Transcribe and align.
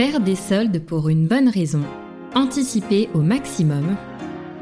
Faire 0.00 0.20
des 0.20 0.34
soldes 0.34 0.78
pour 0.78 1.10
une 1.10 1.26
bonne 1.26 1.50
raison, 1.50 1.82
anticiper 2.34 3.10
au 3.12 3.18
maximum 3.18 3.98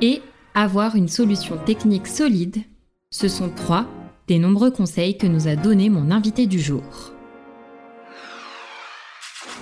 et 0.03 0.21
avoir 0.53 0.97
une 0.97 1.07
solution 1.07 1.57
technique 1.59 2.09
solide, 2.09 2.57
ce 3.11 3.29
sont 3.29 3.49
trois 3.49 3.87
des 4.27 4.41
nombreux 4.41 4.73
conseils 4.73 5.17
que 5.17 5.29
nous 5.29 5.47
a 5.47 5.55
donnés 5.55 5.91
mon 5.91 6.11
invité 6.11 6.47
du 6.49 6.59
jour. 6.59 7.13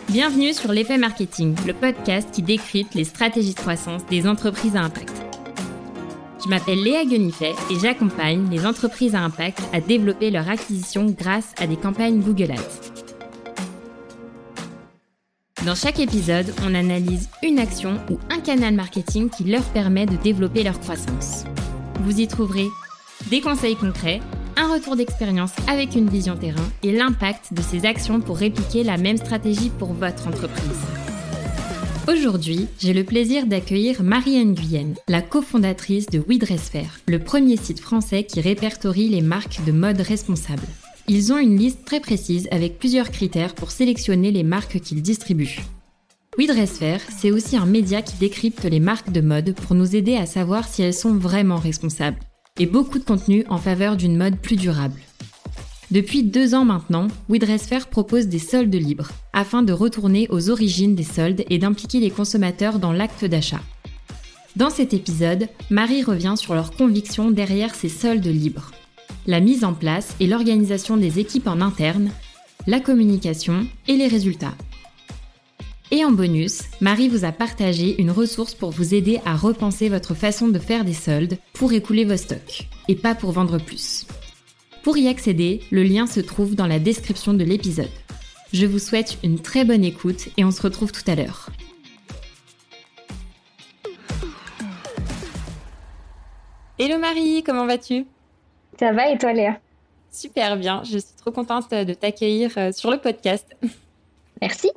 Bienvenue 0.09 0.55
sur 0.55 0.73
l'effet 0.73 0.97
marketing, 0.97 1.55
le 1.67 1.75
podcast 1.75 2.31
qui 2.33 2.41
décrypte 2.41 2.95
les 2.95 3.05
stratégies 3.05 3.53
de 3.53 3.61
croissance 3.61 4.07
des 4.07 4.27
entreprises 4.27 4.77
à 4.77 4.81
impact. 4.81 5.13
Je 6.43 6.49
m'appelle 6.49 6.83
Léa 6.83 7.05
Guenifet 7.05 7.53
et 7.71 7.79
j'accompagne 7.79 8.49
les 8.51 8.65
entreprises 8.65 9.15
à 9.15 9.21
impact 9.21 9.61
à 9.75 9.83
développer 9.83 10.31
leur 10.31 10.49
acquisition 10.49 11.05
grâce 11.05 11.53
à 11.59 11.67
des 11.67 11.77
campagnes 11.77 12.23
Google 12.23 12.53
Ads. 12.53 13.06
Dans 15.67 15.75
chaque 15.75 15.99
épisode, 15.99 16.55
on 16.65 16.77
analyse 16.77 17.29
une 17.43 17.59
action 17.59 17.99
ou 18.09 18.21
un 18.31 18.39
canal 18.39 18.73
marketing 18.73 19.29
qui 19.29 19.43
leur 19.43 19.65
permet 19.65 20.07
de 20.07 20.15
développer 20.15 20.63
leur 20.63 20.79
croissance. 20.79 21.43
Vous 22.03 22.21
y 22.21 22.29
trouverez 22.29 22.69
des 23.31 23.41
conseils 23.41 23.75
concrets, 23.75 24.21
un 24.57 24.73
retour 24.73 24.95
d'expérience 24.95 25.51
avec 25.67 25.97
une 25.97 26.09
vision 26.09 26.37
terrain 26.37 26.69
et 26.85 26.93
l'impact 26.93 27.53
de 27.53 27.63
ces 27.63 27.85
actions 27.85 28.21
pour 28.21 28.39
répliquer 28.39 28.85
la 28.85 28.97
même 28.97 29.17
stratégie 29.17 29.71
pour 29.71 29.93
votre 29.93 30.29
entreprise. 30.29 30.79
Aujourd'hui, 32.07 32.69
j'ai 32.79 32.93
le 32.93 33.03
plaisir 33.03 33.47
d'accueillir 33.47 34.05
Marie-Anne 34.05 34.55
Guyenne, 34.55 34.95
la 35.09 35.21
cofondatrice 35.21 36.07
de 36.07 36.21
WeDressFair, 36.21 37.01
le 37.09 37.19
premier 37.19 37.57
site 37.57 37.81
français 37.81 38.23
qui 38.23 38.41
répertorie 38.41 39.09
les 39.09 39.21
marques 39.21 39.59
de 39.67 39.73
mode 39.73 40.01
responsables. 40.01 40.63
Ils 41.09 41.33
ont 41.33 41.39
une 41.39 41.57
liste 41.57 41.85
très 41.85 42.01
précise 42.01 42.49
avec 42.51 42.81
plusieurs 42.81 43.13
critères 43.13 43.55
pour 43.55 43.71
sélectionner 43.71 44.33
les 44.33 44.43
marques 44.43 44.81
qu'ils 44.81 45.03
distribuent. 45.03 45.61
WeDressFair, 46.37 47.01
c'est 47.17 47.31
aussi 47.31 47.57
un 47.57 47.65
média 47.65 48.03
qui 48.03 48.17
décrypte 48.17 48.65
les 48.65 48.81
marques 48.81 49.13
de 49.13 49.21
mode 49.21 49.55
pour 49.55 49.77
nous 49.77 49.95
aider 49.95 50.17
à 50.17 50.27
savoir 50.27 50.67
si 50.67 50.83
elles 50.83 50.93
sont 50.93 51.15
vraiment 51.15 51.59
responsables, 51.59 52.19
et 52.59 52.67
beaucoup 52.67 52.99
de 52.99 53.05
contenu 53.05 53.45
en 53.49 53.59
faveur 53.59 53.97
d'une 53.97 54.17
mode 54.17 54.37
plus 54.37 54.57
durable. 54.57 55.01
Depuis 55.93 56.25
deux 56.25 56.55
ans 56.55 56.65
maintenant, 56.65 57.07
WeDressFair 57.29 57.87
propose 57.87 58.27
des 58.27 58.41
soldes 58.41 58.75
libres, 58.75 59.13
afin 59.33 59.63
de 59.63 59.73
retourner 59.73 60.27
aux 60.31 60.51
origines 60.51 60.97
des 60.97 61.05
soldes 61.05 61.45
et 61.49 61.59
d'impliquer 61.59 62.01
les 62.01 62.11
consommateurs 62.11 62.81
dans 62.81 62.93
l'acte 62.93 63.25
d'achat. 63.25 63.63
Dans 64.57 64.71
cet 64.71 64.93
épisode, 64.93 65.49
Marie 65.71 66.03
revient 66.03 66.35
sur 66.37 66.55
leurs 66.55 66.73
convictions 66.73 67.31
derrière 67.31 67.77
ces 67.77 67.89
soldes 67.89 68.27
libres. 68.27 68.73
La 69.27 69.41
mise 69.41 69.65
en 69.65 69.75
place 69.75 70.15
et 70.21 70.27
l'organisation 70.27 70.97
des 70.97 71.19
équipes 71.19 71.49
en 71.49 71.61
interne, 71.61 72.11
la 72.67 72.81
communication 72.81 73.67
et 73.89 73.97
les 73.97 74.09
résultats. 74.09 74.55
Et 75.91 76.05
en 76.05 76.11
bonus, 76.11 76.63
Marie 76.81 77.09
vous 77.09 77.25
a 77.25 77.33
partagé 77.33 78.01
une 78.01 78.11
ressource 78.11 78.55
pour 78.55 78.71
vous 78.71 78.95
aider 78.95 79.21
à 79.25 79.37
repenser 79.37 79.89
votre 79.89 80.15
façon 80.15 80.49
de 80.49 80.59
faire 80.59 80.85
des 80.85 80.95
soldes 80.95 81.39
pour 81.53 81.73
écouler 81.73 82.05
vos 82.05 82.17
stocks, 82.17 82.69
et 82.89 82.97
pas 82.97 83.15
pour 83.15 83.33
vendre 83.33 83.59
plus. 83.59 84.07
Pour 84.83 84.97
y 84.97 85.09
accéder, 85.09 85.61
le 85.71 85.83
lien 85.83 86.07
se 86.07 86.21
trouve 86.21 86.55
dans 86.55 86.67
la 86.67 86.79
description 86.79 87.35
de 87.35 87.45
l'épisode. 87.45 87.91
Je 88.53 88.67
vous 88.67 88.79
souhaite 88.79 89.19
une 89.23 89.39
très 89.41 89.65
bonne 89.65 89.85
écoute 89.85 90.29
et 90.37 90.45
on 90.45 90.51
se 90.51 90.63
retrouve 90.63 90.93
tout 90.93 91.09
à 91.09 91.15
l'heure. 91.15 91.51
Hello 96.79 96.99
Marie, 96.99 97.43
comment 97.45 97.67
vas-tu? 97.67 98.07
Ça 98.79 98.93
va 98.93 99.11
et 99.11 99.19
toi 99.19 99.33
Léa? 99.33 99.59
Super 100.11 100.57
bien, 100.57 100.83
je 100.85 100.99
suis 100.99 101.15
trop 101.17 101.31
contente 101.31 101.71
de 101.71 101.95
t'accueillir 101.95 102.51
euh, 102.57 102.73
sur 102.73 102.91
le 102.91 102.99
podcast. 102.99 103.57
Merci. 104.41 104.71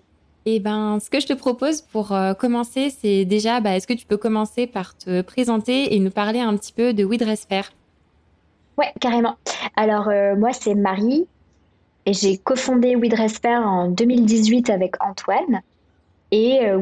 Et 0.46 0.56
eh 0.56 0.60
ben, 0.60 1.00
ce 1.00 1.10
que 1.10 1.20
je 1.20 1.28
te 1.28 1.34
propose 1.34 1.82
pour 1.82 2.14
euh, 2.14 2.34
commencer, 2.34 2.90
c'est 2.90 3.26
déjà, 3.26 3.60
bah, 3.60 3.76
est-ce 3.76 3.86
que 3.86 3.94
tu 3.94 4.06
peux 4.06 4.18
commencer 4.18 4.68
par 4.68 4.98
te 4.98 5.22
présenter 5.22 5.94
et 5.94 6.00
nous 6.00 6.12
parler 6.12 6.40
un 6.40 6.56
petit 6.56 6.72
peu 6.72 6.94
de 6.94 7.04
WeDressFair 7.04 7.72
Ouais, 8.78 8.92
carrément. 9.02 9.36
Alors, 9.76 10.08
euh, 10.08 10.36
moi, 10.38 10.54
c'est 10.54 10.76
Marie 10.76 11.28
et 12.06 12.14
j'ai 12.14 12.38
cofondé 12.38 12.96
WeDressFair 12.96 13.62
en 13.68 13.90
2018 13.90 14.70
avec 14.70 14.96
Antoine. 15.04 15.62
Et 16.32 16.62
euh, 16.64 16.82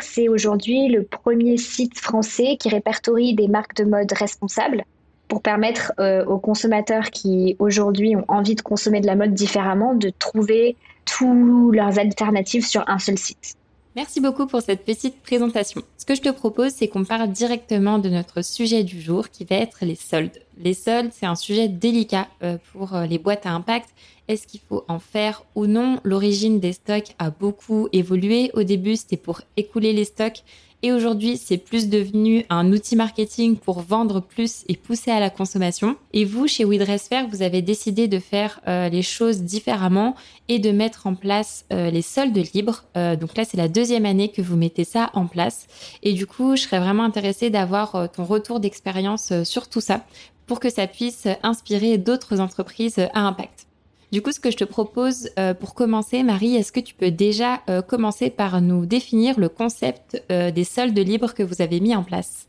c'est 0.00 0.28
aujourd'hui 0.28 0.88
le 0.88 1.04
premier 1.04 1.56
site 1.56 1.98
français 1.98 2.56
qui 2.60 2.68
répertorie 2.68 3.34
des 3.34 3.48
marques 3.48 3.76
de 3.76 3.84
mode 3.84 4.12
responsables 4.12 4.84
pour 5.34 5.42
permettre 5.42 5.92
euh, 5.98 6.24
aux 6.26 6.38
consommateurs 6.38 7.10
qui 7.10 7.56
aujourd'hui 7.58 8.14
ont 8.14 8.24
envie 8.28 8.54
de 8.54 8.60
consommer 8.60 9.00
de 9.00 9.06
la 9.08 9.16
mode 9.16 9.34
différemment 9.34 9.92
de 9.92 10.12
trouver 10.16 10.76
toutes 11.06 11.74
leurs 11.74 11.98
alternatives 11.98 12.64
sur 12.64 12.88
un 12.88 13.00
seul 13.00 13.18
site. 13.18 13.56
Merci 13.96 14.20
beaucoup 14.20 14.46
pour 14.46 14.62
cette 14.62 14.84
petite 14.84 15.20
présentation. 15.22 15.82
Ce 15.98 16.04
que 16.04 16.14
je 16.14 16.20
te 16.20 16.28
propose, 16.28 16.70
c'est 16.70 16.86
qu'on 16.86 17.02
parle 17.02 17.32
directement 17.32 17.98
de 17.98 18.08
notre 18.10 18.44
sujet 18.44 18.84
du 18.84 19.00
jour 19.00 19.28
qui 19.28 19.44
va 19.44 19.56
être 19.56 19.78
les 19.82 19.96
soldes. 19.96 20.40
Les 20.56 20.72
soldes, 20.72 21.10
c'est 21.12 21.26
un 21.26 21.34
sujet 21.34 21.66
délicat 21.66 22.28
euh, 22.44 22.56
pour 22.72 22.94
euh, 22.94 23.06
les 23.06 23.18
boîtes 23.18 23.44
à 23.44 23.50
impact. 23.50 23.88
Est-ce 24.28 24.46
qu'il 24.46 24.60
faut 24.60 24.84
en 24.86 25.00
faire 25.00 25.42
ou 25.56 25.66
non? 25.66 25.98
L'origine 26.04 26.60
des 26.60 26.74
stocks 26.74 27.16
a 27.18 27.30
beaucoup 27.30 27.88
évolué. 27.92 28.52
Au 28.54 28.62
début, 28.62 28.94
c'était 28.94 29.16
pour 29.16 29.40
écouler 29.56 29.92
les 29.94 30.04
stocks 30.04 30.44
et 30.84 30.92
aujourd'hui, 30.92 31.38
c'est 31.38 31.56
plus 31.56 31.88
devenu 31.88 32.44
un 32.50 32.70
outil 32.70 32.94
marketing 32.94 33.56
pour 33.56 33.80
vendre 33.80 34.20
plus 34.20 34.64
et 34.68 34.76
pousser 34.76 35.10
à 35.10 35.18
la 35.18 35.30
consommation. 35.30 35.96
Et 36.12 36.26
vous, 36.26 36.46
chez 36.46 36.66
WeDressFair, 36.66 37.26
vous 37.26 37.40
avez 37.40 37.62
décidé 37.62 38.06
de 38.06 38.18
faire 38.18 38.60
euh, 38.68 38.90
les 38.90 39.00
choses 39.00 39.44
différemment 39.44 40.14
et 40.48 40.58
de 40.58 40.70
mettre 40.72 41.06
en 41.06 41.14
place 41.14 41.64
euh, 41.72 41.88
les 41.88 42.02
soldes 42.02 42.36
libres. 42.52 42.84
Euh, 42.98 43.16
donc 43.16 43.34
là, 43.34 43.46
c'est 43.46 43.56
la 43.56 43.68
deuxième 43.68 44.04
année 44.04 44.28
que 44.28 44.42
vous 44.42 44.56
mettez 44.56 44.84
ça 44.84 45.08
en 45.14 45.26
place. 45.26 45.68
Et 46.02 46.12
du 46.12 46.26
coup, 46.26 46.54
je 46.54 46.60
serais 46.64 46.80
vraiment 46.80 47.04
intéressée 47.04 47.48
d'avoir 47.48 48.10
ton 48.12 48.26
retour 48.26 48.60
d'expérience 48.60 49.32
sur 49.44 49.70
tout 49.70 49.80
ça 49.80 50.04
pour 50.46 50.60
que 50.60 50.68
ça 50.68 50.86
puisse 50.86 51.26
inspirer 51.42 51.96
d'autres 51.96 52.40
entreprises 52.40 52.98
à 53.14 53.20
impact. 53.20 53.66
Du 54.14 54.22
coup, 54.22 54.30
ce 54.30 54.38
que 54.38 54.52
je 54.52 54.56
te 54.56 54.62
propose 54.62 55.28
euh, 55.40 55.54
pour 55.54 55.74
commencer, 55.74 56.22
Marie, 56.22 56.54
est-ce 56.54 56.70
que 56.70 56.78
tu 56.78 56.94
peux 56.94 57.10
déjà 57.10 57.62
euh, 57.68 57.82
commencer 57.82 58.30
par 58.30 58.60
nous 58.60 58.86
définir 58.86 59.40
le 59.40 59.48
concept 59.48 60.22
euh, 60.30 60.52
des 60.52 60.62
soldes 60.62 60.96
libres 60.96 61.34
que 61.34 61.42
vous 61.42 61.60
avez 61.60 61.80
mis 61.80 61.96
en 61.96 62.04
place? 62.04 62.46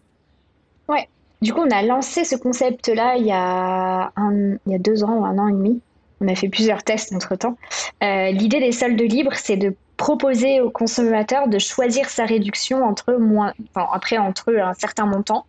Ouais. 0.87 1.09
Du 1.41 1.53
coup, 1.53 1.61
on 1.61 1.71
a 1.71 1.81
lancé 1.81 2.23
ce 2.23 2.35
concept-là 2.35 3.15
il, 3.17 3.25
y 3.25 3.31
a 3.31 4.11
deux 4.77 5.03
ans 5.03 5.15
ou 5.15 5.25
un 5.25 5.39
an 5.39 5.47
et 5.47 5.53
demi. 5.53 5.81
On 6.21 6.27
a 6.27 6.35
fait 6.35 6.49
plusieurs 6.49 6.83
tests 6.83 7.11
entre-temps. 7.13 7.57
L'idée 7.99 8.59
des 8.59 8.71
soldes 8.71 9.01
libres, 9.01 9.33
c'est 9.33 9.57
de 9.57 9.73
proposer 9.97 10.61
au 10.61 10.69
consommateur 10.69 11.47
de 11.47 11.57
choisir 11.57 12.09
sa 12.09 12.25
réduction 12.25 12.83
entre 12.83 13.17
après 13.91 14.19
entre 14.19 14.55
un 14.55 14.75
certain 14.75 15.07
montant. 15.07 15.47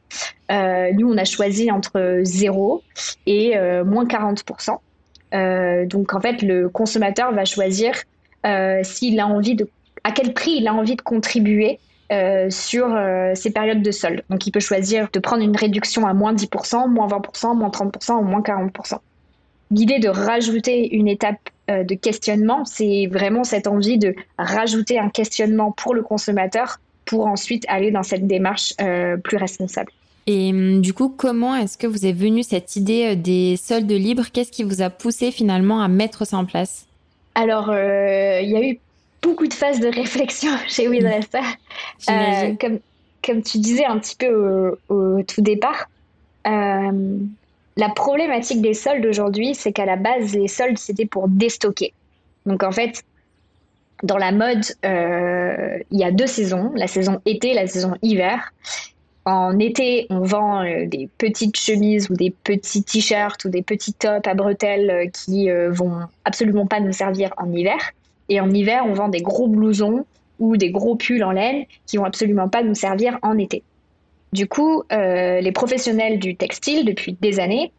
nous, 0.49 1.13
on 1.13 1.19
a 1.19 1.25
choisi 1.25 1.71
entre 1.71 2.21
0 2.23 2.83
et 3.27 3.59
moins 3.85 4.07
40%. 4.07 4.79
Euh, 5.35 5.87
donc 5.87 6.15
en 6.15 6.21
fait, 6.21 6.43
le 6.43 6.69
consommateur 6.69 7.33
va 7.33 7.45
choisir 7.45 7.95
euh, 8.45 8.81
s'il 8.83 9.19
à 10.05 10.13
quel 10.13 10.33
prix 10.35 10.53
il 10.59 10.69
a 10.69 10.75
envie 10.75 10.97
de 10.97 11.03
contribuer 11.03 11.79
euh, 12.13 12.49
sur 12.51 12.97
ces 13.35 13.51
périodes 13.51 13.83
de 13.83 13.91
solde. 13.91 14.23
Donc 14.31 14.47
il 14.47 14.53
peut 14.53 14.61
choisir 14.61 15.09
de 15.13 15.19
prendre 15.19 15.43
une 15.43 15.57
réduction 15.57 16.07
à 16.07 16.15
moins 16.15 16.35
10%, 16.35 16.89
moins 16.89 17.09
20%, 17.09 17.57
moins 17.57 17.71
30% 17.71 18.19
ou 18.19 18.23
moins 18.23 18.41
40%. 18.41 18.99
L'idée 19.73 19.99
de 19.99 20.09
rajouter 20.09 20.95
une 20.95 21.09
étape 21.09 21.41
de 21.69 21.95
questionnement, 21.97 22.65
c'est 22.65 23.09
vraiment 23.11 23.43
cette 23.43 23.67
envie 23.67 23.99
de 23.99 24.15
rajouter 24.39 25.01
un 25.01 25.09
questionnement 25.09 25.73
pour 25.73 25.93
le 25.93 26.03
consommateur 26.03 26.79
pour 27.05 27.27
ensuite 27.27 27.65
aller 27.67 27.91
dans 27.91 28.05
cette 28.05 28.29
démarche 28.29 28.75
plus 29.25 29.37
responsable. 29.37 29.91
Et 30.27 30.51
hum, 30.51 30.81
du 30.81 30.93
coup, 30.93 31.09
comment 31.09 31.55
est-ce 31.55 31.79
que 31.79 31.87
vous 31.87 32.05
est 32.05 32.13
venue 32.13 32.43
cette 32.43 32.77
idée 32.77 33.13
euh, 33.13 33.15
des 33.15 33.57
soldes 33.57 33.91
libres? 33.91 34.27
Qu'est-ce 34.33 34.51
qui 34.51 34.65
vous 34.65 34.83
a 34.83 34.91
poussé 34.91 35.31
finalement 35.31 35.81
à 35.81 35.89
mettre 35.89 36.27
ça 36.27 36.37
en 36.37 36.45
place? 36.45 36.87
Alors, 37.35 37.71
euh, 37.71 38.41
il 38.43 38.51
y 38.51 38.57
a 38.57 38.63
eu 38.63 38.79
beaucoup 39.23 39.47
de 39.47 39.55
phases 39.55 39.81
de 39.81 39.89
réflexion 39.89 40.51
chez 40.69 40.89
WeDresser. 40.89 41.47
Euh, 42.11 42.55
comme, 42.61 42.81
comme 43.25 43.43
tu 43.43 43.59
disais 43.59 43.85
un 43.85 43.99
petit 43.99 44.17
peu 44.17 44.77
au, 44.89 45.23
tout 45.23 45.43
départ, 45.43 45.87
la 46.45 47.91
problématique 47.91 48.63
des 48.63 48.73
soldes 48.73 49.05
aujourd'hui, 49.05 49.55
c'est 49.55 49.73
qu'à 49.73 49.85
la 49.85 49.97
base, 49.97 50.35
les 50.35 50.49
soldes, 50.49 50.79
c'était 50.79 51.05
pour 51.05 51.29
déstocker. 51.29 51.93
Donc 52.47 52.63
en 52.63 52.73
fait, 52.73 53.03
dans 54.03 54.17
la 54.17 54.33
mode, 54.33 54.65
il 54.83 55.99
y 55.99 56.05
a 56.05 56.11
deux 56.11 56.27
saisons, 56.27 56.73
la 56.75 56.87
saison 56.87 57.21
été 57.27 57.51
et 57.51 57.55
la 57.55 57.67
saison 57.67 57.97
hiver. 58.01 58.53
En 59.27 59.59
été, 59.59 60.07
on 60.09 60.21
vend 60.21 60.63
euh, 60.63 60.87
des 60.87 61.09
petites 61.19 61.57
chemises 61.57 62.09
ou 62.11 62.15
des 62.15 62.31
petits 62.31 62.85
t-shirts 62.85 63.45
ou 63.45 63.49
des 63.49 63.61
petits 63.61 63.93
tops 63.93 64.27
à 64.27 64.35
bretelles 64.35 64.89
euh, 64.89 65.07
qui 65.09 65.51
euh, 65.51 65.69
vont 65.73 65.99
absolument 66.25 66.67
pas 66.67 66.79
nous 66.79 66.93
servir 66.93 67.35
en 67.37 67.53
hiver. 67.53 67.91
Et 68.29 68.41
en 68.41 68.49
hiver, 68.49 68.85
on 68.87 68.93
vend 68.93 69.09
des 69.09 69.23
gros 69.23 69.49
blousons 69.49 70.07
ou 70.39 70.57
des 70.57 70.71
gros 70.71 70.95
pulls 70.95 71.25
en 71.25 71.33
laine 71.33 71.65
qui 71.87 71.97
vont 71.97 72.05
absolument 72.05 72.49
pas 72.49 72.63
nous 72.63 72.77
servir 72.77 73.19
en 73.23 73.37
été. 73.37 73.65
Du 74.33 74.47
coup, 74.47 74.83
les 74.91 75.53
professionnels 75.53 76.19
du 76.19 76.37
textile, 76.37 76.85
depuis 76.85 77.17
des 77.21 77.39
années, 77.41 77.73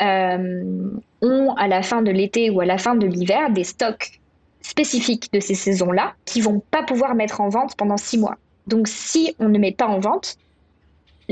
ont 0.00 1.54
à 1.56 1.68
la 1.68 1.82
fin 1.82 2.02
de 2.02 2.10
l'été 2.10 2.50
ou 2.50 2.60
à 2.60 2.66
la 2.66 2.76
fin 2.76 2.96
de 2.96 3.06
l'hiver 3.06 3.50
des 3.50 3.64
stocks 3.64 4.20
spécifiques 4.60 5.32
de 5.32 5.40
ces 5.40 5.54
saisons-là 5.54 6.14
qui 6.26 6.40
vont 6.40 6.60
pas 6.70 6.82
pouvoir 6.82 7.14
mettre 7.14 7.40
en 7.40 7.48
vente 7.48 7.76
pendant 7.76 7.96
six 7.96 8.18
mois. 8.18 8.36
Donc 8.66 8.88
si 8.88 9.34
on 9.38 9.48
ne 9.48 9.58
met 9.58 9.72
pas 9.72 9.86
en 9.86 10.00
vente, 10.00 10.36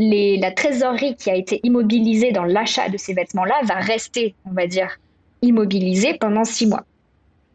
la 0.01 0.51
trésorerie 0.51 1.17
qui 1.17 1.31
a 1.31 1.35
été 1.35 1.61
immobilisée 1.63 2.33
dans 2.33 2.45
l'achat 2.45 2.89
de 2.89 2.97
ces 2.97 3.13
vêtements-là 3.13 3.61
va 3.65 3.75
rester, 3.75 4.35
on 4.47 4.53
va 4.53 4.67
dire, 4.67 4.99
immobilisée 5.43 6.15
pendant 6.15 6.45
six 6.45 6.67
mois. 6.67 6.85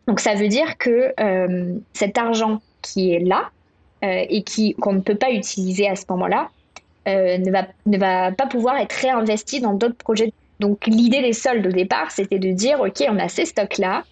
Donc 0.08 0.20
ça 0.20 0.36
veut 0.36 0.48
dire 0.48 0.78
que 0.78 1.14
euh, 1.20 1.76
cet 1.94 2.18
argent 2.18 2.62
qui 2.82 3.14
est 3.14 3.20
là 3.20 3.50
euh, 4.04 4.26
et 4.30 4.44
qui 4.44 4.76
qu'on 4.76 4.94
ne 4.94 5.00
peut 5.00 5.16
pas 5.16 5.32
utiliser 5.32 5.88
à 5.88 5.96
ce 5.96 6.06
moment-là 6.10 6.50
euh, 7.08 7.38
ne, 7.38 7.52
va, 7.52 7.68
ne 7.86 7.98
va 7.98 8.32
pas 8.32 8.46
pouvoir 8.48 8.78
être 8.78 8.94
réinvesti 8.94 9.62
dans 9.62 9.74
d'autres 9.74 9.98
projets. 9.98 10.32
Donc 10.60 10.86
l'idée 10.86 11.22
des 11.22 11.34
soldes 11.34 11.66
au 11.66 11.72
départ, 11.72 12.12
c'était 12.12 12.40
de 12.40 12.52
dire, 12.52 12.80
OK, 12.80 13.04
on 13.10 13.20
a 13.20 13.28
ces 13.28 13.46
stocks-là, 13.46 14.04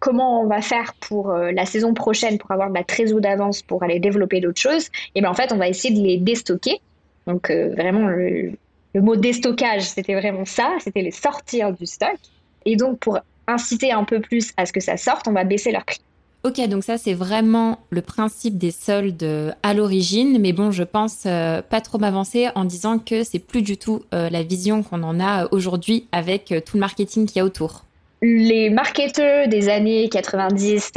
comment 0.00 0.42
on 0.42 0.46
va 0.46 0.60
faire 0.60 0.92
pour 1.00 1.32
la 1.32 1.64
saison 1.64 1.94
prochaine 1.94 2.36
pour 2.36 2.50
avoir 2.50 2.68
de 2.68 2.74
la 2.74 2.84
trésor 2.84 3.22
d'avance 3.22 3.62
pour 3.62 3.82
aller 3.82 3.98
développer 3.98 4.40
d'autres 4.40 4.60
choses? 4.60 4.90
Et 5.14 5.22
bien 5.22 5.30
en 5.30 5.34
fait, 5.34 5.50
on 5.50 5.56
va 5.56 5.68
essayer 5.68 5.94
de 5.94 6.06
les 6.06 6.18
déstocker 6.18 6.82
donc 7.26 7.50
euh, 7.50 7.74
vraiment, 7.74 8.06
le, 8.06 8.52
mot 8.94 9.16
déstockage, 9.16 9.82
c'était 9.82 10.14
vraiment 10.14 10.44
ça, 10.44 10.76
c'était 10.80 11.02
les 11.02 11.10
sortir 11.10 11.72
du 11.72 11.86
stock. 11.86 12.16
Et 12.64 12.76
donc 12.76 12.98
pour 12.98 13.18
inciter 13.46 13.92
un 13.92 14.04
peu 14.04 14.20
plus 14.20 14.52
à 14.56 14.66
ce 14.66 14.72
que 14.72 14.80
ça 14.80 14.96
sorte, 14.96 15.26
on 15.28 15.32
va 15.32 15.44
baisser 15.44 15.72
leur 15.72 15.84
prix. 15.84 16.00
Ok, 16.42 16.58
donc 16.68 16.84
ça 16.84 16.96
c'est 16.96 17.12
vraiment 17.12 17.80
le 17.90 18.00
principe 18.00 18.56
des 18.56 18.70
soldes 18.70 19.22
euh, 19.22 19.52
à 19.62 19.74
l'origine, 19.74 20.38
mais 20.40 20.52
bon, 20.52 20.70
je 20.70 20.82
pense 20.82 21.24
euh, 21.26 21.60
pas 21.60 21.82
trop 21.82 21.98
m'avancer 21.98 22.48
en 22.54 22.64
disant 22.64 22.98
que 22.98 23.24
c'est 23.24 23.38
plus 23.38 23.62
du 23.62 23.76
tout 23.76 24.02
la 24.12 24.42
vision 24.42 24.82
qu'on 24.82 25.02
en 25.02 25.20
a 25.20 25.48
aujourd'hui 25.52 26.06
avec 26.12 26.54
tout 26.64 26.76
le 26.76 26.80
marketing 26.80 27.26
qu'il 27.26 27.36
y 27.36 27.40
a 27.40 27.44
autour. 27.44 27.84
Les 28.22 28.70
marketeurs 28.70 29.48
des 29.48 29.68
années 29.68 30.08
90 30.08 30.92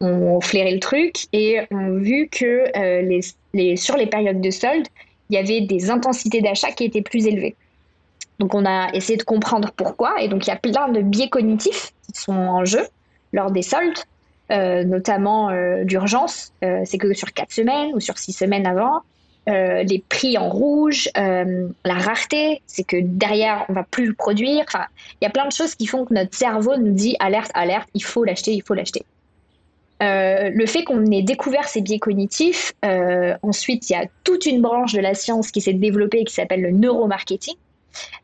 ont 0.00 0.40
flairé 0.40 0.72
le 0.72 0.80
truc 0.80 1.26
et 1.32 1.60
ont 1.70 1.98
vu 1.98 2.28
que 2.28 2.64
les, 3.54 3.76
sur 3.76 3.96
les 3.96 4.06
périodes 4.06 4.40
de 4.40 4.50
soldes, 4.50 4.86
il 5.30 5.36
y 5.36 5.38
avait 5.38 5.62
des 5.62 5.90
intensités 5.90 6.40
d'achat 6.40 6.72
qui 6.72 6.84
étaient 6.84 7.02
plus 7.02 7.26
élevées. 7.26 7.56
Donc 8.38 8.54
on 8.54 8.64
a 8.66 8.92
essayé 8.92 9.16
de 9.16 9.22
comprendre 9.22 9.70
pourquoi, 9.76 10.20
et 10.20 10.28
donc 10.28 10.46
il 10.46 10.50
y 10.50 10.52
a 10.52 10.56
plein 10.56 10.88
de 10.88 11.00
biais 11.00 11.28
cognitifs 11.28 11.92
qui 12.06 12.20
sont 12.20 12.32
en 12.32 12.64
jeu 12.64 12.86
lors 13.32 13.50
des 13.50 13.62
soldes, 13.62 13.98
euh, 14.50 14.84
notamment 14.84 15.50
euh, 15.50 15.84
d'urgence, 15.84 16.52
euh, 16.62 16.82
c'est 16.84 16.98
que 16.98 17.14
sur 17.14 17.32
quatre 17.32 17.52
semaines 17.52 17.92
ou 17.94 18.00
sur 18.00 18.18
six 18.18 18.32
semaines 18.32 18.66
avant, 18.66 19.02
les 19.46 20.02
prix 20.08 20.38
en 20.38 20.48
rouge, 20.48 21.10
la 21.14 21.94
rareté, 21.94 22.62
c'est 22.66 22.82
que 22.82 22.96
derrière 22.98 23.66
on 23.68 23.74
va 23.74 23.82
plus 23.82 24.06
le 24.06 24.14
produire. 24.14 24.64
Il 25.20 25.24
y 25.24 25.26
a 25.26 25.30
plein 25.30 25.46
de 25.46 25.52
choses 25.52 25.74
qui 25.74 25.86
font 25.86 26.06
que 26.06 26.14
notre 26.14 26.34
cerveau 26.34 26.78
nous 26.78 26.92
dit 26.92 27.14
alerte, 27.20 27.50
alerte, 27.52 27.86
il 27.92 28.02
faut 28.02 28.24
l'acheter, 28.24 28.52
il 28.52 28.62
faut 28.62 28.72
l'acheter. 28.72 29.04
Euh, 30.02 30.50
le 30.52 30.66
fait 30.66 30.82
qu'on 30.82 31.04
ait 31.10 31.22
découvert 31.22 31.68
ces 31.68 31.80
biais 31.80 31.98
cognitifs, 31.98 32.72
euh, 32.84 33.34
ensuite 33.42 33.88
il 33.88 33.92
y 33.92 33.96
a 33.96 34.06
toute 34.24 34.44
une 34.46 34.60
branche 34.60 34.92
de 34.92 35.00
la 35.00 35.14
science 35.14 35.50
qui 35.50 35.60
s'est 35.60 35.72
développée 35.72 36.24
qui 36.24 36.34
s'appelle 36.34 36.62
le 36.62 36.72
neuromarketing 36.72 37.54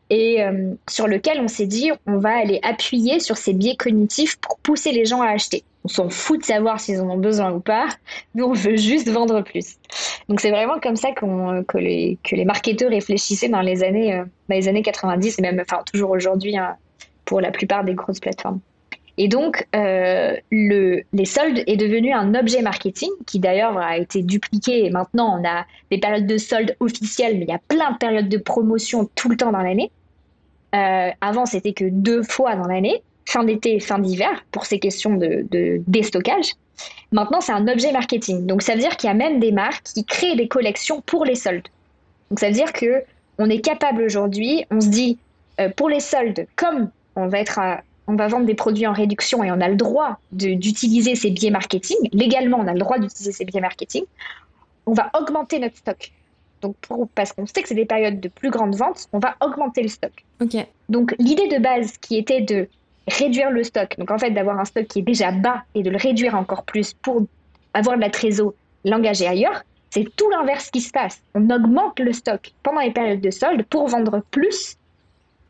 et 0.09 0.43
euh, 0.43 0.73
sur 0.89 1.07
lequel 1.07 1.39
on 1.39 1.47
s'est 1.47 1.67
dit 1.67 1.91
on 2.07 2.17
va 2.17 2.37
aller 2.37 2.59
appuyer 2.61 3.21
sur 3.21 3.37
ces 3.37 3.53
biais 3.53 3.77
cognitifs 3.77 4.37
pour 4.37 4.57
pousser 4.59 4.91
les 4.91 5.05
gens 5.05 5.21
à 5.21 5.29
acheter. 5.29 5.63
On 5.85 5.87
s'en 5.87 6.09
fout 6.09 6.41
de 6.41 6.45
savoir 6.45 6.79
s'ils 6.79 6.99
en 6.99 7.09
ont 7.09 7.17
besoin 7.17 7.51
ou 7.53 7.61
pas, 7.61 7.87
nous 8.35 8.45
on 8.45 8.53
veut 8.53 8.75
juste 8.75 9.09
vendre 9.09 9.41
plus. 9.41 9.77
Donc 10.27 10.41
c'est 10.41 10.51
vraiment 10.51 10.79
comme 10.79 10.97
ça 10.97 11.13
que, 11.13 11.77
les, 11.77 12.45
marketeurs 12.45 12.89
réfléchissaient 12.89 13.49
dans 13.49 13.61
les 13.61 13.81
années, 13.81 14.21
dans 14.49 14.55
les 14.55 14.67
années 14.67 14.83
90 14.83 15.39
et 15.39 15.41
même 15.41 15.59
enfin, 15.61 15.81
toujours 15.91 16.11
aujourd'hui 16.11 16.57
hein, 16.57 16.75
pour 17.23 17.39
la 17.39 17.51
plupart 17.51 17.85
des 17.85 17.93
grosses 17.93 18.19
plateformes. 18.19 18.59
Et 19.17 19.27
donc, 19.27 19.67
euh, 19.75 20.35
le, 20.51 21.01
les 21.13 21.25
soldes 21.25 21.63
est 21.67 21.77
devenu 21.77 22.13
un 22.13 22.33
objet 22.33 22.61
marketing 22.61 23.09
qui 23.25 23.39
d'ailleurs 23.39 23.77
a 23.77 23.97
été 23.97 24.23
dupliqué. 24.23 24.89
Maintenant, 24.89 25.39
on 25.39 25.47
a 25.47 25.65
des 25.91 25.97
périodes 25.97 26.27
de 26.27 26.37
soldes 26.37 26.75
officielles, 26.79 27.37
mais 27.37 27.45
il 27.45 27.49
y 27.49 27.53
a 27.53 27.61
plein 27.67 27.91
de 27.91 27.97
périodes 27.97 28.29
de 28.29 28.37
promotion 28.37 29.09
tout 29.15 29.29
le 29.29 29.37
temps 29.37 29.51
dans 29.51 29.61
l'année. 29.61 29.91
Euh, 30.73 31.09
avant, 31.19 31.45
c'était 31.45 31.73
que 31.73 31.85
deux 31.85 32.23
fois 32.23 32.55
dans 32.55 32.67
l'année, 32.67 33.03
fin 33.25 33.43
d'été 33.43 33.75
et 33.75 33.79
fin 33.79 33.99
d'hiver, 33.99 34.45
pour 34.51 34.65
ces 34.65 34.79
questions 34.79 35.15
de, 35.15 35.45
de 35.51 35.81
déstockage. 35.87 36.53
Maintenant, 37.11 37.41
c'est 37.41 37.51
un 37.51 37.67
objet 37.67 37.91
marketing. 37.91 38.45
Donc, 38.45 38.61
ça 38.61 38.73
veut 38.73 38.79
dire 38.79 38.95
qu'il 38.95 39.07
y 39.07 39.11
a 39.11 39.15
même 39.15 39.39
des 39.39 39.51
marques 39.51 39.83
qui 39.83 40.05
créent 40.05 40.35
des 40.35 40.47
collections 40.47 41.01
pour 41.01 41.25
les 41.25 41.35
soldes. 41.35 41.67
Donc, 42.29 42.39
ça 42.39 42.47
veut 42.47 42.53
dire 42.53 42.71
que 42.71 43.03
on 43.37 43.49
est 43.49 43.61
capable 43.61 44.03
aujourd'hui, 44.03 44.65
on 44.71 44.79
se 44.79 44.87
dit, 44.87 45.17
euh, 45.59 45.69
pour 45.69 45.89
les 45.89 45.99
soldes, 45.99 46.47
comme 46.55 46.89
on 47.15 47.27
va 47.27 47.39
être 47.39 47.59
à 47.59 47.81
on 48.11 48.15
va 48.15 48.27
vendre 48.27 48.45
des 48.45 48.55
produits 48.55 48.85
en 48.87 48.91
réduction 48.91 49.41
et 49.41 49.51
on 49.51 49.61
a 49.61 49.69
le 49.69 49.77
droit 49.77 50.19
d'utiliser 50.33 51.15
ces 51.15 51.31
biais 51.31 51.49
marketing, 51.49 51.97
légalement 52.11 52.59
on 52.59 52.67
a 52.67 52.73
le 52.73 52.79
droit 52.79 52.99
d'utiliser 52.99 53.31
ces 53.31 53.45
biais 53.45 53.61
marketing, 53.61 54.03
on 54.85 54.91
va 54.91 55.09
augmenter 55.17 55.59
notre 55.59 55.77
stock. 55.77 56.11
Donc 56.61 56.75
parce 57.15 57.31
qu'on 57.31 57.47
sait 57.47 57.61
que 57.61 57.69
c'est 57.69 57.75
des 57.75 57.85
périodes 57.85 58.19
de 58.19 58.27
plus 58.27 58.49
grande 58.49 58.75
vente, 58.75 59.07
on 59.13 59.19
va 59.19 59.37
augmenter 59.39 59.81
le 59.81 59.87
stock. 59.87 60.11
Donc 60.89 61.15
l'idée 61.19 61.47
de 61.47 61.57
base 61.57 61.97
qui 61.99 62.17
était 62.17 62.41
de 62.41 62.67
réduire 63.07 63.49
le 63.49 63.63
stock, 63.63 63.95
donc 63.97 64.11
en 64.11 64.17
fait 64.17 64.31
d'avoir 64.31 64.59
un 64.59 64.65
stock 64.65 64.85
qui 64.87 64.99
est 64.99 65.03
déjà 65.03 65.31
bas 65.31 65.63
et 65.73 65.81
de 65.81 65.89
le 65.89 65.97
réduire 65.97 66.35
encore 66.35 66.63
plus 66.63 66.93
pour 66.93 67.23
avoir 67.73 67.95
de 67.95 68.01
la 68.01 68.09
trésor, 68.09 68.53
l'engager 68.83 69.25
ailleurs, 69.25 69.63
c'est 69.89 70.05
tout 70.17 70.29
l'inverse 70.29 70.69
qui 70.69 70.81
se 70.81 70.91
passe. 70.91 71.21
On 71.33 71.49
augmente 71.49 71.97
le 71.99 72.11
stock 72.11 72.51
pendant 72.61 72.81
les 72.81 72.91
périodes 72.91 73.21
de 73.21 73.31
solde 73.31 73.63
pour 73.63 73.87
vendre 73.87 74.21
plus 74.31 74.77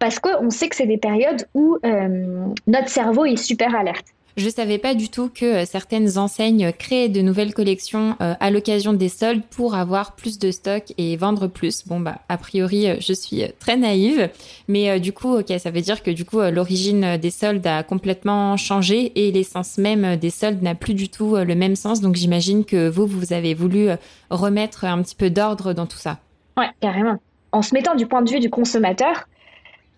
parce 0.02 0.18
qu'on 0.18 0.50
sait 0.50 0.68
que 0.68 0.76
c'est 0.76 0.88
des 0.88 0.98
périodes 0.98 1.48
où 1.54 1.78
euh, 1.86 2.48
notre 2.66 2.90
cerveau 2.90 3.24
est 3.24 3.38
super 3.38 3.76
alerte. 3.76 4.08
Je 4.36 4.46
ne 4.46 4.50
savais 4.50 4.80
pas 4.80 4.96
du 4.96 5.10
tout 5.10 5.30
que 5.30 5.46
euh, 5.46 5.66
certaines 5.66 6.18
enseignes 6.18 6.72
créent 6.72 7.08
de 7.08 7.22
nouvelles 7.22 7.54
collections 7.54 8.16
euh, 8.20 8.34
à 8.40 8.50
l'occasion 8.50 8.94
des 8.94 9.10
soldes 9.10 9.44
pour 9.52 9.76
avoir 9.76 10.16
plus 10.16 10.40
de 10.40 10.50
stock 10.50 10.86
et 10.98 11.16
vendre 11.18 11.46
plus. 11.46 11.86
Bon 11.86 12.00
bah 12.00 12.18
a 12.30 12.38
priori 12.38 13.00
je 13.00 13.14
suis 13.14 13.44
très 13.60 13.78
naïve, 13.78 14.32
mais 14.68 15.00
du 15.00 15.14
coup 15.14 15.38
ok 15.38 15.54
ça 15.60 15.70
veut 15.70 15.82
dire 15.82 16.02
que 16.02 16.10
du 16.10 16.26
coup 16.26 16.40
l'origine 16.40 17.18
des 17.18 17.30
soldes 17.30 17.68
a 17.68 17.84
complètement 17.84 18.58
changé 18.58 19.12
et 19.16 19.32
l'essence 19.32 19.78
même 19.78 20.16
des 20.16 20.32
soldes 20.32 20.64
n'a 20.64 20.74
plus 20.74 20.96
du 20.96 21.10
tout 21.10 21.36
le 21.36 21.54
même 21.54 21.76
sens. 21.76 22.02
Donc 22.02 22.16
j'imagine 22.16 22.66
que 22.66 22.90
vous 22.90 23.06
vous 23.06 23.34
avez 23.34 23.54
voulu 23.54 23.90
remettre 24.32 24.86
un 24.86 25.00
petit 25.04 25.16
peu 25.16 25.30
d'ordre 25.30 25.74
dans 25.74 25.86
tout 25.86 26.00
ça. 26.00 26.18
Ouais 26.58 26.70
carrément. 26.80 27.18
En 27.52 27.62
se 27.62 27.76
mettant 27.76 27.94
du 27.96 28.08
point 28.08 28.22
de 28.22 28.32
vue 28.32 28.40
du 28.40 28.50
consommateur, 28.50 29.28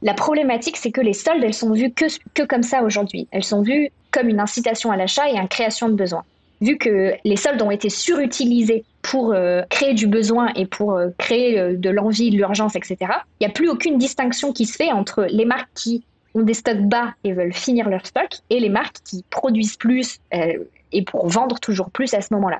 la 0.03 0.13
problématique, 0.13 0.77
c'est 0.77 0.91
que 0.91 1.01
les 1.01 1.13
soldes, 1.13 1.43
elles 1.43 1.53
sont 1.53 1.71
vues 1.71 1.91
que, 1.91 2.43
comme 2.43 2.63
ça 2.63 2.83
aujourd'hui. 2.83 3.27
Elles 3.31 3.43
sont 3.43 3.61
vues 3.61 3.89
comme 4.11 4.27
une 4.27 4.41
incitation 4.41 4.91
à 4.91 4.97
l'achat 4.97 5.29
et 5.29 5.37
une 5.37 5.47
création 5.47 5.87
de 5.87 5.93
besoin. 5.93 6.23
Vu 6.61 6.77
que 6.77 7.13
les 7.23 7.35
soldes 7.37 7.61
ont 7.61 7.71
été 7.71 7.89
surutilisés 7.89 8.83
pour 9.01 9.33
euh, 9.33 9.63
créer 9.69 9.93
du 9.93 10.07
besoin 10.07 10.49
et 10.55 10.65
pour 10.65 10.93
euh, 10.93 11.09
créer 11.17 11.57
euh, 11.57 11.75
de 11.75 11.89
l'envie, 11.89 12.29
de 12.31 12.35
l'urgence, 12.35 12.75
etc., 12.75 12.97
il 13.39 13.45
n'y 13.45 13.47
a 13.47 13.49
plus 13.49 13.69
aucune 13.69 13.97
distinction 13.97 14.51
qui 14.51 14.65
se 14.65 14.75
fait 14.75 14.91
entre 14.91 15.25
les 15.29 15.45
marques 15.45 15.69
qui 15.73 16.03
ont 16.35 16.41
des 16.41 16.53
stocks 16.53 16.81
bas 16.81 17.13
et 17.23 17.31
veulent 17.31 17.53
finir 17.53 17.89
leur 17.89 18.05
stock 18.05 18.29
et 18.49 18.59
les 18.59 18.69
marques 18.69 18.97
qui 19.05 19.23
produisent 19.29 19.77
plus 19.77 20.19
et 20.31 21.01
pour 21.03 21.27
vendre 21.27 21.59
toujours 21.59 21.91
plus 21.91 22.13
à 22.15 22.21
ce 22.21 22.33
moment-là. 22.33 22.59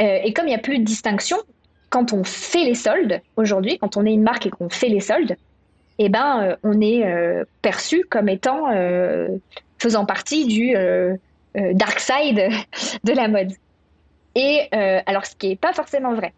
et 0.00 0.32
comme 0.32 0.46
il 0.46 0.50
n'y 0.50 0.54
a 0.54 0.58
plus 0.58 0.78
de 0.78 0.84
distinction, 0.84 1.36
quand 1.90 2.14
on 2.14 2.24
fait 2.24 2.64
les 2.64 2.74
soldes 2.74 3.20
aujourd'hui, 3.36 3.76
quand 3.76 3.98
on 3.98 4.06
est 4.06 4.14
une 4.14 4.22
marque 4.22 4.46
et 4.46 4.50
qu'on 4.50 4.70
fait 4.70 4.88
les 4.88 5.00
soldes, 5.00 5.36
eh 5.98 6.08
ben, 6.08 6.42
euh, 6.42 6.56
on 6.62 6.80
est 6.80 7.06
euh, 7.06 7.44
perçu 7.62 8.04
comme 8.10 8.28
étant 8.28 8.70
euh, 8.70 9.28
faisant 9.78 10.06
partie 10.06 10.46
du 10.46 10.74
dark 11.54 12.00
side 12.00 12.50
de 13.04 13.12
la 13.12 13.28
mode. 13.28 13.52
Et 14.34 14.68
alors, 14.72 15.26
ce 15.26 15.36
qui 15.36 15.48
n'est 15.48 15.56
pas 15.56 15.72
forcément 15.72 16.14
vrai, 16.14 16.32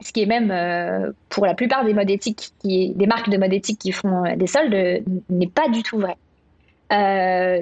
ce 0.00 0.12
qui 0.12 0.22
est 0.22 0.26
même 0.26 1.14
pour 1.30 1.46
la 1.46 1.54
plupart 1.54 1.84
des 1.84 1.94
marques 1.94 3.30
de 3.30 3.38
mode 3.38 3.52
éthique 3.52 3.78
qui 3.78 3.92
font 3.92 4.24
des 4.36 4.46
soldes, 4.46 5.02
n'est 5.30 5.46
pas 5.46 5.68
du 5.68 5.82
tout 5.82 5.98
vrai. 5.98 6.16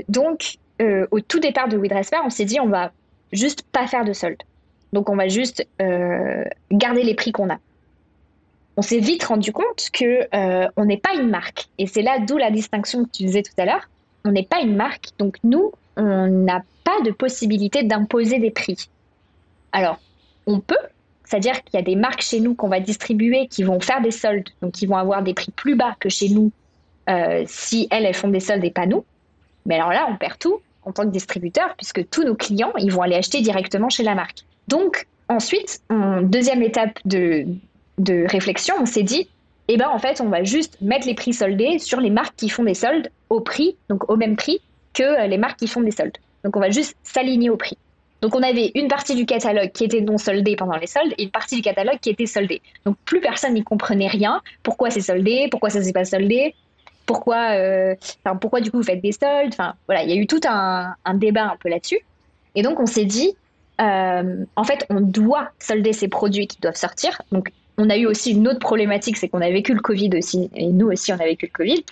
donc, 0.08 0.56
au 0.80 1.20
tout 1.20 1.38
départ 1.38 1.68
de 1.68 1.76
WeDressPair, 1.76 2.22
on 2.24 2.30
s'est 2.30 2.46
dit 2.46 2.58
on 2.58 2.68
va 2.68 2.90
juste 3.32 3.62
pas 3.70 3.86
faire 3.86 4.04
de 4.04 4.12
soldes. 4.12 4.42
Donc, 4.92 5.08
on 5.10 5.16
va 5.16 5.28
juste 5.28 5.66
garder 6.72 7.02
les 7.04 7.14
prix 7.14 7.32
qu'on 7.32 7.50
a 7.50 7.58
on 8.76 8.82
s'est 8.82 8.98
vite 8.98 9.24
rendu 9.24 9.52
compte 9.52 9.90
que 9.92 10.26
euh, 10.34 10.68
on 10.76 10.84
n'est 10.84 10.96
pas 10.96 11.14
une 11.14 11.28
marque. 11.28 11.68
Et 11.78 11.86
c'est 11.86 12.02
là 12.02 12.18
d'où 12.20 12.38
la 12.38 12.50
distinction 12.50 13.04
que 13.04 13.10
tu 13.10 13.24
disais 13.24 13.42
tout 13.42 13.52
à 13.58 13.64
l'heure. 13.64 13.88
On 14.24 14.32
n'est 14.32 14.44
pas 14.44 14.60
une 14.60 14.76
marque, 14.76 15.08
donc 15.18 15.36
nous, 15.44 15.72
on 15.96 16.26
n'a 16.26 16.62
pas 16.84 17.00
de 17.04 17.10
possibilité 17.10 17.82
d'imposer 17.82 18.38
des 18.38 18.50
prix. 18.50 18.88
Alors, 19.72 19.98
on 20.46 20.60
peut, 20.60 20.76
c'est-à-dire 21.24 21.62
qu'il 21.64 21.74
y 21.74 21.82
a 21.82 21.84
des 21.84 21.96
marques 21.96 22.22
chez 22.22 22.40
nous 22.40 22.54
qu'on 22.54 22.68
va 22.68 22.80
distribuer 22.80 23.46
qui 23.48 23.62
vont 23.62 23.80
faire 23.80 24.00
des 24.00 24.10
soldes, 24.10 24.48
donc 24.60 24.72
qui 24.72 24.86
vont 24.86 24.96
avoir 24.96 25.22
des 25.22 25.34
prix 25.34 25.50
plus 25.50 25.74
bas 25.74 25.96
que 25.98 26.08
chez 26.08 26.28
nous 26.28 26.52
euh, 27.10 27.42
si 27.46 27.88
elles, 27.90 28.12
font 28.14 28.28
des 28.28 28.40
soldes 28.40 28.64
et 28.64 28.70
pas 28.70 28.86
nous. 28.86 29.04
Mais 29.66 29.74
alors 29.74 29.90
là, 29.90 30.06
on 30.08 30.16
perd 30.16 30.38
tout 30.38 30.60
en 30.84 30.92
tant 30.92 31.04
que 31.04 31.10
distributeur 31.10 31.74
puisque 31.76 32.08
tous 32.10 32.24
nos 32.24 32.34
clients, 32.34 32.72
ils 32.78 32.92
vont 32.92 33.02
aller 33.02 33.16
acheter 33.16 33.40
directement 33.40 33.88
chez 33.88 34.02
la 34.02 34.14
marque. 34.14 34.44
Donc, 34.68 35.06
ensuite, 35.28 35.80
en 35.90 36.22
deuxième 36.22 36.62
étape 36.62 36.98
de, 37.04 37.46
de 37.98 38.26
réflexion, 38.28 38.74
on 38.80 38.86
s'est 38.86 39.02
dit, 39.02 39.28
eh 39.68 39.76
ben 39.76 39.88
en 39.88 39.98
fait, 39.98 40.20
on 40.20 40.28
va 40.28 40.42
juste 40.42 40.80
mettre 40.80 41.06
les 41.06 41.14
prix 41.14 41.32
soldés 41.32 41.78
sur 41.78 42.00
les 42.00 42.10
marques 42.10 42.36
qui 42.36 42.48
font 42.48 42.64
des 42.64 42.74
soldes 42.74 43.10
au 43.30 43.40
prix, 43.40 43.76
donc 43.88 44.10
au 44.10 44.16
même 44.16 44.36
prix 44.36 44.60
que 44.92 45.02
euh, 45.02 45.26
les 45.26 45.38
marques 45.38 45.58
qui 45.58 45.68
font 45.68 45.80
des 45.80 45.90
soldes. 45.90 46.18
Donc 46.44 46.56
on 46.56 46.60
va 46.60 46.70
juste 46.70 46.96
s'aligner 47.02 47.50
au 47.50 47.56
prix. 47.56 47.78
Donc 48.20 48.36
on 48.36 48.42
avait 48.42 48.70
une 48.74 48.88
partie 48.88 49.16
du 49.16 49.26
catalogue 49.26 49.72
qui 49.72 49.84
était 49.84 50.00
non 50.00 50.16
soldée 50.16 50.54
pendant 50.54 50.76
les 50.76 50.86
soldes 50.86 51.12
et 51.18 51.24
une 51.24 51.30
partie 51.30 51.56
du 51.56 51.62
catalogue 51.62 51.98
qui 52.00 52.10
était 52.10 52.26
soldée. 52.26 52.62
Donc 52.84 52.96
plus 53.04 53.20
personne 53.20 53.54
n'y 53.54 53.64
comprenait 53.64 54.06
rien. 54.06 54.40
Pourquoi 54.62 54.90
c'est 54.90 55.00
soldé? 55.00 55.48
Pourquoi 55.50 55.70
ça 55.70 55.82
s'est 55.82 55.92
pas 55.92 56.04
soldé? 56.04 56.54
Pourquoi, 57.04 57.56
euh, 57.56 57.96
pourquoi 58.40 58.60
du 58.60 58.70
coup 58.70 58.76
vous 58.76 58.84
faites 58.84 59.00
des 59.00 59.10
soldes? 59.10 59.52
Enfin 59.52 59.74
voilà, 59.86 60.04
il 60.04 60.10
y 60.10 60.12
a 60.12 60.16
eu 60.16 60.28
tout 60.28 60.40
un, 60.48 60.94
débat 61.14 61.50
un 61.50 61.56
peu 61.56 61.68
là-dessus. 61.68 61.98
Et 62.54 62.62
donc 62.62 62.78
on 62.78 62.86
s'est 62.86 63.04
dit, 63.04 63.34
euh, 63.80 64.44
en 64.54 64.64
fait, 64.64 64.86
on 64.88 65.00
doit 65.00 65.48
solder 65.58 65.92
ces 65.92 66.06
produits 66.06 66.46
qui 66.46 66.60
doivent 66.60 66.76
sortir. 66.76 67.20
Donc 67.32 67.50
on 67.78 67.90
a 67.90 67.96
eu 67.96 68.06
aussi 68.06 68.32
une 68.32 68.48
autre 68.48 68.58
problématique, 68.58 69.16
c'est 69.16 69.28
qu'on 69.28 69.40
a 69.40 69.50
vécu 69.50 69.74
le 69.74 69.80
Covid 69.80 70.10
aussi, 70.16 70.50
et 70.54 70.66
nous 70.66 70.88
aussi 70.88 71.12
on 71.12 71.16
a 71.16 71.24
vécu 71.24 71.46
le 71.46 71.52
Covid, 71.52 71.84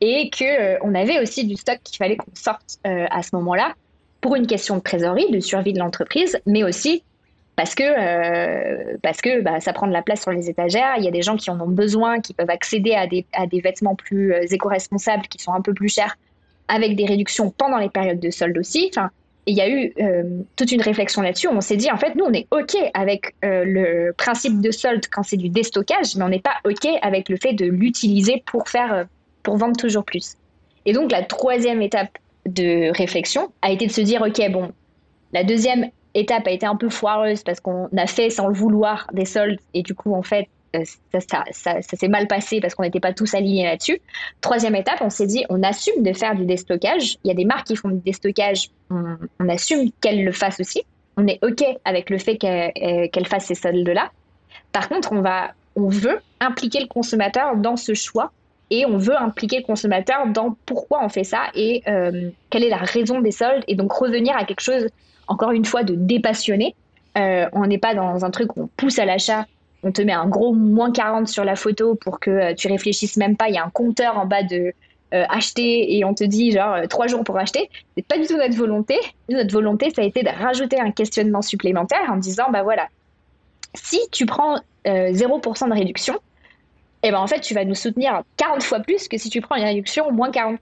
et 0.00 0.30
que 0.30 0.44
euh, 0.44 0.78
on 0.82 0.94
avait 0.94 1.20
aussi 1.20 1.44
du 1.46 1.56
stock 1.56 1.78
qu'il 1.84 1.96
fallait 1.98 2.16
qu'on 2.16 2.34
sorte 2.34 2.78
à 2.84 3.22
ce 3.22 3.34
moment-là 3.36 3.74
pour 4.20 4.34
une 4.34 4.46
question 4.46 4.76
de 4.76 4.82
trésorerie, 4.82 5.30
de 5.30 5.40
survie 5.40 5.72
de 5.72 5.78
l'entreprise, 5.78 6.40
mais 6.46 6.64
aussi 6.64 7.02
parce 7.58 7.74
que, 7.74 7.82
euh, 7.82 8.96
parce 9.02 9.20
que 9.20 9.40
bah, 9.40 9.58
ça 9.58 9.72
prend 9.72 9.88
de 9.88 9.92
la 9.92 10.02
place 10.02 10.22
sur 10.22 10.30
les 10.30 10.48
étagères. 10.48 10.94
Il 10.98 11.04
y 11.04 11.08
a 11.08 11.10
des 11.10 11.22
gens 11.22 11.36
qui 11.36 11.50
en 11.50 11.60
ont 11.60 11.66
besoin, 11.66 12.20
qui 12.20 12.32
peuvent 12.32 12.50
accéder 12.50 12.92
à 12.94 13.08
des, 13.08 13.26
à 13.32 13.48
des 13.48 13.60
vêtements 13.60 13.96
plus 13.96 14.32
euh, 14.32 14.46
éco-responsables, 14.48 15.26
qui 15.26 15.42
sont 15.42 15.52
un 15.52 15.60
peu 15.60 15.74
plus 15.74 15.88
chers, 15.88 16.16
avec 16.68 16.94
des 16.94 17.04
réductions 17.04 17.50
pendant 17.50 17.78
les 17.78 17.88
périodes 17.88 18.20
de 18.20 18.30
solde 18.30 18.56
aussi. 18.58 18.92
Il 19.48 19.56
y 19.56 19.60
a 19.60 19.68
eu 19.68 19.92
euh, 20.00 20.42
toute 20.56 20.72
une 20.72 20.82
réflexion 20.82 21.22
là-dessus. 21.22 21.48
On 21.48 21.60
s'est 21.60 21.76
dit, 21.76 21.90
en 21.90 21.96
fait, 21.96 22.14
nous, 22.14 22.24
on 22.24 22.32
est 22.32 22.46
OK 22.50 22.76
avec 22.94 23.34
le 23.42 24.12
principe 24.12 24.60
de 24.60 24.70
solde 24.70 25.04
quand 25.10 25.22
c'est 25.22 25.36
du 25.36 25.48
déstockage, 25.48 26.16
mais 26.16 26.24
on 26.24 26.28
n'est 26.28 26.40
pas 26.40 26.56
OK 26.64 26.86
avec 27.02 27.28
le 27.28 27.36
fait 27.36 27.52
de 27.52 27.66
l'utiliser 27.66 28.42
pour, 28.46 28.68
faire, 28.68 29.06
pour 29.42 29.56
vendre 29.56 29.76
toujours 29.76 30.04
plus. 30.04 30.36
Et 30.86 30.92
donc, 30.92 31.10
la 31.10 31.22
troisième 31.22 31.82
étape 31.82 32.18
de 32.46 32.96
réflexion 32.96 33.52
a 33.62 33.70
été 33.70 33.86
de 33.86 33.92
se 33.92 34.00
dire, 34.00 34.22
OK, 34.22 34.40
bon, 34.50 34.72
la 35.32 35.44
deuxième 35.44 35.90
étape 36.14 36.46
a 36.46 36.50
été 36.50 36.66
un 36.66 36.76
peu 36.76 36.88
foireuse 36.88 37.42
parce 37.42 37.60
qu'on 37.60 37.88
a 37.96 38.06
fait 38.06 38.30
sans 38.30 38.48
le 38.48 38.54
vouloir 38.54 39.06
des 39.12 39.24
soldes 39.24 39.58
et 39.74 39.82
du 39.82 39.94
coup, 39.94 40.14
en 40.14 40.22
fait, 40.22 40.46
euh, 40.76 40.84
ça, 41.52 41.74
s'est 41.80 42.08
mal 42.08 42.26
passé 42.26 42.60
parce 42.60 42.74
qu'on 42.74 42.82
n'était 42.82 43.00
pas 43.00 43.12
tous 43.12 43.34
alignés 43.34 43.64
là-dessus. 43.64 44.00
Troisième 44.40 44.74
étape, 44.74 44.98
on 45.00 45.10
s'est 45.10 45.26
dit, 45.26 45.44
on 45.48 45.62
assume 45.62 46.02
de 46.02 46.12
faire 46.12 46.34
du 46.34 46.44
déstockage. 46.44 47.16
Il 47.24 47.28
y 47.28 47.30
a 47.30 47.34
des 47.34 47.44
marques 47.44 47.68
qui 47.68 47.76
font 47.76 47.88
du 47.88 48.00
déstockage, 48.00 48.68
on, 48.90 49.48
assume 49.48 49.90
qu'elles 50.00 50.24
le 50.24 50.32
fassent 50.32 50.60
aussi. 50.60 50.82
On 51.16 51.26
est 51.26 51.38
OK 51.42 51.64
avec 51.84 52.10
le 52.10 52.18
fait 52.18 52.36
qu'elles 52.36 52.72
euh, 52.82 53.24
fassent 53.24 53.46
ces 53.46 53.54
soldes-là. 53.54 54.10
Par 54.72 54.88
contre, 54.88 55.12
on, 55.12 55.22
va, 55.22 55.52
on 55.74 55.88
veut 55.88 56.20
impliquer 56.40 56.80
le 56.80 56.86
consommateur 56.86 57.56
dans 57.56 57.76
ce 57.76 57.94
choix 57.94 58.32
et 58.70 58.84
on 58.84 58.98
veut 58.98 59.16
impliquer 59.16 59.58
le 59.58 59.64
consommateur 59.64 60.26
dans 60.26 60.54
pourquoi 60.66 61.02
on 61.02 61.08
fait 61.08 61.24
ça 61.24 61.44
et 61.54 61.82
euh, 61.88 62.30
quelle 62.50 62.62
est 62.62 62.68
la 62.68 62.76
raison 62.76 63.20
des 63.20 63.30
soldes 63.30 63.64
et 63.66 63.74
donc 63.74 63.90
revenir 63.92 64.36
à 64.36 64.44
quelque 64.44 64.60
chose 64.60 64.88
encore 65.26 65.52
une 65.52 65.64
fois 65.64 65.82
de 65.82 65.94
dépassionné. 65.94 66.74
On 67.16 67.66
n'est 67.66 67.78
pas 67.78 67.94
dans 67.94 68.24
un 68.24 68.30
truc 68.30 68.56
où 68.56 68.62
on 68.62 68.66
pousse 68.76 69.00
à 69.00 69.04
l'achat, 69.04 69.44
on 69.82 69.92
te 69.92 70.02
met 70.02 70.12
un 70.12 70.26
gros 70.26 70.52
moins 70.52 70.92
40 70.92 71.28
sur 71.28 71.44
la 71.44 71.56
photo 71.56 71.94
pour 71.94 72.20
que 72.20 72.30
euh, 72.30 72.54
tu 72.54 72.68
réfléchisses 72.68 73.16
même 73.16 73.36
pas, 73.36 73.48
il 73.48 73.54
y 73.54 73.58
a 73.58 73.64
un 73.64 73.70
compteur 73.70 74.18
en 74.18 74.26
bas 74.26 74.42
de 74.42 74.72
acheter 75.10 75.96
et 75.96 76.04
on 76.04 76.12
te 76.12 76.22
dit 76.22 76.52
genre 76.52 76.86
trois 76.86 77.06
jours 77.06 77.24
pour 77.24 77.38
acheter. 77.38 77.70
C'est 77.96 78.06
pas 78.06 78.18
du 78.18 78.26
tout 78.26 78.36
notre 78.36 78.54
volonté. 78.54 78.94
Notre 79.30 79.50
volonté, 79.50 79.88
ça 79.88 80.02
a 80.02 80.04
été 80.04 80.22
de 80.22 80.28
rajouter 80.28 80.78
un 80.78 80.90
questionnement 80.90 81.40
supplémentaire 81.40 82.10
en 82.10 82.18
disant 82.18 82.50
bah 82.52 82.62
voilà, 82.62 82.88
si 83.72 83.98
tu 84.12 84.26
prends 84.26 84.60
0% 84.84 85.66
de 85.66 85.72
réduction, 85.72 86.20
et 87.02 87.08
eh 87.08 87.10
ben 87.10 87.20
en 87.20 87.26
fait, 87.28 87.40
tu 87.40 87.54
vas 87.54 87.64
nous 87.64 87.76
soutenir 87.76 88.22
40 88.38 88.62
fois 88.62 88.80
plus 88.80 89.06
que 89.06 89.16
si 89.16 89.30
tu 89.30 89.40
prends 89.40 89.54
une 89.54 89.64
réduction 89.64 90.10
moins 90.10 90.30
40%, 90.30 90.58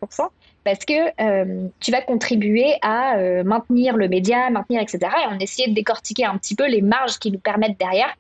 parce 0.67 0.85
que 0.85 0.93
euh, 1.23 1.69
tu 1.81 1.93
vas 1.93 2.03
contribuer 2.03 2.75
à 2.83 3.17
euh, 3.17 3.43
maintenir 3.43 3.97
le 3.97 4.09
média, 4.09 4.51
maintenir, 4.51 4.83
etc. 4.83 4.99
Et 5.03 5.35
on 5.35 5.39
essayait 5.39 5.69
de 5.69 5.75
décortiquer 5.75 6.27
un 6.27 6.37
petit 6.37 6.55
peu 6.55 6.69
les 6.69 6.83
marges 6.83 7.19
qui 7.19 7.31
nous 7.31 7.39
permettent 7.39 7.79
derrière 7.79 8.15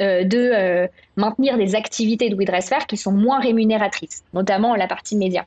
euh, 0.00 0.24
de 0.24 0.88
maintenir 1.16 1.56
des 1.56 1.74
activités 1.74 2.28
de 2.28 2.36
WeDressFair 2.36 2.86
qui 2.86 2.96
sont 2.96 3.12
moins 3.12 3.40
rémunératrices, 3.40 4.24
notamment 4.32 4.74
la 4.74 4.86
partie 4.86 5.16
média. 5.16 5.46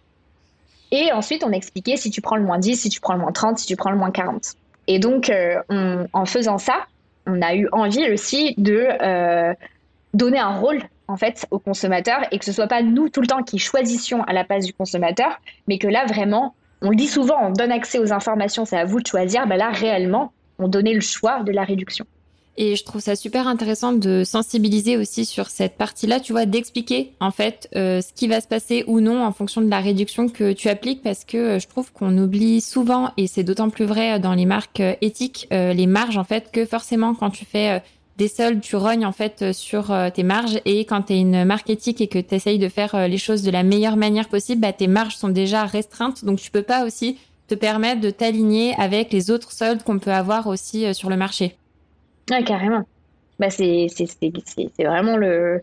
Et 0.91 1.11
ensuite, 1.11 1.43
on 1.43 1.51
expliquait 1.51 1.97
si 1.97 2.09
tu 2.11 2.21
prends 2.21 2.37
le 2.37 2.43
moins 2.43 2.59
10, 2.59 2.81
si 2.81 2.89
tu 2.89 3.01
prends 3.01 3.13
le 3.13 3.19
moins 3.19 3.31
30, 3.31 3.57
si 3.57 3.65
tu 3.65 3.75
prends 3.75 3.91
le 3.91 3.97
moins 3.97 4.11
40. 4.11 4.53
Et 4.87 4.99
donc, 4.99 5.29
en 5.69 6.25
faisant 6.25 6.57
ça, 6.57 6.85
on 7.25 7.41
a 7.41 7.55
eu 7.55 7.67
envie 7.73 8.09
aussi 8.09 8.55
de 8.57 8.87
donner 10.13 10.39
un 10.39 10.55
rôle 10.55 10.81
en 11.07 11.17
fait 11.17 11.45
au 11.51 11.59
consommateur 11.59 12.19
et 12.31 12.39
que 12.39 12.45
ce 12.45 12.51
soit 12.51 12.67
pas 12.67 12.81
nous 12.81 13.09
tout 13.09 13.21
le 13.21 13.27
temps 13.27 13.43
qui 13.43 13.59
choisissions 13.59 14.23
à 14.23 14.33
la 14.33 14.43
place 14.43 14.65
du 14.65 14.73
consommateur, 14.73 15.39
mais 15.67 15.77
que 15.77 15.87
là 15.87 16.05
vraiment, 16.05 16.55
on 16.81 16.89
le 16.89 16.95
dit 16.95 17.07
souvent, 17.07 17.37
on 17.41 17.51
donne 17.51 17.71
accès 17.71 17.99
aux 17.99 18.13
informations, 18.13 18.65
c'est 18.65 18.77
à 18.77 18.85
vous 18.85 18.99
de 18.99 19.07
choisir. 19.07 19.47
Ben 19.47 19.57
là 19.57 19.69
réellement, 19.71 20.33
on 20.59 20.67
donnait 20.67 20.93
le 20.93 21.01
choix 21.01 21.43
de 21.43 21.51
la 21.51 21.63
réduction. 21.63 22.05
Et 22.57 22.75
je 22.75 22.83
trouve 22.83 23.01
ça 23.01 23.15
super 23.15 23.47
intéressant 23.47 23.93
de 23.93 24.23
sensibiliser 24.23 24.97
aussi 24.97 25.25
sur 25.25 25.49
cette 25.49 25.77
partie-là, 25.77 26.19
tu 26.19 26.31
vois, 26.31 26.45
d'expliquer 26.45 27.13
en 27.19 27.31
fait 27.31 27.69
euh, 27.75 28.01
ce 28.01 28.11
qui 28.13 28.27
va 28.27 28.41
se 28.41 28.47
passer 28.47 28.83
ou 28.87 28.99
non 28.99 29.23
en 29.23 29.31
fonction 29.31 29.61
de 29.61 29.69
la 29.69 29.79
réduction 29.79 30.27
que 30.27 30.53
tu 30.53 30.67
appliques, 30.67 31.03
parce 31.03 31.23
que 31.23 31.37
euh, 31.37 31.59
je 31.59 31.67
trouve 31.67 31.91
qu'on 31.93 32.17
oublie 32.17 32.61
souvent, 32.61 33.11
et 33.15 33.27
c'est 33.27 33.43
d'autant 33.43 33.69
plus 33.69 33.85
vrai 33.85 34.19
dans 34.19 34.33
les 34.33 34.45
marques 34.45 34.79
euh, 34.79 34.95
éthiques, 35.01 35.47
les 35.51 35.87
marges 35.87 36.17
en 36.17 36.23
fait, 36.23 36.51
que 36.51 36.65
forcément 36.65 37.13
quand 37.13 37.29
tu 37.29 37.45
fais 37.45 37.81
des 38.17 38.27
soldes, 38.27 38.61
tu 38.61 38.75
rognes 38.75 39.05
en 39.05 39.11
fait 39.11 39.41
euh, 39.41 39.53
sur 39.53 39.91
euh, 39.91 40.09
tes 40.09 40.23
marges 40.23 40.59
et 40.65 40.85
quand 40.85 41.03
tu 41.03 41.13
es 41.13 41.19
une 41.19 41.45
marque 41.45 41.69
éthique 41.69 42.01
et 42.01 42.07
que 42.07 42.19
tu 42.19 42.35
essayes 42.35 42.57
de 42.57 42.67
faire 42.67 42.95
euh, 42.95 43.07
les 43.07 43.17
choses 43.17 43.43
de 43.43 43.51
la 43.51 43.63
meilleure 43.63 43.95
manière 43.95 44.27
possible, 44.27 44.61
bah, 44.61 44.73
tes 44.73 44.87
marges 44.87 45.15
sont 45.15 45.29
déjà 45.29 45.65
restreintes 45.65 46.25
donc 46.25 46.39
tu 46.39 46.51
peux 46.51 46.63
pas 46.63 46.85
aussi 46.85 47.17
te 47.47 47.55
permettre 47.55 48.01
de 48.01 48.09
t'aligner 48.09 48.75
avec 48.77 49.13
les 49.13 49.31
autres 49.31 49.51
soldes 49.51 49.83
qu'on 49.83 49.99
peut 49.99 50.11
avoir 50.11 50.47
aussi 50.47 50.93
sur 50.93 51.09
le 51.09 51.15
marché. 51.15 51.55
Ouais, 52.29 52.43
carrément. 52.43 52.83
Bah, 53.39 53.49
c'est 53.49 53.87
vraiment 54.79 55.17
le. 55.17 55.61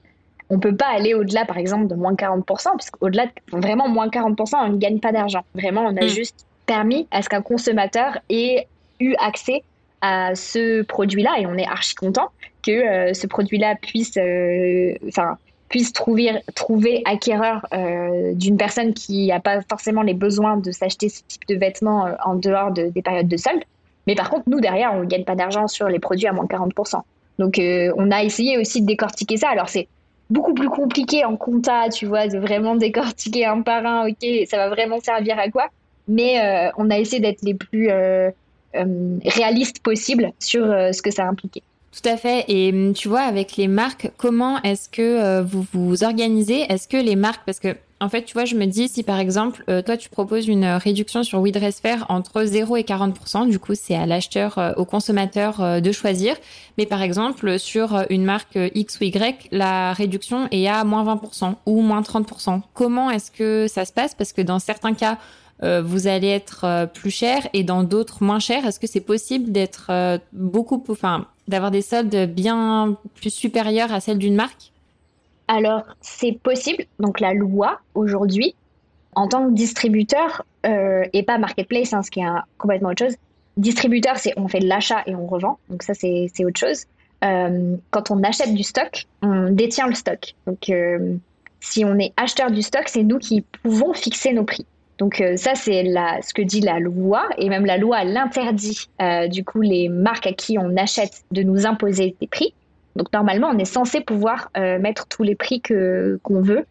On 0.51 0.59
peut 0.59 0.77
pas 0.77 0.89
aller 0.89 1.15
au-delà, 1.15 1.47
par 1.47 1.57
exemple, 1.57 1.87
de 1.87 1.95
moins 1.95 2.15
40%, 2.15 2.77
puisqu'au-delà, 2.77 3.27
de... 3.27 3.59
vraiment 3.59 3.89
moins 3.89 4.09
40%, 4.09 4.57
on 4.57 4.69
ne 4.69 4.77
gagne 4.77 5.01
pas 5.01 5.11
d'argent. 5.11 5.43
Vraiment, 5.55 5.83
on 5.83 5.97
a 5.97 6.05
mm. 6.05 6.09
juste 6.09 6.47
permis 6.67 7.09
à 7.11 7.23
ce 7.23 7.29
qu'un 7.29 7.43
consommateur 7.43 8.19
ait 8.29 8.67
eu 9.01 9.15
accès 9.19 9.63
à 10.01 10.35
ce 10.35 10.83
produit-là 10.83 11.37
et 11.39 11.47
on 11.47 11.55
est 11.55 11.67
archi 11.67 11.95
content 11.95 12.29
que 12.63 12.71
euh, 12.71 13.15
ce 13.15 13.27
produit-là 13.27 13.75
puisse, 13.81 14.17
euh, 14.19 14.95
puisse 15.69 15.93
trouver, 15.93 16.33
trouver 16.55 17.03
acquéreur 17.07 17.67
euh, 17.73 18.35
d'une 18.35 18.57
personne 18.57 18.93
qui 18.93 19.29
n'a 19.29 19.41
pas 19.41 19.61
forcément 19.63 20.03
les 20.03 20.15
besoins 20.15 20.57
de 20.59 20.71
s'acheter 20.73 21.09
ce 21.09 21.23
type 21.27 21.47
de 21.49 21.57
vêtements 21.57 22.09
en 22.25 22.35
dehors 22.35 22.71
de, 22.71 22.89
des 22.89 23.03
périodes 23.03 23.29
de 23.29 23.37
solde. 23.37 23.65
Mais 24.07 24.15
par 24.15 24.31
contre, 24.31 24.45
nous, 24.49 24.61
derrière, 24.61 24.93
on 24.95 25.01
ne 25.01 25.07
gagne 25.07 25.25
pas 25.25 25.35
d'argent 25.35 25.67
sur 25.69 25.89
les 25.89 25.99
produits 25.99 26.27
à 26.27 26.33
moins 26.33 26.45
de 26.45 26.49
40%. 26.49 27.01
Donc, 27.39 27.59
on 27.59 28.11
a 28.11 28.23
essayé 28.23 28.59
aussi 28.59 28.83
de 28.83 28.87
décortiquer 28.87 29.37
ça. 29.37 29.49
Alors, 29.49 29.69
c'est 29.69 29.89
beaucoup 30.31 30.55
plus 30.55 30.69
compliqué 30.69 31.25
en 31.25 31.37
compta, 31.37 31.89
tu 31.89 32.07
vois, 32.07 32.29
de 32.29 32.39
vraiment 32.39 32.75
décortiquer 32.77 33.47
un 33.47 33.63
par 33.63 33.85
un, 33.85 34.09
ok, 34.09 34.47
ça 34.49 34.57
va 34.59 34.69
vraiment 34.69 35.01
servir 35.01 35.39
à 35.39 35.49
quoi. 35.49 35.69
Mais 36.07 36.71
on 36.77 36.91
a 36.91 36.99
essayé 36.99 37.21
d'être 37.21 37.43
les 37.43 37.55
plus 37.55 37.91
euh, 38.75 39.19
réaliste 39.25 39.79
possible 39.85 40.33
sur 40.41 40.65
euh, 40.65 40.91
ce 40.91 41.01
que 41.01 41.13
ça 41.13 41.25
impliquait. 41.27 41.63
Tout 41.93 42.09
à 42.09 42.17
fait. 42.17 42.45
Et 42.49 42.93
tu 42.93 43.09
vois, 43.09 43.21
avec 43.21 43.57
les 43.57 43.69
marques, 43.69 44.11
comment 44.17 44.61
est-ce 44.63 44.89
que 44.89 45.01
euh, 45.01 45.43
vous 45.43 45.65
vous 45.73 46.03
organisez? 46.03 46.63
Est-ce 46.63 46.89
que 46.89 46.97
les 46.97 47.15
marques, 47.15 47.43
parce 47.47 47.61
que 47.61 47.77
en 48.05 48.09
fait, 48.09 48.25
tu 48.25 48.35
vois, 48.35 48.45
je 48.45 48.55
me 48.55 48.67
dis, 48.67 48.89
si 48.89 49.03
par 49.03 49.19
exemple, 49.19 49.65
toi, 49.85 49.97
tu 49.97 50.09
proposes 50.09 50.47
une 50.47 50.65
réduction 50.65 51.23
sur 51.23 51.41
WeDressFair 51.41 52.07
entre 52.09 52.45
0 52.45 52.77
et 52.77 52.83
40%, 52.83 53.49
du 53.49 53.59
coup, 53.59 53.75
c'est 53.75 53.95
à 53.95 54.07
l'acheteur, 54.07 54.75
au 54.77 54.85
consommateur 54.85 55.81
de 55.81 55.93
choisir. 55.93 56.37
Mais 56.79 56.87
par 56.87 57.03
exemple, 57.03 57.59
sur 57.59 58.05
une 58.11 58.25
marque 58.25 58.59
X 58.75 59.01
ou 59.01 59.05
Y, 59.05 59.49
la 59.51 59.93
réduction 59.93 60.49
est 60.51 60.69
à 60.69 60.85
moins 60.85 61.05
20% 61.05 61.55
ou 61.67 61.81
moins 61.81 62.03
30%. 62.03 62.61
Comment 62.75 63.11
est-ce 63.11 63.31
que 63.31 63.67
ça 63.69 63.85
se 63.85 63.93
passe? 63.93 64.15
Parce 64.15 64.33
que 64.33 64.43
dans 64.43 64.59
certains 64.59 64.95
cas, 64.95 65.19
euh, 65.63 65.83
vous 65.83 66.07
allez 66.07 66.29
être 66.29 66.65
euh, 66.65 66.87
plus 66.87 67.11
cher 67.11 67.49
et 67.53 67.63
dans 67.63 67.85
d'autres 67.85 68.23
moins 68.23 68.41
cher. 68.41 68.67
Est-ce 68.67 68.81
que 68.81 68.87
c'est 68.87 69.01
possible 69.01 69.53
d'être 69.53 69.87
euh, 69.91 70.19
beaucoup, 70.33 70.83
enfin, 70.89 71.27
d'avoir 71.49 71.71
des 71.71 71.83
soldes 71.83 72.31
bien 72.33 72.97
plus 73.15 73.31
supérieurs 73.31 73.93
à 73.93 74.01
celles 74.01 74.19
d'une 74.19 74.35
marque? 74.35 74.73
Alors, 75.49 75.85
c'est 76.01 76.33
possible. 76.33 76.85
Donc, 76.99 77.21
la 77.21 77.35
loi 77.35 77.81
aujourd'hui, 77.95 78.55
en 79.15 79.29
tant 79.29 79.49
que 79.49 79.55
distributeur 79.55 80.45
et 80.65 81.23
pas 81.23 81.37
marketplace, 81.39 81.93
hein, 81.93 82.03
ce 82.03 82.11
qui 82.11 82.21
est 82.21 82.27
complètement 82.57 82.89
autre 82.89 83.05
chose. 83.05 83.17
Distributeur, 83.59 84.17
c'est 84.17 84.33
on 84.37 84.49
fait 84.49 84.61
de 84.61 84.67
l'achat 84.67 85.03
et 85.07 85.15
on 85.15 85.27
revend. 85.27 85.59
Donc, 85.69 85.83
ça, 85.83 85.93
c'est 85.95 86.45
autre 86.45 86.59
chose. 86.59 86.87
quand 87.21 88.11
on 88.11 88.23
achète 88.23 88.55
du 88.55 88.63
stock, 88.63 89.07
on 89.23 89.51
détient 89.51 89.87
le 89.87 89.95
stock. 89.95 90.35
Donc, 90.47 90.71
si 91.65 91.85
on 91.85 91.99
est 91.99 92.13
acheteur 92.17 92.51
du 92.51 92.63
stock, 92.63 92.85
c'est 92.87 93.03
nous 93.03 93.19
qui 93.19 93.43
pouvons 93.63 93.95
fixer 93.95 94.33
nos 94.33 94.45
prix. 94.45 94.67
Donc 94.99 95.21
euh, 95.21 95.37
ça, 95.37 95.55
c'est 95.55 95.83
ce 95.85 96.35
que 96.35 96.43
dit 96.43 96.61
la 96.61 96.79
loi, 96.79 97.27
et 97.39 97.49
même 97.49 97.67
la 97.67 97.79
loi 97.79 98.05
l'interdit, 98.05 98.89
euh, 99.01 99.27
du 99.29 99.45
coup, 99.45 99.61
les 99.61 99.89
marques 99.89 100.27
à 100.27 100.33
qui 100.33 100.59
on 100.59 100.77
achète 100.77 101.25
de 101.33 101.43
nous 101.43 101.67
imposer 101.67 102.15
des 102.21 102.27
prix. 102.27 102.55
Donc 102.97 103.13
normalement, 103.13 103.51
on 103.53 103.59
est 103.59 103.65
censé 103.65 104.01
pouvoir 104.01 104.51
euh, 104.57 104.79
mettre 104.79 105.07
tous 105.07 105.23
les 105.23 105.35
prix 105.35 105.61
que 105.61 106.19
qu'on 106.23 106.41
veut 106.41 106.65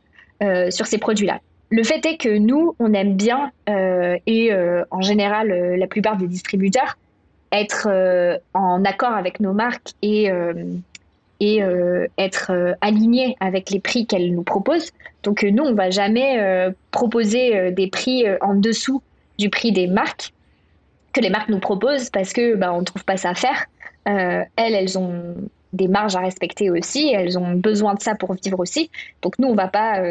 sur 0.72 0.88
ces 0.88 0.98
produits-là. 0.98 1.39
le 1.70 1.84
fait 1.84 2.06
est 2.06 2.18
que 2.18 2.38
nous, 2.38 2.75
on 2.77 2.94
aime 2.94 3.15
bien, 3.15 3.51
et 3.65 4.51
en 4.92 5.00
général 5.00 5.48
la 5.77 5.88
plupart 5.88 6.18
des 6.18 6.27
distributeurs, 6.27 6.98
être 7.53 7.88
en 8.53 8.84
accord 8.84 9.13
avec 9.13 9.39
nos 9.39 9.53
marques 9.53 9.94
et 10.01 10.30
et 11.44 11.62
euh, 11.62 12.08
être 12.18 12.51
euh, 12.51 12.74
aligné 12.80 13.36
avec 13.42 13.70
les 13.70 13.82
prix 13.82 14.06
qu'elle 14.06 14.34
nous 14.34 14.44
propose. 14.44 14.92
Donc 15.24 15.44
euh, 15.44 15.51
nous, 15.51 15.63
on 15.63 15.74
va 15.74 15.89
jamais 15.89 16.39
proposer 16.92 17.72
des 17.72 17.88
prix 17.88 18.25
en 18.42 18.56
dessous 18.56 19.01
du 19.38 19.50
prix 19.50 19.72
des 19.72 19.88
marques 19.88 20.32
que 21.12 21.20
les 21.20 21.30
marques 21.30 21.50
nous 21.50 21.60
proposent 21.60 22.10
parce 22.10 22.34
que 22.34 22.56
bah, 22.56 22.74
on 22.74 22.84
trouve 22.84 23.03
pas 23.03 23.18
ça 23.18 23.32
à 23.32 23.36
faire. 23.36 23.65
elles, 24.06 24.48
elles 24.74 24.98
ont 24.98 25.36
des 25.74 25.88
marges 25.88 26.15
à 26.15 26.20
respecter 26.20 26.70
aussi, 26.70 27.12
elles 27.13 27.38
ont 27.38 27.53
besoin 27.53 27.96
de 27.96 28.01
ça 28.01 28.15
pour 28.15 28.34
vivre 28.34 28.60
aussi. 28.60 28.89
Donc 29.22 29.38
nous, 29.39 29.48
on 29.48 29.56
va 29.56 29.68
pas 29.68 30.01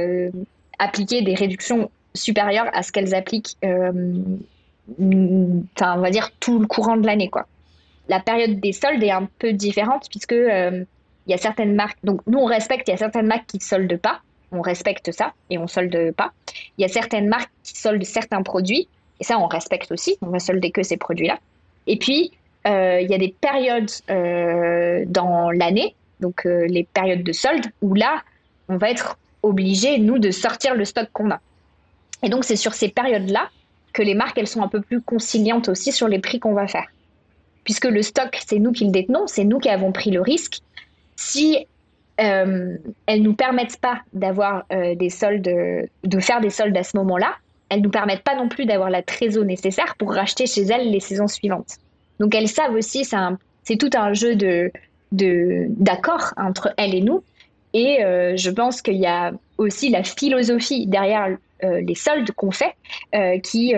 appliquer 0.78 1.22
des 1.22 1.34
réductions 1.34 1.90
supérieures 2.14 2.68
à 2.74 2.82
ce 2.82 2.92
qu'elles 2.92 3.14
appliquent, 3.14 3.56
enfin 3.62 4.02
on 4.98 6.00
va 6.00 6.10
dire 6.10 6.30
tout 6.40 6.58
le 6.58 6.66
courant 6.66 6.96
de 6.96 7.06
l'année. 7.06 7.30
La 8.08 8.20
période 8.20 8.60
des 8.60 8.72
soldes 8.72 9.02
est 9.02 9.10
un 9.10 9.28
peu 9.38 9.52
différente 9.52 10.08
puisque 10.10 10.34
il 10.34 11.30
y 11.30 11.34
a 11.34 11.38
certaines 11.38 11.74
marques, 11.74 11.98
donc 12.02 12.20
nous 12.26 12.38
on 12.38 12.46
respecte, 12.46 12.88
il 12.88 12.90
y 12.90 12.94
a 12.94 12.98
certaines 12.98 13.26
marques 13.26 13.46
qui 13.46 13.60
soldent 13.60 13.96
pas, 13.96 14.20
on 14.50 14.60
respecte 14.60 15.12
ça 15.12 15.32
et 15.50 15.58
on 15.58 15.66
solde 15.66 16.12
pas. 16.12 16.32
Il 16.76 16.82
y 16.82 16.84
a 16.84 16.88
certaines 16.88 17.28
marques 17.28 17.52
qui 17.62 17.76
soldent 17.76 18.04
certains 18.04 18.42
produits 18.42 18.88
et 19.20 19.24
ça 19.24 19.38
on 19.38 19.46
respecte 19.46 19.92
aussi, 19.92 20.16
on 20.20 20.28
va 20.28 20.40
solder 20.40 20.70
que 20.70 20.82
ces 20.82 20.96
produits-là. 20.96 21.38
Et 21.86 21.96
puis 21.96 22.32
euh, 22.32 22.41
il 22.64 23.10
y 23.10 23.14
a 23.14 23.18
des 23.18 23.34
périodes 23.40 23.90
euh, 24.10 25.04
dans 25.06 25.50
l'année, 25.50 25.94
donc 26.20 26.46
euh, 26.46 26.66
les 26.66 26.84
périodes 26.84 27.22
de 27.22 27.32
solde, 27.32 27.66
où 27.80 27.94
là 27.94 28.22
on 28.68 28.76
va 28.76 28.90
être 28.90 29.18
obligé 29.42 29.98
nous 29.98 30.18
de 30.18 30.30
sortir 30.30 30.74
le 30.74 30.84
stock 30.84 31.08
qu'on 31.12 31.30
a. 31.30 31.40
Et 32.22 32.28
donc 32.28 32.44
c'est 32.44 32.56
sur 32.56 32.74
ces 32.74 32.88
périodes-là 32.88 33.48
que 33.92 34.02
les 34.02 34.14
marques 34.14 34.38
elles 34.38 34.46
sont 34.46 34.62
un 34.62 34.68
peu 34.68 34.80
plus 34.80 35.00
conciliantes 35.00 35.68
aussi 35.68 35.92
sur 35.92 36.08
les 36.08 36.20
prix 36.20 36.38
qu'on 36.38 36.54
va 36.54 36.66
faire 36.66 36.86
puisque 37.64 37.84
le 37.84 38.02
stock, 38.02 38.38
c'est 38.46 38.58
nous 38.58 38.72
qui 38.72 38.84
le 38.84 38.90
détenons, 38.90 39.26
c'est 39.26 39.44
nous 39.44 39.58
qui 39.58 39.68
avons 39.68 39.92
pris 39.92 40.10
le 40.10 40.20
risque 40.20 40.60
si 41.16 41.66
euh, 42.20 42.76
elles 43.06 43.22
nous 43.22 43.34
permettent 43.34 43.80
pas 43.80 44.00
d'avoir 44.12 44.64
euh, 44.72 44.94
des 44.94 45.10
soldes, 45.10 45.42
de 45.42 46.20
faire 46.20 46.40
des 46.40 46.50
soldes 46.50 46.76
à 46.76 46.82
ce 46.82 46.96
moment-là, 46.96 47.34
elles 47.68 47.80
nous 47.80 47.90
permettent 47.90 48.24
pas 48.24 48.36
non 48.36 48.48
plus 48.48 48.66
d'avoir 48.66 48.90
la 48.90 49.02
trésor 49.02 49.44
nécessaire 49.44 49.94
pour 49.96 50.12
racheter 50.12 50.46
chez 50.46 50.62
elles 50.62 50.90
les 50.90 51.00
saisons 51.00 51.28
suivantes. 51.28 51.78
Donc 52.20 52.34
elles 52.34 52.48
savent 52.48 52.74
aussi, 52.74 53.04
c'est 53.04 53.76
tout 53.76 53.90
un 53.94 54.12
jeu 54.12 54.36
d'accord 55.12 56.32
entre 56.36 56.72
elles 56.76 56.94
et 56.94 57.00
nous. 57.00 57.22
Et 57.74 58.04
euh, 58.04 58.36
je 58.36 58.50
pense 58.50 58.82
qu'il 58.82 58.96
y 58.98 59.06
a 59.06 59.32
aussi 59.56 59.88
la 59.88 60.02
philosophie 60.02 60.86
derrière 60.86 61.36
euh, 61.64 61.80
les 61.80 61.94
soldes 61.94 62.30
qu'on 62.32 62.50
fait 62.50 62.74
qui, 63.42 63.74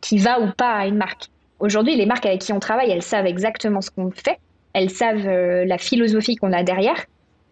qui 0.00 0.18
va 0.18 0.40
ou 0.40 0.50
pas 0.56 0.72
à 0.72 0.86
une 0.86 0.96
marque. 0.96 1.28
Aujourd'hui, 1.58 1.96
les 1.96 2.06
marques 2.06 2.26
avec 2.26 2.40
qui 2.40 2.52
on 2.52 2.60
travaille, 2.60 2.90
elles 2.90 3.02
savent 3.02 3.26
exactement 3.26 3.80
ce 3.80 3.90
qu'on 3.90 4.10
fait 4.10 4.38
elles 4.72 4.90
savent 4.90 5.26
euh, 5.26 5.64
la 5.64 5.78
philosophie 5.78 6.36
qu'on 6.36 6.52
a 6.52 6.62
derrière 6.62 7.04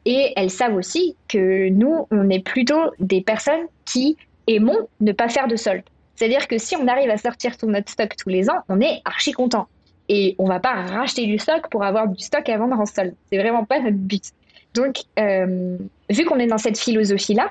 et 0.05 0.33
elles 0.37 0.51
savent 0.51 0.75
aussi 0.75 1.17
que 1.29 1.69
nous, 1.69 2.07
on 2.11 2.31
est 2.31 2.45
plutôt 2.45 2.81
des 2.99 3.21
personnes 3.21 3.67
qui 3.85 4.17
aimons 4.47 4.89
ne 5.01 5.13
pas 5.13 5.29
faire 5.29 5.49
de 5.49 5.57
solde. 5.57 5.83
C'est-à-dire 6.17 6.49
que 6.49 6.59
si 6.59 6.77
on 6.77 6.87
arrive 6.89 7.11
à 7.11 7.17
sortir 7.17 7.57
tout 7.57 7.67
notre 7.67 7.91
stock 7.91 8.15
tous 8.17 8.29
les 8.29 8.49
ans, 8.49 8.59
on 8.69 8.81
est 8.81 9.01
archi 9.05 9.33
content. 9.33 9.69
Et 10.09 10.35
on 10.39 10.47
va 10.47 10.61
pas 10.61 10.75
racheter 10.75 11.27
du 11.27 11.39
stock 11.39 11.69
pour 11.71 11.85
avoir 11.85 12.09
du 12.09 12.23
stock 12.23 12.49
à 12.49 12.57
vendre 12.57 12.79
en 12.79 12.87
solde. 12.87 13.15
C'est 13.31 13.39
vraiment 13.39 13.65
pas 13.65 13.81
notre 13.81 13.97
but. 13.97 14.33
Donc, 14.75 14.97
euh, 15.19 15.77
vu 16.09 16.25
qu'on 16.25 16.39
est 16.39 16.47
dans 16.47 16.59
cette 16.59 16.79
philosophie-là, 16.79 17.51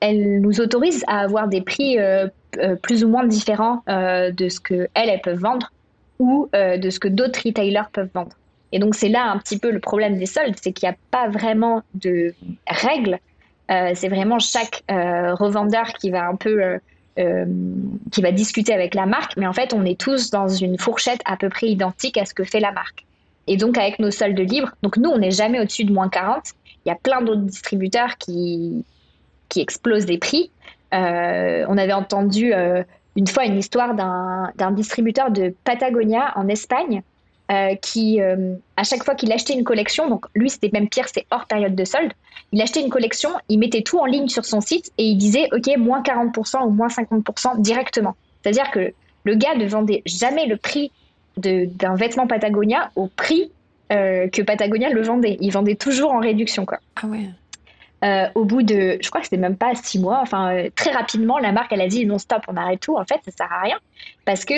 elle 0.00 0.40
nous 0.40 0.60
autorise 0.60 1.04
à 1.06 1.20
avoir 1.20 1.48
des 1.48 1.60
prix 1.60 1.98
euh, 1.98 2.28
plus 2.82 3.04
ou 3.04 3.08
moins 3.08 3.24
différents 3.24 3.82
de 3.86 4.48
ce 4.48 4.60
qu'elles, 4.60 4.88
elles 4.94 5.20
peuvent 5.22 5.38
vendre 5.38 5.72
ou 6.18 6.48
de 6.52 6.90
ce 6.90 6.98
que 6.98 7.08
d'autres 7.08 7.40
retailers 7.44 7.88
peuvent 7.92 8.10
vendre. 8.12 8.36
Et 8.72 8.78
donc 8.78 8.94
c'est 8.94 9.08
là 9.08 9.30
un 9.30 9.38
petit 9.38 9.58
peu 9.58 9.70
le 9.70 9.80
problème 9.80 10.18
des 10.18 10.26
soldes, 10.26 10.56
c'est 10.60 10.72
qu'il 10.72 10.88
n'y 10.88 10.94
a 10.94 10.98
pas 11.10 11.28
vraiment 11.28 11.82
de 11.94 12.34
règles. 12.66 13.18
Euh, 13.70 13.92
c'est 13.94 14.08
vraiment 14.08 14.38
chaque 14.38 14.82
euh, 14.90 15.34
revendeur 15.34 15.92
qui 15.92 16.10
va 16.10 16.26
un 16.26 16.36
peu 16.36 16.78
euh, 17.18 17.44
qui 18.10 18.22
va 18.22 18.32
discuter 18.32 18.72
avec 18.72 18.94
la 18.94 19.06
marque, 19.06 19.36
mais 19.36 19.46
en 19.46 19.52
fait 19.52 19.74
on 19.74 19.84
est 19.84 20.00
tous 20.00 20.30
dans 20.30 20.48
une 20.48 20.78
fourchette 20.78 21.20
à 21.24 21.36
peu 21.36 21.48
près 21.48 21.68
identique 21.68 22.16
à 22.16 22.24
ce 22.24 22.34
que 22.34 22.44
fait 22.44 22.60
la 22.60 22.72
marque. 22.72 23.04
Et 23.46 23.56
donc 23.56 23.76
avec 23.76 23.98
nos 23.98 24.10
soldes 24.10 24.38
libres, 24.38 24.70
donc 24.82 24.96
nous 24.96 25.10
on 25.10 25.18
n'est 25.18 25.30
jamais 25.30 25.60
au-dessus 25.60 25.84
de 25.84 25.92
moins 25.92 26.08
40. 26.08 26.42
Il 26.84 26.88
y 26.88 26.92
a 26.92 26.96
plein 26.96 27.22
d'autres 27.22 27.42
distributeurs 27.42 28.16
qui 28.18 28.84
qui 29.48 29.60
explosent 29.60 30.06
des 30.06 30.18
prix. 30.18 30.50
on 30.92 31.78
avait 31.78 31.92
entendu 31.92 32.52
une 33.16 33.26
fois 33.26 33.44
une 33.44 33.58
histoire 33.58 33.94
d'un 33.94 34.70
distributeur 34.70 35.30
de 35.30 35.54
Patagonia 35.64 36.32
en 36.36 36.48
Espagne 36.48 37.02
euh, 37.52 37.74
qui, 37.74 38.18
euh, 38.22 38.54
à 38.78 38.84
chaque 38.84 39.04
fois 39.04 39.14
qu'il 39.14 39.30
achetait 39.30 39.52
une 39.52 39.64
collection, 39.64 40.08
donc 40.08 40.24
lui 40.34 40.48
c'était 40.48 40.70
même 40.72 40.88
pire, 40.88 41.04
c'est 41.12 41.26
hors 41.30 41.44
période 41.44 41.74
de 41.74 41.84
solde, 41.84 42.12
il 42.50 42.62
achetait 42.62 42.80
une 42.80 42.88
collection, 42.88 43.28
il 43.50 43.58
mettait 43.58 43.82
tout 43.82 43.98
en 43.98 44.06
ligne 44.06 44.28
sur 44.28 44.46
son 44.46 44.62
site 44.62 44.90
et 44.96 45.04
il 45.04 45.16
disait 45.16 45.48
ok 45.52 45.76
moins 45.76 46.00
40% 46.00 46.64
ou 46.64 46.70
moins 46.70 46.86
50% 46.86 47.60
directement. 47.60 48.16
C'est-à-dire 48.42 48.70
que 48.70 48.94
le 49.24 49.34
gars 49.34 49.54
ne 49.54 49.66
vendait 49.66 50.02
jamais 50.06 50.46
le 50.46 50.56
prix 50.56 50.92
d'un 51.36 51.94
vêtement 51.94 52.26
Patagonia 52.26 52.90
au 52.96 53.08
prix 53.08 53.50
euh, 53.92 54.28
que 54.28 54.40
Patagonia 54.40 54.88
le 54.88 55.02
vendait. 55.02 55.36
Il 55.40 55.50
vendait 55.52 55.74
toujours 55.74 56.12
en 56.12 56.20
réduction 56.20 56.64
quoi. 56.64 56.78
Ah 57.02 57.06
ouais. 57.06 58.30
au 58.34 58.46
bout 58.46 58.62
de, 58.62 58.96
je 58.98 59.08
crois 59.10 59.20
que 59.20 59.26
c'était 59.26 59.36
même 59.36 59.56
pas 59.56 59.74
six 59.74 59.98
mois, 59.98 60.20
enfin 60.22 60.68
très 60.74 60.92
rapidement, 60.92 61.38
la 61.38 61.52
marque 61.52 61.70
elle 61.72 61.82
a 61.82 61.88
dit 61.88 62.06
non 62.06 62.16
stop, 62.16 62.44
on 62.48 62.56
arrête 62.56 62.80
tout. 62.80 62.96
En 62.96 63.04
fait, 63.04 63.20
ça 63.26 63.30
sert 63.30 63.52
à 63.52 63.60
rien 63.60 63.76
parce 64.24 64.46
que 64.46 64.54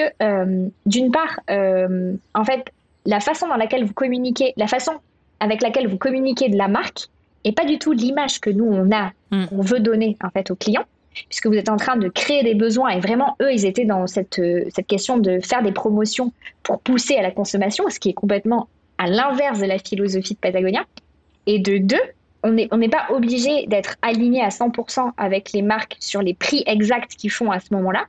d'une 0.87 1.11
part, 1.11 1.41
en 1.49 2.45
fait, 2.45 2.71
la 3.07 3.21
façon 3.21 3.49
dans 3.49 3.57
laquelle 3.57 3.85
vous 3.85 3.93
communiquez, 3.93 4.53
la 4.57 4.67
façon 4.67 4.93
avec 5.40 5.62
laquelle 5.62 5.88
vous 5.88 5.99
communiquez 5.99 6.49
de 6.49 6.57
la 6.57 6.69
marque 6.69 7.09
et 7.45 7.53
pas 7.53 7.64
du 7.64 7.79
tout 7.79 7.93
l'image 7.93 8.40
que 8.40 8.51
nous 8.51 8.64
on 8.64 8.90
a, 8.93 9.12
mm. 9.31 9.47
qu'on 9.47 9.61
veut 9.61 9.81
donner 9.81 10.17
en 10.23 10.31
fait 10.31 10.51
aux 10.51 10.57
clients, 10.57 10.85
puisque 11.29 11.47
vous 11.47 11.55
êtes 11.55 11.69
en 11.69 11.77
train 11.77 11.97
de 11.97 12.09
créer 12.09 12.43
des 12.43 12.55
besoins 12.55 12.90
et 12.90 13.01
vraiment 13.01 13.37
eux 13.43 13.53
ils 13.53 13.67
étaient 13.67 13.85
dans 13.85 14.07
cette 14.07 14.38
euh, 14.38 14.64
cette 14.75 14.87
question 14.87 15.19
de 15.19 15.40
faire 15.40 15.62
des 15.62 15.73
promotions 15.73 16.33
pour 16.62 16.81
pousser 16.81 17.17
à 17.17 17.23
la 17.23 17.31
consommation, 17.31 17.88
ce 17.90 18.01
qui 18.01 18.11
est 18.11 18.14
complètement 18.14 18.69
à 18.99 19.07
l'inverse 19.07 19.61
de 19.61 19.67
la 19.67 19.79
philosophie 19.79 20.35
de 20.35 20.38
Patagonia. 20.38 20.85
Et 21.47 21.59
de 21.59 21.77
deux, 21.77 22.01
on 22.43 22.53
n'est 22.53 22.69
on 22.71 22.79
n'est 22.79 22.88
pas 22.88 23.07
obligé 23.11 23.67
d'être 23.67 23.97
aligné 24.01 24.40
à 24.40 24.49
100% 24.49 25.12
avec 25.19 25.53
les 25.53 25.62
marques 25.62 25.97
sur 26.01 26.23
les 26.23 26.33
prix 26.33 26.62
exacts 26.67 27.17
qu'ils 27.17 27.31
font 27.31 27.51
à 27.51 27.61
ce 27.61 27.75
moment-là, 27.75 28.07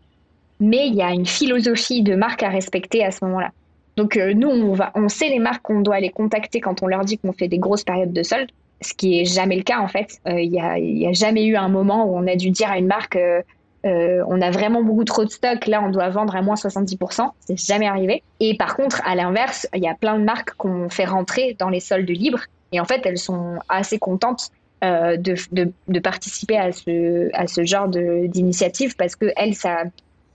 mais 0.61 0.87
il 0.87 0.95
y 0.95 1.01
a 1.01 1.11
une 1.11 1.25
philosophie 1.25 2.01
de 2.01 2.15
marque 2.15 2.43
à 2.43 2.49
respecter 2.49 3.03
à 3.03 3.11
ce 3.11 3.25
moment-là. 3.25 3.51
Donc 3.97 4.17
euh, 4.17 4.33
nous, 4.33 4.49
on, 4.49 4.73
va, 4.73 4.91
on 4.95 5.07
sait 5.07 5.29
les 5.29 5.39
marques 5.39 5.61
qu'on 5.61 5.81
doit 5.81 5.99
les 5.99 6.09
contacter 6.09 6.59
quand 6.59 6.83
on 6.83 6.87
leur 6.87 7.05
dit 7.05 7.17
qu'on 7.17 7.31
fait 7.31 7.47
des 7.47 7.59
grosses 7.59 7.83
périodes 7.83 8.13
de 8.13 8.23
solde, 8.23 8.49
ce 8.81 8.93
qui 8.93 9.19
est 9.19 9.25
jamais 9.25 9.55
le 9.55 9.63
cas 9.63 9.79
en 9.79 9.87
fait. 9.87 10.19
Il 10.25 10.33
euh, 10.33 10.45
n'y 10.45 10.59
a, 11.05 11.09
a, 11.09 11.13
jamais 11.13 11.45
eu 11.45 11.55
un 11.55 11.69
moment 11.69 12.05
où 12.05 12.17
on 12.17 12.27
a 12.27 12.35
dû 12.35 12.49
dire 12.49 12.69
à 12.69 12.77
une 12.77 12.87
marque 12.87 13.17
euh, 13.17 14.23
on 14.27 14.41
a 14.41 14.49
vraiment 14.49 14.81
beaucoup 14.81 15.03
trop 15.03 15.23
de 15.25 15.29
stock, 15.29 15.67
là 15.67 15.81
on 15.83 15.91
doit 15.91 16.09
vendre 16.09 16.35
à 16.35 16.41
moins 16.41 16.55
70%, 16.55 17.29
c'est 17.39 17.59
jamais 17.59 17.85
arrivé. 17.85 18.23
Et 18.39 18.57
par 18.57 18.75
contre, 18.75 18.99
à 19.05 19.13
l'inverse, 19.13 19.67
il 19.75 19.83
y 19.83 19.87
a 19.87 19.93
plein 19.93 20.17
de 20.17 20.23
marques 20.23 20.55
qu'on 20.55 20.89
fait 20.89 21.05
rentrer 21.05 21.55
dans 21.59 21.69
les 21.69 21.79
soldes 21.79 22.09
libres 22.09 22.41
et 22.71 22.79
en 22.79 22.85
fait 22.85 23.01
elles 23.05 23.19
sont 23.19 23.59
assez 23.69 23.99
contentes 23.99 24.49
de, 24.81 25.35
de, 25.51 25.71
de, 25.87 25.99
participer 25.99 26.57
à 26.57 26.71
ce, 26.71 27.29
à 27.33 27.47
ce 27.47 27.63
genre 27.63 27.87
d'initiative 27.87 28.95
parce 28.95 29.15
que 29.15 29.31
elles, 29.35 29.55
ça, 29.55 29.83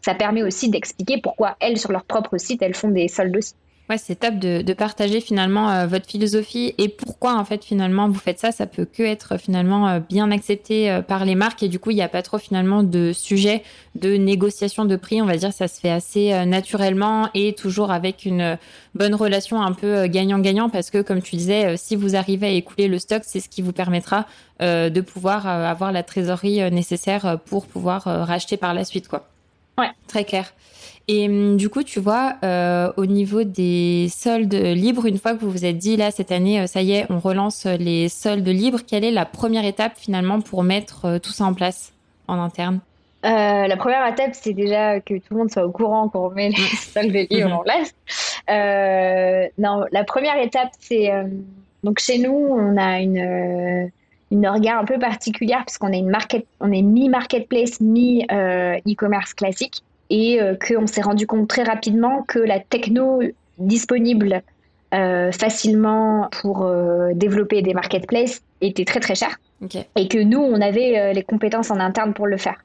ça 0.03 0.15
permet 0.15 0.43
aussi 0.43 0.69
d'expliquer 0.69 1.21
pourquoi 1.21 1.57
elles, 1.61 1.79
sur 1.79 1.93
leur 1.93 2.05
propre 2.05 2.39
site, 2.39 2.63
elles 2.63 2.75
font 2.75 2.91
des 2.91 3.09
soldes 3.09 3.37
aussi. 3.37 3.55
Ouais, 3.91 3.99
c'est 3.99 4.15
top 4.15 4.37
de, 4.37 4.73
partager 4.73 5.21
finalement 5.21 5.69
euh, 5.69 5.87
votre 5.89 6.07
philosophie 6.07 6.77
et 6.79 6.89
pourquoi 6.89 7.35
en 7.35 7.45
fait 7.45 7.65
finalement 7.65 8.09
vous 8.09 8.21
faites 8.21 8.39
ça. 8.39 8.53
Ça 8.53 8.69
peut 8.69 8.85
que 8.85 9.03
être 9.03 9.37
finalement 9.37 9.89
euh, 9.89 9.99
bien 9.99 10.31
accepté 10.31 10.89
euh, 10.89 11.03
par 11.03 11.25
les 11.25 11.35
marques 11.35 11.65
et 11.65 11.69
du 11.69 11.81
coup 11.81 11.91
il 11.91 11.97
n'y 11.97 12.03
a 12.03 12.09
pas 12.09 12.23
trop 12.23 12.39
finalement 12.39 12.85
de 12.85 13.13
sujet 13.13 13.65
de 13.97 14.17
négociation 14.17 14.85
de 14.85 14.95
prix. 14.95 15.21
On 15.21 15.27
va 15.27 15.37
dire 15.37 15.53
ça 15.53 15.67
se 15.67 15.81
fait 15.81 15.91
assez 15.91 16.47
naturellement 16.47 17.31
et 17.35 17.53
toujours 17.55 17.91
avec 17.91 18.25
une 18.25 18.59
bonne 18.95 19.17
relation 19.17 19.61
un 19.61 19.73
peu 19.73 20.07
gagnant-gagnant 20.07 20.69
parce 20.69 20.91
que 20.91 21.03
comme 21.03 21.21
tu 21.21 21.35
disais, 21.35 21.77
si 21.77 21.97
vous 21.97 22.15
arrivez 22.15 22.47
à 22.47 22.51
écouler 22.51 22.87
le 22.87 23.01
stock, 23.01 23.23
c'est 23.25 23.41
ce 23.41 23.49
qui 23.49 23.61
vous 23.61 23.73
permettra 23.73 24.27
de 24.61 25.01
pouvoir 25.01 25.49
avoir 25.49 25.91
la 25.91 26.05
trésorerie 26.05 26.71
nécessaire 26.71 27.41
pour 27.45 27.67
pouvoir 27.67 28.05
racheter 28.05 28.57
par 28.57 28.73
la 28.73 28.85
suite 28.85 29.09
quoi. 29.09 29.27
Ouais. 29.81 29.91
Très 30.07 30.25
clair. 30.25 30.53
Et 31.09 31.29
hum, 31.29 31.57
du 31.57 31.69
coup, 31.69 31.83
tu 31.83 31.99
vois, 31.99 32.35
euh, 32.45 32.93
au 32.97 33.05
niveau 33.05 33.43
des 33.43 34.09
soldes 34.11 34.55
libres, 34.55 35.07
une 35.07 35.19
fois 35.19 35.35
que 35.35 35.41
vous 35.41 35.51
vous 35.51 35.65
êtes 35.65 35.79
dit, 35.79 35.97
là, 35.97 36.13
cette 36.13 36.31
année, 36.31 36.61
euh, 36.61 36.67
ça 36.69 36.83
y 36.83 36.93
est, 36.93 37.07
on 37.11 37.19
relance 37.19 37.67
les 37.67 38.09
soldes 38.09 38.47
libres, 38.47 38.81
quelle 38.87 39.05
est 39.05 39.11
la 39.11 39.25
première 39.25 39.65
étape 39.65 39.95
finalement 39.97 40.41
pour 40.41 40.63
mettre 40.63 41.07
euh, 41.07 41.19
tout 41.19 41.33
ça 41.33 41.47
en 41.47 41.55
place 41.55 41.93
en 42.29 42.39
interne? 42.39 42.79
La 43.23 43.77
première 43.77 44.07
étape, 44.07 44.31
c'est 44.33 44.55
déjà 44.55 45.01
que 45.01 45.15
tout 45.15 45.33
le 45.33 45.39
monde 45.39 45.51
soit 45.51 45.67
au 45.67 45.71
courant 45.71 46.09
qu'on 46.09 46.29
remet 46.29 46.51
les 46.51 46.55
soldes 46.77 47.27
libres 47.29 47.53
en 47.53 47.65
place. 47.65 47.93
non, 49.59 49.85
la 49.91 50.05
première 50.05 50.39
étape, 50.39 50.71
c'est... 50.79 51.11
donc 51.83 51.99
chez 51.99 52.19
nous, 52.19 52.33
on 52.33 52.79
a 52.79 53.01
une 53.01 53.91
une 54.31 54.47
orga 54.47 54.79
un 54.79 54.85
peu 54.85 54.99
particulière 54.99 55.65
puisqu'on 55.65 55.93
est 55.93 55.99
une 55.99 56.11
market, 56.11 56.47
on 56.61 56.73
est 56.73 56.83
mi 56.83 57.09
marketplace, 57.09 57.81
mi 57.81 58.25
e-commerce 58.31 59.35
classique 59.35 59.83
et 60.09 60.41
qu'on 60.67 60.87
s'est 60.87 61.03
rendu 61.03 61.27
compte 61.27 61.49
très 61.49 61.63
rapidement 61.63 62.23
que 62.23 62.39
la 62.39 62.59
techno 62.61 63.21
disponible 63.59 64.43
facilement 64.91 66.29
pour 66.41 66.69
développer 67.15 67.63
des 67.63 67.75
marketplaces 67.75 68.43
était 68.61 68.85
très 68.85 69.01
très 69.01 69.15
chère 69.15 69.39
et 69.97 70.09
que 70.09 70.19
nous 70.19 70.41
on 70.41 70.61
avait 70.61 71.13
les 71.13 71.23
compétences 71.23 71.71
en 71.71 71.79
interne 71.79 72.13
pour 72.13 72.27
le 72.27 72.37
faire. 72.37 72.57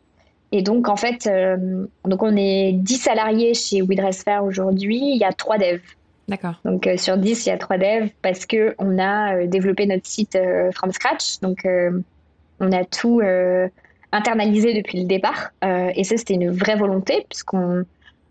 Et 0.52 0.62
donc, 0.62 0.88
en 0.88 0.96
fait, 0.96 1.28
euh, 1.28 1.86
donc 2.06 2.24
on 2.24 2.36
est 2.36 2.72
10 2.74 2.96
salariés 2.96 3.54
chez 3.54 3.82
WeDressFair 3.82 4.44
aujourd'hui. 4.44 5.02
Il 5.02 5.18
y 5.18 5.26
a 5.26 5.34
3 5.34 5.58
devs. 5.58 5.82
D'accord. 6.28 6.56
Donc, 6.66 6.88
euh, 6.88 6.98
sur 6.98 7.18
10, 7.18 7.46
il 7.46 7.50
y 7.50 7.52
a 7.52 7.58
3 7.58 7.78
devs 7.78 8.10
parce 8.22 8.46
qu'on 8.46 8.98
a 8.98 9.36
euh, 9.36 9.48
développé 9.48 9.86
notre 9.86 10.06
site 10.06 10.38
from 10.74 10.92
scratch. 10.92 11.40
Donc, 11.42 11.68
on 12.60 12.72
a 12.72 12.86
tout 12.86 13.22
internalisé 14.12 14.74
depuis 14.74 15.02
le 15.02 15.06
départ. 15.06 15.52
et 15.64 16.04
ça, 16.04 16.18
c'était 16.18 16.36
une 16.36 16.52
vraie 16.52 16.78
volonté 16.78 17.26
puisqu'on 17.30 17.86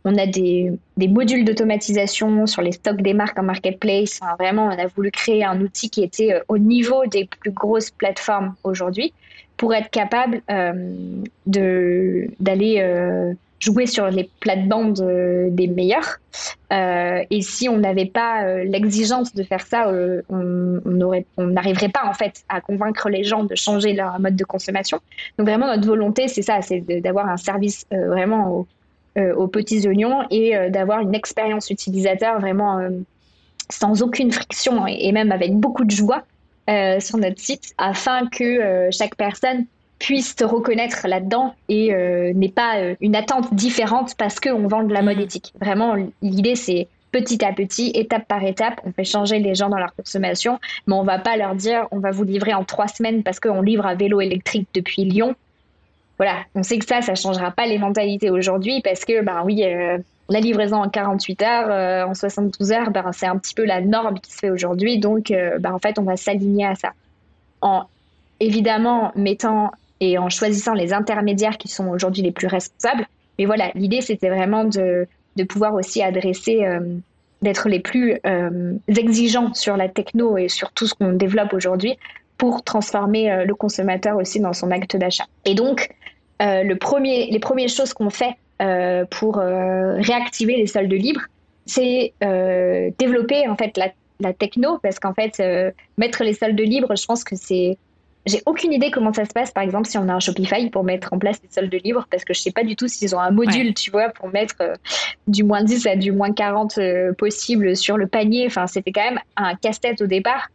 on 0.06 0.18
a 0.18 0.26
des, 0.26 0.70
des 0.98 1.08
modules 1.08 1.46
d'automatisation 1.46 2.46
sur 2.46 2.60
les 2.60 2.72
stocks 2.72 3.00
des 3.00 3.14
marques 3.14 3.38
en 3.38 3.42
marketplace. 3.42 4.20
vraiment, 4.38 4.66
on 4.66 4.78
a 4.78 4.86
voulu 4.86 5.10
créer 5.10 5.44
un 5.44 5.60
outil 5.62 5.88
qui 5.88 6.02
était 6.02 6.42
au 6.48 6.58
niveau 6.58 7.06
des 7.06 7.26
plus 7.26 7.52
grosses 7.52 7.90
plateformes 7.90 8.54
aujourd'hui 8.64 9.14
pour 9.56 9.74
être 9.74 9.90
capable 9.90 10.42
euh, 10.50 11.22
d'aller 11.46 12.76
euh, 12.80 13.32
jouer 13.64 13.86
sur 13.86 14.08
les 14.08 14.28
plates-bandes 14.40 15.00
euh, 15.00 15.48
des 15.50 15.66
meilleurs. 15.66 16.18
et 16.70 17.40
si 17.40 17.68
on 17.68 17.78
n'avait 17.78 18.10
pas 18.20 18.64
l'exigence 18.64 19.32
de 19.34 19.42
faire 19.44 19.64
ça, 19.66 19.88
on 20.28 20.80
n'arriverait 21.38 21.88
pas 21.88 22.04
en 22.04 22.14
fait 22.14 22.42
à 22.48 22.60
convaincre 22.60 23.08
les 23.08 23.22
gens 23.22 23.44
de 23.44 23.54
changer 23.54 23.92
leur 23.92 24.18
mode 24.18 24.36
de 24.36 24.44
consommation. 24.44 24.98
Donc 25.38 25.46
vraiment 25.46 25.66
notre 25.66 25.86
volonté, 25.86 26.26
c'est 26.26 26.42
ça, 26.42 26.60
c'est 26.62 26.80
d'avoir 27.00 27.28
un 27.28 27.36
service 27.36 27.86
vraiment 27.92 28.66
aux 29.16 29.46
petits 29.46 29.86
oignons 29.86 30.24
et 30.30 30.46
d'avoir 30.70 30.98
une 31.00 31.14
expérience 31.14 31.70
utilisateur 31.70 32.40
vraiment 32.40 32.80
sans 33.70 34.02
aucune 34.02 34.32
friction 34.32 34.86
et, 34.86 35.12
même 35.12 35.32
avec 35.32 35.54
beaucoup 35.54 35.84
de 35.84 35.90
joie 35.90 36.24
euh, 36.70 37.00
sur 37.00 37.18
notre 37.18 37.40
site 37.40 37.74
afin 37.78 38.26
que 38.26 38.44
euh, 38.44 38.90
chaque 38.90 39.16
personne 39.16 39.66
puisse 39.98 40.34
se 40.38 40.44
reconnaître 40.44 41.06
là-dedans 41.06 41.54
et 41.68 41.94
euh, 41.94 42.32
n'ait 42.34 42.48
pas 42.48 42.74
une 43.00 43.16
attente 43.16 43.54
différente 43.54 44.14
parce 44.16 44.40
qu'on 44.40 44.66
vend 44.68 44.82
de 44.82 44.92
la 44.92 45.02
mode 45.02 45.18
mm. 45.18 45.22
éthique. 45.22 45.52
Vraiment, 45.60 45.94
l'idée, 46.22 46.56
c'est 46.56 46.88
petit 47.12 47.44
à 47.44 47.52
petit, 47.52 47.92
étape 47.94 48.26
par 48.26 48.42
étape, 48.42 48.80
on 48.84 48.92
fait 48.92 49.04
changer 49.04 49.38
les 49.38 49.54
gens 49.54 49.68
dans 49.68 49.78
leur 49.78 49.94
consommation, 49.94 50.58
mais 50.86 50.94
on 50.94 51.04
va 51.04 51.18
pas 51.18 51.36
leur 51.36 51.54
dire 51.54 51.86
on 51.92 52.00
va 52.00 52.10
vous 52.10 52.24
livrer 52.24 52.54
en 52.54 52.64
trois 52.64 52.88
semaines 52.88 53.22
parce 53.22 53.38
qu'on 53.38 53.62
livre 53.62 53.86
à 53.86 53.94
vélo 53.94 54.20
électrique 54.20 54.68
depuis 54.74 55.04
Lyon. 55.04 55.36
Voilà, 56.18 56.38
on 56.54 56.62
sait 56.62 56.78
que 56.78 56.86
ça, 56.86 57.02
ça 57.02 57.14
changera 57.14 57.50
pas 57.50 57.66
les 57.66 57.78
mentalités 57.78 58.30
aujourd'hui 58.30 58.80
parce 58.82 59.04
que, 59.04 59.22
ben 59.22 59.42
oui, 59.44 59.64
la 60.28 60.40
livraison 60.40 60.82
en 60.82 60.88
48 60.88 61.42
heures, 61.42 61.70
euh, 61.70 62.10
en 62.10 62.14
72 62.14 62.72
heures, 62.72 62.90
ben, 62.90 63.10
c'est 63.12 63.26
un 63.26 63.36
petit 63.36 63.54
peu 63.54 63.64
la 63.64 63.80
norme 63.80 64.18
qui 64.20 64.32
se 64.32 64.38
fait 64.38 64.50
aujourd'hui. 64.50 64.98
Donc, 64.98 65.30
euh, 65.30 65.58
ben, 65.58 65.72
en 65.72 65.78
fait, 65.78 65.98
on 65.98 66.02
va 66.02 66.16
s'aligner 66.16 66.66
à 66.66 66.74
ça. 66.74 66.92
En 67.60 67.84
évidemment 68.40 69.12
mettant 69.14 69.70
et 70.10 70.18
en 70.18 70.28
choisissant 70.28 70.74
les 70.74 70.92
intermédiaires 70.92 71.58
qui 71.58 71.68
sont 71.68 71.88
aujourd'hui 71.88 72.22
les 72.22 72.32
plus 72.32 72.46
responsables. 72.46 73.06
Mais 73.38 73.46
voilà, 73.46 73.70
l'idée, 73.74 74.00
c'était 74.00 74.28
vraiment 74.28 74.64
de, 74.64 75.06
de, 75.36 75.44
pouvoir 75.44 75.74
aussi 75.74 76.02
adresser, 76.02 76.64
euh, 76.64 76.80
d'être 77.42 77.68
les 77.68 77.80
plus 77.80 78.20
exigeants 78.88 79.52
sur 79.54 79.76
la 79.76 79.88
techno 79.88 80.38
et 80.38 80.48
sur 80.48 80.72
tout 80.72 80.86
ce 80.86 80.94
qu'on 80.94 81.12
développe 81.12 81.52
aujourd'hui 81.52 81.96
pour 82.38 82.62
transformer 82.62 83.44
le 83.44 83.54
consommateur 83.54 84.16
aussi 84.16 84.40
dans 84.40 84.52
son 84.52 84.70
acte 84.70 84.96
d'achat. 84.96 85.26
Et 85.44 85.54
donc, 85.54 85.90
le 86.40 86.74
premier, 86.74 87.26
les 87.30 87.38
premières 87.38 87.68
choses 87.68 87.92
qu'on 87.92 88.10
fait 88.10 88.36
euh, 88.62 89.04
pour 89.10 89.38
euh, 89.38 89.96
réactiver 89.96 90.56
les 90.56 90.68
soldes 90.68 90.92
libres, 90.92 91.22
c'est 91.66 92.12
euh, 92.22 92.90
développer 92.98 93.48
en 93.48 93.56
fait 93.56 93.76
la, 93.76 93.88
la 94.20 94.32
techno 94.32 94.78
parce 94.80 95.00
qu'en 95.00 95.12
fait 95.12 95.42
mettre 95.98 96.22
les 96.22 96.34
soldes 96.34 96.60
libres, 96.60 96.94
je 96.96 97.04
pense 97.04 97.24
que 97.24 97.34
c'est 97.34 97.76
j'ai 98.26 98.42
aucune 98.46 98.72
idée 98.72 98.90
comment 98.90 99.12
ça 99.12 99.24
se 99.24 99.32
passe, 99.32 99.50
par 99.50 99.62
exemple, 99.62 99.88
si 99.88 99.98
on 99.98 100.08
a 100.08 100.14
un 100.14 100.20
Shopify 100.20 100.70
pour 100.70 100.84
mettre 100.84 101.12
en 101.12 101.18
place 101.18 101.40
les 101.42 101.50
soldes 101.50 101.74
libres, 101.84 102.06
parce 102.10 102.24
que 102.24 102.32
je 102.32 102.40
sais 102.40 102.52
pas 102.52 102.64
du 102.64 102.76
tout 102.76 102.88
s'ils 102.88 103.14
ont 103.14 103.20
un 103.20 103.30
module, 103.30 103.74
tu 103.74 103.90
vois, 103.90 104.08
pour 104.08 104.28
mettre 104.28 104.56
du 105.26 105.44
moins 105.44 105.62
10 105.62 105.86
à 105.86 105.96
du 105.96 106.12
moins 106.12 106.32
40 106.32 106.78
possible 107.18 107.76
sur 107.76 107.96
le 107.96 108.06
panier. 108.06 108.46
Enfin, 108.46 108.66
c'était 108.66 108.92
quand 108.92 109.04
même 109.04 109.20
un 109.36 109.54
casse-tête 109.56 110.00
au 110.00 110.06
départ. 110.06 110.48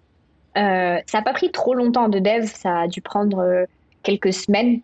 ça 0.55 1.01
n'a 1.13 1.21
pas 1.21 1.33
pris 1.33 1.51
trop 1.51 1.75
longtemps 1.75 2.09
de 2.09 2.19
dev, 2.19 2.45
ça 2.45 2.79
a 2.79 2.87
dû 2.87 3.01
prendre 3.01 3.65
quelques 4.01 4.33
semaines, 4.33 4.79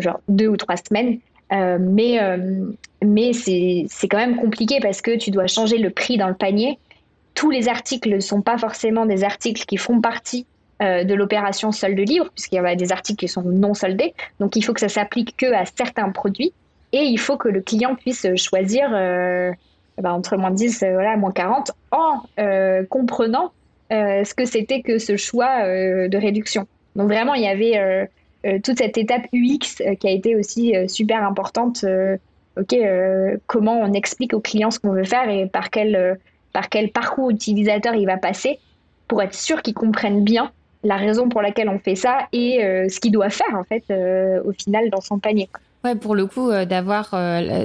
genre 0.00 0.20
deux 0.28 0.48
ou 0.48 0.56
trois 0.56 0.76
semaines. 0.76 1.20
Euh, 1.52 1.78
mais 1.80 2.20
euh, 2.20 2.72
mais 3.04 3.32
c'est 3.32 4.08
quand 4.08 4.18
même 4.18 4.36
compliqué 4.36 4.78
parce 4.80 5.00
que 5.00 5.16
tu 5.16 5.30
dois 5.30 5.46
changer 5.46 5.78
le 5.78 5.90
prix 5.90 6.16
dans 6.16 6.28
le 6.28 6.34
panier. 6.34 6.78
Tous 7.34 7.50
les 7.50 7.68
articles 7.68 8.08
ne 8.08 8.20
sont 8.20 8.42
pas 8.42 8.58
forcément 8.58 9.06
des 9.06 9.22
articles 9.22 9.64
qui 9.66 9.76
font 9.76 10.00
partie 10.00 10.46
euh, 10.82 11.04
de 11.04 11.14
l'opération 11.14 11.72
solde 11.72 11.98
libre, 11.98 12.30
puisqu'il 12.34 12.56
y 12.56 12.58
a 12.58 12.74
des 12.74 12.92
articles 12.92 13.18
qui 13.18 13.28
sont 13.28 13.42
non 13.42 13.74
soldés. 13.74 14.14
Donc 14.40 14.56
il 14.56 14.62
faut 14.62 14.72
que 14.72 14.80
ça 14.80 14.88
s'applique 14.88 15.36
que 15.36 15.52
à 15.52 15.64
certains 15.64 16.10
produits. 16.10 16.52
Et 16.92 17.02
il 17.02 17.18
faut 17.18 17.36
que 17.36 17.48
le 17.48 17.60
client 17.60 17.94
puisse 17.94 18.26
choisir 18.36 18.90
bah, 18.90 20.12
entre 20.12 20.36
moins 20.36 20.52
10 20.52 20.84
voilà, 20.92 21.16
moins 21.16 21.32
40 21.32 21.72
en 21.90 22.22
comprenant 22.88 23.52
ce 23.90 24.32
que 24.34 24.44
c'était 24.44 24.82
que 24.82 24.98
ce 24.98 25.16
choix 25.16 25.62
de 25.64 26.16
réduction. 26.16 26.66
Donc 26.94 27.08
vraiment, 27.08 27.34
il 27.34 27.42
y 27.42 27.48
avait 27.48 28.08
euh, 28.46 28.60
toute 28.62 28.78
cette 28.78 28.96
étape 28.96 29.26
UX 29.32 29.80
euh, 29.80 29.94
qui 29.94 30.06
a 30.06 30.10
été 30.10 30.36
aussi 30.36 30.76
euh, 30.76 30.86
super 30.86 31.24
importante. 31.24 31.84
ok, 32.56 32.74
comment 33.46 33.80
on 33.80 33.92
explique 33.92 34.32
aux 34.32 34.40
clients 34.40 34.70
ce 34.70 34.78
qu'on 34.78 34.92
veut 34.92 35.04
faire 35.04 35.28
et 35.28 35.46
par 35.46 35.70
quel, 35.70 36.18
par 36.52 36.70
quel 36.70 36.90
parcours 36.90 37.30
utilisateur 37.30 37.94
il 37.94 38.06
va 38.06 38.16
passer 38.16 38.58
pour 39.08 39.22
être 39.22 39.34
sûr 39.34 39.60
qu'ils 39.60 39.74
comprennent 39.74 40.24
bien 40.24 40.50
la 40.86 40.96
raison 40.96 41.28
pour 41.28 41.42
laquelle 41.42 41.68
on 41.68 41.78
fait 41.78 41.94
ça 41.94 42.18
et 42.32 42.58
ce 42.88 43.00
qu'il 43.00 43.12
doit 43.12 43.30
faire 43.30 43.54
en 43.54 43.64
fait 43.64 43.84
au 44.44 44.52
final 44.52 44.90
dans 44.90 45.00
son 45.00 45.18
panier. 45.18 45.48
Ouais, 45.84 45.94
pour 45.94 46.14
le 46.14 46.26
coup, 46.26 46.50
d'avoir 46.50 47.10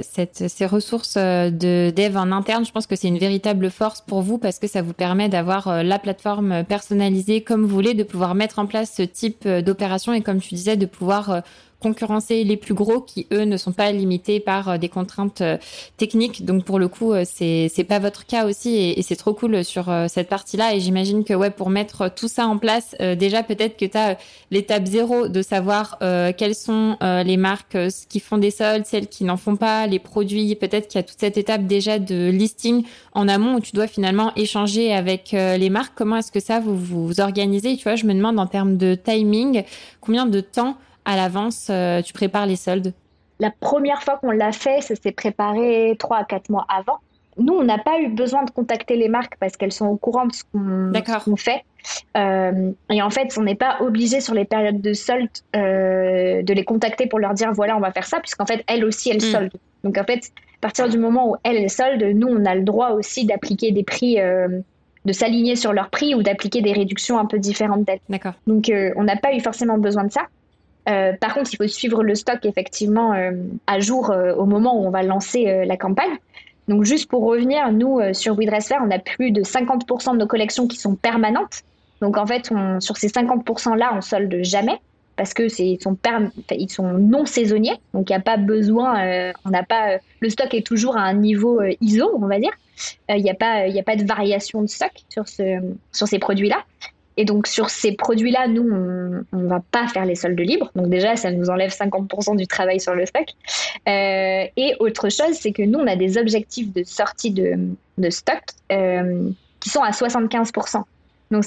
ces 0.02 0.66
ressources 0.66 1.16
de 1.16 1.90
dev 1.90 2.16
en 2.16 2.30
interne, 2.30 2.64
je 2.64 2.70
pense 2.70 2.86
que 2.86 2.94
c'est 2.94 3.08
une 3.08 3.18
véritable 3.18 3.70
force 3.70 4.00
pour 4.00 4.22
vous 4.22 4.38
parce 4.38 4.58
que 4.58 4.66
ça 4.66 4.82
vous 4.82 4.92
permet 4.92 5.28
d'avoir 5.28 5.82
la 5.82 5.98
plateforme 5.98 6.64
personnalisée 6.64 7.42
comme 7.42 7.62
vous 7.62 7.74
voulez, 7.74 7.94
de 7.94 8.04
pouvoir 8.04 8.34
mettre 8.34 8.58
en 8.58 8.66
place 8.66 8.92
ce 8.96 9.02
type 9.02 9.48
d'opération 9.48 10.12
et 10.12 10.20
comme 10.20 10.40
tu 10.40 10.54
disais, 10.54 10.76
de 10.76 10.86
pouvoir 10.86 11.42
concurrencer 11.82 12.44
les 12.44 12.56
plus 12.56 12.74
gros 12.74 13.00
qui 13.00 13.26
eux 13.32 13.44
ne 13.44 13.56
sont 13.56 13.72
pas 13.72 13.90
limités 13.92 14.40
par 14.40 14.68
euh, 14.68 14.78
des 14.78 14.88
contraintes 14.88 15.40
euh, 15.40 15.58
techniques. 15.96 16.44
Donc 16.44 16.64
pour 16.64 16.78
le 16.78 16.88
coup, 16.88 17.12
euh, 17.12 17.24
c'est 17.30 17.70
c'est 17.72 17.84
pas 17.84 17.98
votre 17.98 18.24
cas 18.24 18.46
aussi 18.46 18.76
et, 18.76 19.02
c'est 19.02 19.16
trop 19.16 19.34
cool 19.34 19.64
sur 19.64 19.92
cette 20.08 20.28
partie-là. 20.28 20.74
Et 20.74 20.80
j'imagine 20.80 21.24
que 21.24 21.34
ouais, 21.34 21.50
pour 21.50 21.70
mettre 21.70 22.08
tout 22.14 22.28
ça 22.28 22.46
en 22.46 22.56
place, 22.56 22.94
déjà 23.18 23.42
peut-être 23.42 23.76
que 23.76 23.84
tu 23.84 23.98
as 23.98 24.16
l'étape 24.52 24.86
zéro 24.86 25.26
de 25.26 25.42
savoir 25.42 25.98
quelles 26.36 26.54
sont 26.54 26.96
les 27.00 27.36
marques 27.36 27.76
qui 28.08 28.20
font 28.20 28.38
des 28.38 28.52
soldes, 28.52 28.86
celles 28.86 29.08
qui 29.08 29.24
n'en 29.24 29.36
font 29.36 29.56
pas, 29.56 29.88
les 29.88 29.98
produits. 29.98 30.54
Peut-être 30.54 30.86
qu'il 30.86 30.98
y 30.98 31.00
a 31.00 31.02
toute 31.02 31.18
cette 31.18 31.36
étape 31.36 31.66
déjà 31.66 31.98
de 31.98 32.30
listing 32.30 32.84
en 33.12 33.26
amont 33.26 33.56
où 33.56 33.60
tu 33.60 33.72
dois 33.72 33.88
finalement 33.88 34.32
échanger 34.36 34.94
avec 34.94 35.32
les 35.32 35.70
marques. 35.70 35.94
Comment 35.96 36.16
est-ce 36.16 36.32
que 36.32 36.40
ça 36.40 36.60
vous 36.60 36.76
vous 36.76 37.20
organisez? 37.20 37.76
Tu 37.76 37.82
vois, 37.82 37.96
je 37.96 38.06
me 38.06 38.14
demande 38.14 38.38
en 38.38 38.46
termes 38.46 38.76
de 38.76 38.94
timing, 38.94 39.64
combien 40.00 40.26
de 40.26 40.40
temps 40.40 40.76
à 41.04 41.16
l'avance, 41.16 41.68
euh, 41.70 42.02
tu 42.02 42.12
prépares 42.12 42.46
les 42.46 42.56
soldes 42.56 42.92
La 43.40 43.50
première 43.50 44.02
fois 44.02 44.18
qu'on 44.18 44.30
l'a 44.30 44.52
fait, 44.52 44.80
ça 44.80 44.94
s'est 44.94 45.12
préparé 45.12 45.96
trois 45.98 46.18
à 46.18 46.24
quatre 46.24 46.48
mois 46.48 46.66
avant. 46.68 46.98
Nous, 47.38 47.54
on 47.54 47.64
n'a 47.64 47.78
pas 47.78 47.98
eu 47.98 48.08
besoin 48.08 48.44
de 48.44 48.50
contacter 48.50 48.96
les 48.96 49.08
marques 49.08 49.36
parce 49.40 49.56
qu'elles 49.56 49.72
sont 49.72 49.86
au 49.86 49.96
courant 49.96 50.26
de 50.26 50.32
ce 50.34 50.44
qu'on 50.44 51.36
fait. 51.36 51.64
Euh, 52.16 52.70
et 52.90 53.00
en 53.00 53.10
fait, 53.10 53.34
on 53.38 53.42
n'est 53.42 53.54
pas 53.54 53.78
obligé 53.80 54.20
sur 54.20 54.34
les 54.34 54.44
périodes 54.44 54.82
de 54.82 54.92
soldes 54.92 55.30
euh, 55.56 56.42
de 56.42 56.52
les 56.52 56.64
contacter 56.64 57.06
pour 57.06 57.18
leur 57.18 57.32
dire 57.32 57.50
voilà, 57.52 57.76
on 57.76 57.80
va 57.80 57.90
faire 57.90 58.04
ça, 58.04 58.20
puisqu'en 58.20 58.44
fait, 58.44 58.62
elles 58.66 58.84
aussi, 58.84 59.10
elles 59.10 59.16
mm. 59.16 59.32
soldent. 59.32 59.56
Donc 59.82 59.96
en 59.96 60.04
fait, 60.04 60.30
à 60.58 60.60
partir 60.60 60.88
du 60.90 60.98
moment 60.98 61.30
où 61.30 61.36
elles, 61.42 61.56
elles 61.56 61.70
soldent, 61.70 62.04
nous, 62.14 62.28
on 62.28 62.44
a 62.44 62.54
le 62.54 62.62
droit 62.62 62.90
aussi 62.90 63.24
d'appliquer 63.24 63.72
des 63.72 63.82
prix, 63.82 64.18
de 64.18 65.12
s'aligner 65.12 65.56
sur 65.56 65.72
leurs 65.72 65.88
prix 65.88 66.14
ou 66.14 66.22
d'appliquer 66.22 66.60
des 66.60 66.72
réductions 66.72 67.18
un 67.18 67.24
peu 67.24 67.38
différentes 67.38 67.84
d'elles. 67.84 68.00
D'accord. 68.10 68.34
Donc 68.46 68.70
on 68.94 69.02
n'a 69.02 69.16
pas 69.16 69.34
eu 69.34 69.40
forcément 69.40 69.78
besoin 69.78 70.04
de 70.04 70.12
ça. 70.12 70.28
Euh, 70.88 71.12
par 71.12 71.34
contre, 71.34 71.50
il 71.52 71.56
faut 71.56 71.66
suivre 71.68 72.02
le 72.02 72.14
stock 72.14 72.44
effectivement 72.44 73.12
euh, 73.14 73.32
à 73.66 73.78
jour 73.80 74.10
euh, 74.10 74.34
au 74.34 74.46
moment 74.46 74.76
où 74.76 74.84
on 74.84 74.90
va 74.90 75.02
lancer 75.02 75.64
la 75.64 75.76
campagne. 75.76 76.16
Donc 76.68 76.84
juste 76.84 77.08
pour 77.08 77.24
revenir, 77.24 77.72
nous 77.72 78.00
sur 78.12 78.36
WeDressFair, 78.36 78.80
on 78.86 78.90
a 78.90 78.98
plus 78.98 79.32
de 79.32 79.42
50% 79.42 80.12
de 80.12 80.18
nos 80.18 80.26
collections 80.26 80.68
qui 80.68 80.76
sont 80.76 80.94
permanentes. 80.94 81.62
Donc 82.00 82.16
en 82.16 82.26
fait, 82.26 82.50
on, 82.52 82.80
sur 82.80 82.96
ces 82.96 83.08
50% 83.08 83.76
là, 83.76 83.92
on 83.96 84.00
solde 84.00 84.42
jamais 84.42 84.78
parce 85.16 85.34
que 85.34 85.48
c'est 85.48 85.76
sont 85.80 85.98
ils 86.50 86.70
sont 86.70 86.92
non 86.92 87.26
saisonniers. 87.26 87.78
Donc 87.94 88.10
il 88.10 88.12
n'y 88.12 88.16
a 88.16 88.20
pas 88.20 88.36
besoin, 88.36 89.32
on 89.44 89.50
n'a 89.50 89.64
pas 89.64 89.98
le 90.20 90.30
stock 90.30 90.54
est 90.54 90.64
toujours 90.64 90.96
à 90.96 91.02
un 91.02 91.14
niveau 91.14 91.60
ISO, 91.80 92.10
on 92.14 92.26
va 92.26 92.38
dire. 92.38 92.52
Il 93.08 93.22
n'y 93.22 93.30
a 93.30 93.34
pas 93.34 93.66
il 93.66 93.78
a 93.78 93.82
pas 93.82 93.96
de 93.96 94.04
variation 94.04 94.62
de 94.62 94.68
stock 94.68 94.92
sur 95.08 95.26
ce 95.26 95.60
sur 95.92 96.06
ces 96.06 96.20
produits 96.20 96.48
là. 96.48 96.64
Et 97.16 97.24
donc 97.24 97.46
sur 97.46 97.70
ces 97.70 97.92
produits-là, 97.92 98.48
nous, 98.48 98.68
on 99.32 99.36
ne 99.36 99.46
va 99.46 99.60
pas 99.70 99.86
faire 99.88 100.04
les 100.04 100.14
soldes 100.14 100.40
libres. 100.40 100.70
Donc 100.74 100.88
déjà, 100.88 101.16
ça 101.16 101.30
nous 101.30 101.50
enlève 101.50 101.70
50% 101.70 102.36
du 102.36 102.46
travail 102.46 102.80
sur 102.80 102.94
le 102.94 103.06
stock. 103.06 103.26
Euh, 103.88 104.46
et 104.56 104.74
autre 104.80 105.08
chose, 105.10 105.34
c'est 105.34 105.52
que 105.52 105.62
nous, 105.62 105.78
on 105.78 105.86
a 105.86 105.96
des 105.96 106.18
objectifs 106.18 106.72
de 106.72 106.84
sortie 106.84 107.30
de, 107.30 107.54
de 107.98 108.10
stock 108.10 108.42
euh, 108.70 109.30
qui 109.60 109.68
sont 109.68 109.82
à 109.82 109.90
75%. 109.90 110.82
Donc 111.30 111.44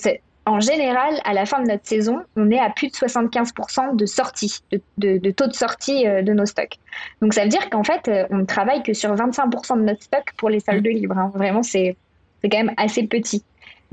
en 0.47 0.59
général, 0.59 1.19
à 1.23 1.33
la 1.33 1.47
fin 1.47 1.61
de 1.63 1.67
notre 1.67 1.87
saison, 1.87 2.21
on 2.35 2.51
est 2.51 2.59
à 2.59 2.69
plus 2.69 2.87
de 2.87 2.93
75% 2.93 3.95
de 3.95 4.05
sortie, 4.05 4.59
de, 4.71 5.17
de, 5.17 5.31
taux 5.31 5.47
de 5.47 5.53
sortie 5.53 6.07
euh, 6.07 6.21
de 6.21 6.33
nos 6.33 6.45
stocks. 6.45 6.77
Donc 7.21 7.33
ça 7.33 7.43
veut 7.43 7.49
dire 7.49 7.67
qu'en 7.71 7.83
fait, 7.83 8.09
on 8.29 8.37
ne 8.37 8.45
travaille 8.45 8.83
que 8.83 8.93
sur 8.93 9.13
25% 9.15 9.79
de 9.79 9.83
notre 9.83 10.03
stock 10.03 10.25
pour 10.37 10.49
les 10.49 10.59
soldes 10.59 10.85
libres. 10.85 11.17
Hein. 11.17 11.31
Vraiment, 11.33 11.63
c'est 11.63 11.97
quand 12.43 12.57
même 12.57 12.73
assez 12.77 13.07
petit. 13.07 13.43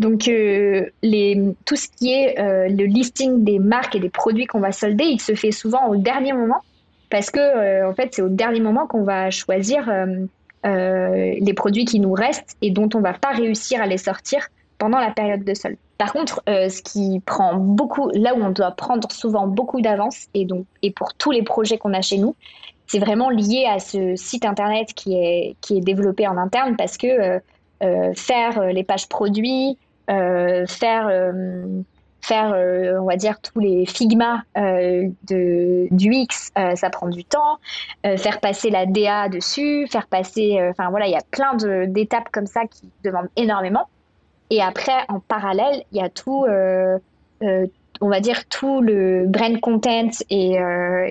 Donc, 0.02 0.26
euh, 0.26 0.90
tout 1.64 1.76
ce 1.76 1.88
qui 1.96 2.12
est 2.12 2.38
euh, 2.40 2.68
le 2.68 2.84
listing 2.86 3.44
des 3.44 3.60
marques 3.60 3.94
et 3.94 4.00
des 4.00 4.10
produits 4.10 4.46
qu'on 4.46 4.58
va 4.58 4.72
solder, 4.72 5.04
il 5.04 5.20
se 5.20 5.34
fait 5.34 5.52
souvent 5.52 5.86
au 5.86 5.96
dernier 5.96 6.32
moment 6.32 6.60
parce 7.08 7.30
que, 7.30 7.38
euh, 7.38 7.88
en 7.88 7.94
fait, 7.94 8.08
c'est 8.12 8.22
au 8.22 8.28
dernier 8.28 8.58
moment 8.58 8.88
qu'on 8.88 9.04
va 9.04 9.30
choisir 9.30 9.88
les 10.64 11.54
produits 11.54 11.84
qui 11.84 12.00
nous 12.00 12.12
restent 12.12 12.56
et 12.62 12.70
dont 12.70 12.88
on 12.94 13.00
va 13.00 13.12
pas 13.12 13.30
réussir 13.30 13.80
à 13.80 13.86
les 13.86 13.98
sortir 13.98 14.48
pendant 14.78 14.98
la 14.98 15.12
période 15.12 15.44
de 15.44 15.54
solde. 15.54 15.76
Par 15.98 16.12
contre, 16.12 16.42
ce 16.46 16.82
qui 16.82 17.20
prend 17.24 17.54
beaucoup, 17.54 18.10
là 18.14 18.34
où 18.34 18.42
on 18.42 18.50
doit 18.50 18.72
prendre 18.72 19.10
souvent 19.12 19.46
beaucoup 19.46 19.80
d'avance 19.80 20.26
et 20.34 20.46
et 20.82 20.90
pour 20.90 21.14
tous 21.14 21.30
les 21.30 21.42
projets 21.42 21.78
qu'on 21.78 21.94
a 21.94 22.00
chez 22.00 22.18
nous, 22.18 22.34
c'est 22.86 22.98
vraiment 22.98 23.30
lié 23.30 23.66
à 23.68 23.78
ce 23.78 24.16
site 24.16 24.44
internet 24.44 24.94
qui 24.94 25.14
est 25.14 25.56
qui 25.60 25.78
est 25.78 25.80
développé 25.80 26.26
en 26.26 26.36
interne 26.36 26.76
parce 26.76 26.96
que 26.96 27.40
faire 28.14 28.72
les 28.72 28.84
pages 28.84 29.08
produits, 29.08 29.76
faire 30.08 31.08
euh, 31.08 31.82
faire, 32.20 32.52
euh, 32.54 33.00
on 33.00 33.06
va 33.06 33.16
dire, 33.16 33.40
tous 33.40 33.58
les 33.58 33.84
figmas 33.84 34.42
de, 34.56 35.88
du 35.90 36.12
X, 36.12 36.52
ça 36.76 36.90
prend 36.90 37.08
du 37.08 37.24
temps. 37.24 37.58
faire 38.04 38.40
passer 38.40 38.70
la 38.70 38.86
DA 38.86 39.28
dessus, 39.28 39.88
faire 39.90 40.06
passer, 40.06 40.58
enfin 40.70 40.90
voilà, 40.90 41.08
il 41.08 41.12
y 41.12 41.16
a 41.16 41.24
plein 41.32 41.56
d'étapes 41.86 42.28
comme 42.30 42.46
ça 42.46 42.66
qui 42.66 42.88
demandent 43.02 43.28
énormément. 43.36 43.88
Et 44.50 44.62
après, 44.62 45.04
en 45.08 45.18
parallèle, 45.18 45.82
il 45.90 45.98
y 45.98 46.00
a 46.00 46.08
tout, 46.08 46.46
on 48.00 48.08
va 48.08 48.20
dire, 48.20 48.46
tout 48.48 48.80
le 48.80 49.26
brand 49.26 49.58
content 49.58 50.10
et, 50.30 50.52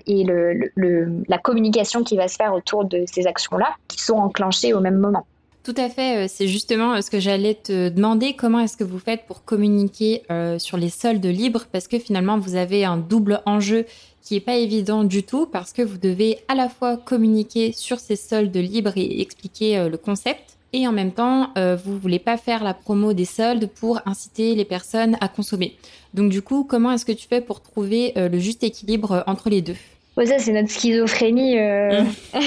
et 0.08 0.24
le, 0.24 1.24
la 1.28 1.38
communication 1.40 2.04
qui 2.06 2.16
va 2.16 2.30
se 2.30 2.38
faire 2.38 2.54
autour 2.54 2.86
de 2.86 3.04
ces 3.12 3.28
actions-là, 3.28 3.76
qui 3.90 4.02
sont 4.02 4.18
enclenchées 4.18 4.74
au 4.74 4.80
même 4.80 4.98
moment. 4.98 5.26
Tout 5.64 5.76
à 5.78 5.90
fait, 5.90 6.26
euh, 6.26 6.28
c'est 6.28 6.48
justement 6.48 6.94
euh, 6.94 7.02
ce 7.02 7.12
que 7.12 7.20
j'allais 7.20 7.54
te 7.54 7.90
demander. 7.90 8.34
Comment 8.34 8.62
est-ce 8.62 8.76
que 8.76 8.84
vous 8.84 8.98
faites 8.98 9.28
pour 9.28 9.46
communiquer 9.46 10.24
euh, 10.32 10.58
sur 10.58 10.76
les 10.76 10.90
soldes 10.90 11.24
libres? 11.24 11.66
Parce 11.72 11.88
que 11.88 12.00
finalement, 12.00 12.40
vous 12.40 12.56
avez 12.56 12.84
un 12.84 12.98
double 12.98 13.44
enjeu 13.46 13.86
qui 14.24 14.36
est 14.36 14.40
pas 14.42 14.56
évident 14.56 15.04
du 15.04 15.22
tout 15.22 15.46
parce 15.46 15.72
que 15.72 15.84
vous 15.84 16.00
devez 16.00 16.40
à 16.48 16.56
la 16.56 16.68
fois 16.68 16.98
communiquer 16.98 17.74
sur 17.74 18.00
ces 18.00 18.16
soldes 18.16 18.56
libres 18.56 18.94
et 18.96 19.22
expliquer 19.22 19.88
le 19.90 19.98
concept. 19.98 20.58
Et 20.74 20.88
en 20.88 20.92
même 20.92 21.12
temps, 21.12 21.52
vous 21.56 21.98
voulez 21.98 22.20
pas 22.20 22.38
faire 22.38 22.64
la 22.64 22.76
promo 22.76 23.14
des 23.14 23.26
soldes 23.26 23.68
pour 23.68 24.00
inciter 24.06 24.54
les 24.54 24.64
personnes 24.64 25.18
à 25.22 25.28
consommer. 25.28 25.76
Donc 26.14 26.30
du 26.30 26.44
coup, 26.44 26.64
comment 26.64 26.92
est-ce 26.92 27.06
que 27.06 27.12
tu 27.12 27.28
fais 27.28 27.42
pour 27.42 27.62
trouver 27.62 28.14
le 28.16 28.38
juste 28.38 28.64
équilibre 28.64 29.24
entre 29.26 29.50
les 29.50 29.64
deux? 29.64 29.76
Ça, 30.18 30.40
c'est 30.40 30.52
notre 30.52 30.70
schizophrénie. 30.70 31.60
Euh, 31.60 32.02
mmh. 32.02 32.40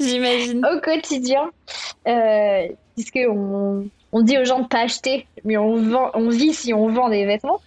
J'imagine. 0.00 0.66
au 0.66 0.80
quotidien. 0.80 1.50
Euh, 2.08 2.68
puisque 2.94 3.20
on, 3.28 3.84
dit 4.22 4.38
aux 4.38 4.44
gens 4.44 4.60
de 4.60 4.66
pas 4.66 4.80
acheter, 4.80 5.26
mais 5.44 5.56
on, 5.56 5.76
vend, 5.76 6.10
on 6.14 6.28
vit 6.28 6.52
si 6.52 6.74
on 6.74 6.88
vend 6.88 7.08
des 7.08 7.24
vêtements. 7.24 7.60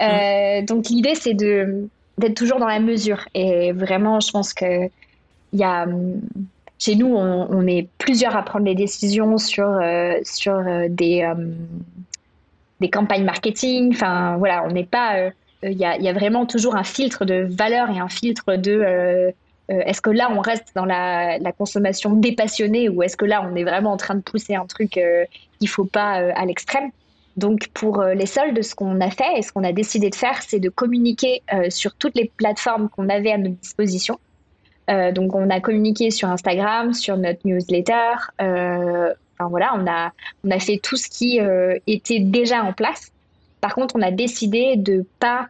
Euh, 0.00 0.62
mmh. 0.62 0.64
Donc, 0.66 0.88
l'idée, 0.88 1.14
c'est 1.14 1.34
de, 1.34 1.88
d'être 2.18 2.34
toujours 2.34 2.58
dans 2.58 2.66
la 2.66 2.80
mesure. 2.80 3.26
Et 3.34 3.72
vraiment, 3.72 4.20
je 4.20 4.30
pense 4.30 4.54
que 4.54 4.88
y 5.52 5.64
a, 5.64 5.86
chez 6.78 6.94
nous, 6.96 7.14
on, 7.14 7.66
est 7.66 7.88
plusieurs 7.98 8.36
à 8.36 8.42
prendre 8.42 8.64
les 8.64 8.74
décisions 8.74 9.36
sur, 9.38 9.68
sur 10.24 10.62
des, 10.88 11.30
des 12.80 12.90
campagnes 12.90 13.24
marketing. 13.24 13.92
Enfin, 13.92 14.36
voilà, 14.38 14.64
on 14.64 14.70
n'est 14.72 14.84
pas 14.84 15.30
il 15.62 15.78
y 15.78 15.84
a, 15.84 16.12
vraiment 16.12 16.46
toujours 16.46 16.76
un 16.76 16.84
filtre 16.84 17.24
de 17.24 17.46
valeur 17.48 17.90
et 17.90 17.98
un 17.98 18.08
filtre 18.08 18.56
de 18.56 18.72
euh, 18.72 19.30
euh, 19.70 19.80
est-ce 19.86 20.00
que 20.00 20.10
là 20.10 20.30
on 20.32 20.40
reste 20.40 20.72
dans 20.74 20.84
la, 20.84 21.38
consommation 21.56 22.14
dépassionnée 22.14 22.88
ou 22.88 23.02
est-ce 23.02 23.16
que 23.16 23.24
là 23.24 23.46
on 23.48 23.54
est 23.54 23.62
vraiment 23.62 23.92
en 23.92 23.96
train 23.96 24.16
de 24.16 24.20
pousser 24.22 24.54
un 24.54 24.66
truc 24.66 24.96
euh, 24.96 25.24
qu'il 25.58 25.68
faut 25.68 25.84
pas 25.84 26.14
à 26.34 26.44
l'extrême? 26.44 26.90
Donc 27.36 27.68
pour 27.72 28.02
les 28.02 28.26
soldes, 28.26 28.62
ce 28.62 28.74
qu'on 28.74 29.00
a 29.00 29.10
fait 29.10 29.38
et 29.38 29.42
ce 29.42 29.52
qu'on 29.52 29.64
a 29.64 29.72
décidé 29.72 30.10
de 30.10 30.14
faire, 30.14 30.42
c'est 30.42 30.58
de 30.58 30.68
communiquer 30.68 31.42
sur 31.70 31.94
toutes 31.94 32.14
les 32.14 32.30
plateformes 32.36 32.90
qu'on 32.90 33.08
avait 33.08 33.32
à 33.32 33.38
notre 33.38 33.54
disposition. 33.54 34.18
donc 34.88 35.34
on 35.34 35.48
a 35.48 35.60
communiqué 35.60 36.10
sur 36.10 36.28
Instagram, 36.28 36.92
sur 36.92 37.16
notre 37.16 37.40
newsletter. 37.46 38.16
enfin 38.38 39.48
voilà, 39.48 39.74
on 39.78 39.86
a 39.86 40.12
on 40.44 40.50
a 40.50 40.58
fait 40.58 40.76
tout 40.76 40.96
ce 40.96 41.08
qui 41.08 41.40
était 41.86 42.20
déjà 42.20 42.62
en 42.64 42.74
place 42.74 43.12
par 43.62 43.76
contre, 43.76 43.94
on 43.96 44.02
a 44.02 44.10
décidé 44.10 44.74
de 44.76 45.06
pas 45.20 45.46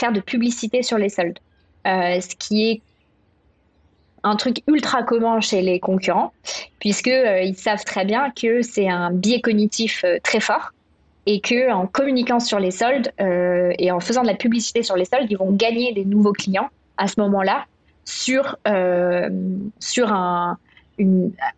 faire 0.00 0.12
de 0.12 0.20
publicité 0.20 0.84
sur 0.84 0.96
les 0.96 1.08
soldes, 1.08 1.40
euh, 1.88 2.20
ce 2.20 2.36
qui 2.36 2.70
est 2.70 2.80
un 4.22 4.36
truc 4.36 4.62
ultra 4.68 5.02
commun 5.02 5.40
chez 5.40 5.60
les 5.60 5.80
concurrents, 5.80 6.32
puisque 6.78 7.08
euh, 7.08 7.42
ils 7.42 7.56
savent 7.56 7.84
très 7.84 8.04
bien 8.04 8.30
que 8.30 8.62
c'est 8.62 8.88
un 8.88 9.10
biais 9.10 9.40
cognitif 9.40 10.04
euh, 10.04 10.18
très 10.22 10.38
fort 10.38 10.70
et 11.26 11.40
que 11.40 11.72
en 11.72 11.88
communiquant 11.88 12.38
sur 12.38 12.60
les 12.60 12.70
soldes 12.70 13.12
et 13.18 13.90
en 13.90 14.00
faisant 14.00 14.22
de 14.22 14.28
la 14.28 14.34
publicité 14.34 14.82
sur 14.82 14.96
les 14.96 15.04
soldes, 15.04 15.26
ils 15.28 15.36
vont 15.36 15.52
gagner 15.52 15.92
des 15.92 16.06
nouveaux 16.06 16.32
clients 16.32 16.70
à 16.96 17.06
ce 17.06 17.20
moment-là 17.20 17.66
sur 18.06 18.56
un 18.64 20.56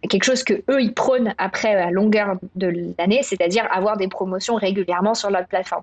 quelque 0.08 0.24
chose 0.24 0.42
que 0.42 0.54
eux 0.70 0.80
ils 0.80 0.92
prônent 0.92 1.34
après 1.38 1.74
à 1.74 1.90
longueur 1.90 2.36
de 2.56 2.92
l'année, 2.98 3.22
c'est-à-dire 3.22 3.66
avoir 3.72 3.96
des 3.96 4.08
promotions 4.08 4.54
régulièrement 4.54 5.14
sur 5.14 5.30
notre 5.30 5.48
plateforme. 5.48 5.82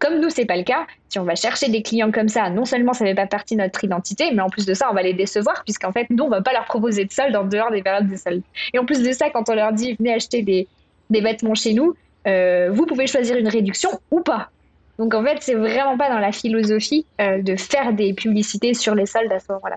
Comme 0.00 0.18
nous, 0.18 0.30
c'est 0.30 0.46
pas 0.46 0.56
le 0.56 0.62
cas. 0.62 0.86
Si 1.10 1.18
on 1.18 1.24
va 1.24 1.34
chercher 1.34 1.68
des 1.68 1.82
clients 1.82 2.10
comme 2.10 2.28
ça, 2.28 2.48
non 2.48 2.64
seulement 2.64 2.94
ça 2.94 3.04
fait 3.04 3.14
pas 3.14 3.26
partie 3.26 3.54
de 3.54 3.60
notre 3.60 3.84
identité, 3.84 4.30
mais 4.32 4.40
en 4.40 4.48
plus 4.48 4.64
de 4.64 4.72
ça, 4.72 4.88
on 4.90 4.94
va 4.94 5.02
les 5.02 5.12
décevoir 5.12 5.62
puisqu'en 5.62 5.92
fait, 5.92 6.08
nous, 6.08 6.24
on 6.24 6.30
va 6.30 6.40
pas 6.40 6.54
leur 6.54 6.64
proposer 6.64 7.04
de 7.04 7.12
soldes 7.12 7.36
en 7.36 7.44
dehors 7.44 7.70
des 7.70 7.82
périodes 7.82 8.08
de 8.08 8.16
soldes. 8.16 8.42
Et 8.72 8.78
en 8.78 8.86
plus 8.86 9.02
de 9.02 9.12
ça, 9.12 9.28
quand 9.28 9.50
on 9.50 9.54
leur 9.54 9.72
dit 9.72 9.94
venez 9.98 10.14
acheter 10.14 10.42
des, 10.42 10.68
des 11.10 11.20
vêtements 11.20 11.54
chez 11.54 11.74
nous, 11.74 11.94
euh, 12.26 12.70
vous 12.72 12.86
pouvez 12.86 13.06
choisir 13.06 13.36
une 13.36 13.48
réduction 13.48 13.90
ou 14.10 14.20
pas. 14.20 14.48
Donc 14.98 15.14
en 15.14 15.22
fait, 15.22 15.38
c'est 15.40 15.54
vraiment 15.54 15.98
pas 15.98 16.08
dans 16.08 16.18
la 16.18 16.32
philosophie 16.32 17.04
euh, 17.20 17.42
de 17.42 17.56
faire 17.56 17.92
des 17.92 18.14
publicités 18.14 18.72
sur 18.72 18.94
les 18.94 19.06
soldes 19.06 19.32
à 19.32 19.38
ce 19.38 19.52
moment-là. 19.52 19.76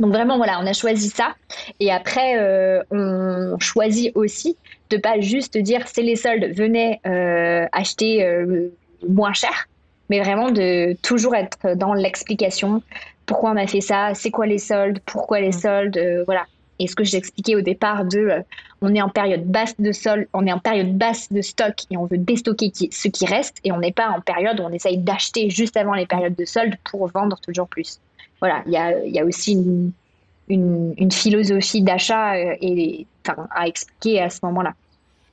Donc 0.00 0.12
vraiment, 0.12 0.36
voilà, 0.36 0.60
on 0.60 0.66
a 0.66 0.72
choisi 0.72 1.08
ça. 1.08 1.34
Et 1.80 1.90
après, 1.90 2.38
euh, 2.38 2.82
on 2.90 3.58
choisit 3.58 4.12
aussi 4.14 4.56
de 4.90 4.98
pas 4.98 5.20
juste 5.20 5.56
dire 5.56 5.86
c'est 5.86 6.02
les 6.02 6.16
soldes, 6.16 6.52
venez 6.54 7.00
euh, 7.06 7.66
acheter 7.72 8.24
euh, 8.24 8.68
moins 9.08 9.32
cher, 9.32 9.68
mais 10.10 10.20
vraiment 10.20 10.50
de 10.50 10.94
toujours 11.02 11.34
être 11.34 11.76
dans 11.76 11.94
l'explication. 11.94 12.82
Pourquoi 13.24 13.52
on 13.52 13.56
a 13.56 13.66
fait 13.66 13.80
ça? 13.80 14.12
C'est 14.14 14.30
quoi 14.30 14.46
les 14.46 14.58
soldes? 14.58 15.00
Pourquoi 15.06 15.40
les 15.40 15.52
soldes? 15.52 15.98
Voilà. 16.26 16.44
Et 16.78 16.86
ce 16.88 16.94
que 16.94 17.04
j'expliquais 17.04 17.54
au 17.54 17.62
départ 17.62 18.04
de, 18.04 18.28
on 18.82 18.94
est 18.94 19.00
en 19.00 19.08
période 19.08 19.44
basse 19.44 19.74
de 19.80 19.92
sol, 19.92 20.28
on 20.34 20.46
est 20.46 20.52
en 20.52 20.58
période 20.58 20.96
basse 20.96 21.32
de 21.32 21.40
stock 21.40 21.74
et 21.90 21.96
on 21.96 22.04
veut 22.04 22.18
déstocker 22.18 22.70
ce 22.90 23.08
qui 23.08 23.24
reste 23.24 23.56
et 23.64 23.72
on 23.72 23.78
n'est 23.78 23.92
pas 23.92 24.10
en 24.10 24.20
période 24.20 24.60
où 24.60 24.64
on 24.64 24.72
essaye 24.72 24.98
d'acheter 24.98 25.48
juste 25.48 25.78
avant 25.78 25.94
les 25.94 26.04
périodes 26.04 26.34
de 26.34 26.44
soldes 26.44 26.74
pour 26.84 27.08
vendre 27.08 27.40
toujours 27.40 27.66
plus 27.66 27.98
voilà, 28.40 28.62
il 28.66 28.72
y 28.72 29.18
a, 29.18 29.24
aussi 29.24 29.52
une, 30.48 31.12
philosophie 31.12 31.82
d'achat 31.82 32.34
euh, 32.34 32.54
à 33.50 33.66
expliquer 33.66 34.20
à 34.20 34.30
ce 34.30 34.40
moment-là. 34.44 34.74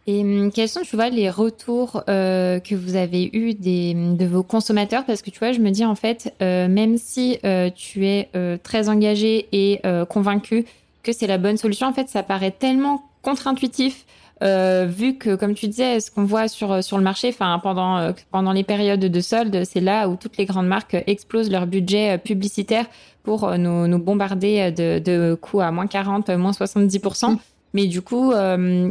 Et 0.06 0.22
hum, 0.22 0.52
quels 0.52 0.68
sont, 0.68 0.82
tu 0.82 0.96
vois, 0.96 1.10
les 1.10 1.30
retours 1.30 2.04
euh, 2.10 2.60
que 2.60 2.76
vous 2.76 2.96
avez 2.96 3.30
eus 3.34 3.54
des, 3.54 3.94
de 3.94 4.26
vos 4.26 4.44
consommateurs? 4.44 5.06
Parce 5.06 5.22
que, 5.22 5.30
tu 5.30 5.40
vois, 5.40 5.52
je 5.52 5.60
me 5.60 5.70
dis, 5.70 5.86
en 5.86 5.96
fait, 5.96 6.34
euh, 6.42 6.68
même 6.68 6.98
si 6.98 7.40
tu 7.76 8.06
es 8.06 8.30
très 8.64 8.90
engagé 8.90 9.48
et 9.52 9.82
convaincu 10.10 10.66
que 11.04 11.12
c'est 11.12 11.28
la 11.28 11.38
bonne 11.38 11.58
solution, 11.58 11.88
en 11.88 11.94
fait, 11.94 12.10
ça 12.10 12.24
paraît 12.24 12.52
tellement 12.52 13.04
contre-intuitif 13.22 14.06
euh, 14.44 14.86
vu 14.86 15.18
que, 15.18 15.36
comme 15.36 15.54
tu 15.54 15.68
disais, 15.68 16.00
ce 16.00 16.12
qu'on 16.12 16.26
voit 16.26 16.48
sur 16.48 16.84
sur 16.84 16.98
le 16.98 17.04
marché, 17.04 17.30
enfin 17.30 17.60
pendant 17.64 17.98
euh, 17.98 18.12
pendant 18.32 18.52
les 18.52 18.64
périodes 18.64 19.00
de 19.00 19.22
soldes, 19.22 19.64
c'est 19.64 19.80
là 19.80 20.10
où 20.10 20.16
toutes 20.16 20.38
les 20.38 20.46
grandes 20.46 20.68
marques 20.68 20.98
explosent 21.08 21.50
leur 21.50 21.66
budget 21.66 22.16
euh, 22.16 22.18
publicitaire 22.18 22.86
pour 23.24 23.58
nous, 23.58 23.88
nous 23.88 24.00
bombarder 24.00 24.70
de, 24.72 25.00
de 25.00 25.34
coûts 25.36 25.62
à 25.62 25.72
moins 25.72 25.88
40, 25.88 26.30
moins 26.32 26.52
70%. 26.52 27.32
Mm. 27.32 27.38
Mais 27.74 27.88
du 27.88 28.02
coup, 28.02 28.34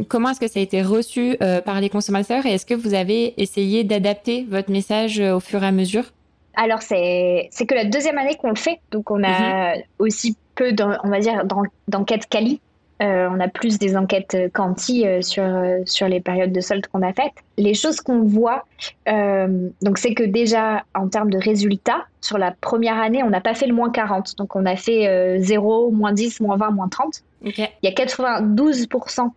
comment 0.09 0.29
est-ce 0.31 0.39
que 0.39 0.47
ça 0.47 0.59
a 0.59 0.63
été 0.63 0.81
reçu 0.81 1.37
par 1.63 1.79
les 1.79 1.89
consommateurs 1.89 2.45
et 2.47 2.49
est-ce 2.49 2.65
que 2.65 2.73
vous 2.73 2.95
avez 2.95 3.39
essayé 3.41 3.83
d'adapter 3.83 4.45
votre 4.49 4.71
message 4.71 5.19
au 5.19 5.39
fur 5.39 5.63
et 5.63 5.67
à 5.67 5.71
mesure? 5.71 6.05
Alors, 6.55 6.81
c'est 6.81 7.47
c'est 7.51 7.67
que 7.67 7.75
la 7.75 7.85
deuxième 7.85 8.17
année 8.17 8.35
qu'on 8.35 8.49
le 8.49 8.55
fait, 8.55 8.79
donc 8.91 9.11
on 9.11 9.23
a 9.23 9.75
mm-hmm. 9.75 9.83
aussi 9.99 10.35
peu, 10.55 10.73
on 11.03 11.09
va 11.09 11.19
dire, 11.19 11.43
d'enquête 11.87 12.25
quali 12.27 12.59
Euh, 13.01 13.27
on 13.31 13.39
a 13.39 13.47
plus 13.47 13.79
des 13.79 13.97
enquêtes 13.97 14.37
quanti 14.53 15.05
euh, 15.05 15.21
sur, 15.21 15.43
euh, 15.43 15.79
sur 15.85 16.07
les 16.07 16.21
périodes 16.21 16.51
de 16.51 16.61
solde 16.61 16.85
qu'on 16.87 17.01
a 17.01 17.11
faites. 17.11 17.33
Les 17.57 17.73
choses 17.73 17.99
qu'on 18.01 18.21
voit, 18.21 18.65
donc 19.05 19.97
c'est 19.97 20.13
que 20.13 20.23
déjà 20.23 20.83
en 20.95 21.07
termes 21.07 21.29
de 21.29 21.37
résultats, 21.37 22.05
sur 22.21 22.37
la 22.37 22.51
première 22.51 22.99
année, 22.99 23.23
on 23.23 23.29
n'a 23.29 23.41
pas 23.41 23.53
fait 23.53 23.67
le 23.67 23.73
moins 23.73 23.91
40. 23.91 24.37
Donc 24.37 24.55
on 24.55 24.65
a 24.65 24.75
fait 24.75 25.39
0, 25.39 25.91
moins 25.91 26.13
10, 26.13 26.39
moins 26.39 26.57
20, 26.57 26.71
moins 26.71 26.87
30. 26.87 27.21
Il 27.43 27.69
y 27.83 27.87
a 27.87 27.91
92% 27.91 29.29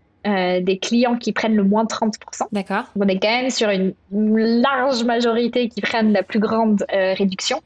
des 0.62 0.78
clients 0.78 1.16
qui 1.16 1.32
prennent 1.32 1.56
le 1.56 1.64
moins 1.64 1.84
30%. 1.84 2.12
D'accord. 2.52 2.84
On 2.98 3.06
est 3.06 3.18
quand 3.18 3.28
même 3.28 3.50
sur 3.50 3.68
une 3.70 3.94
large 4.10 5.04
majorité 5.04 5.68
qui 5.68 5.80
prennent 5.80 6.12
la 6.12 6.22
plus 6.22 6.40
grande 6.40 6.84
réduction. 6.90 7.60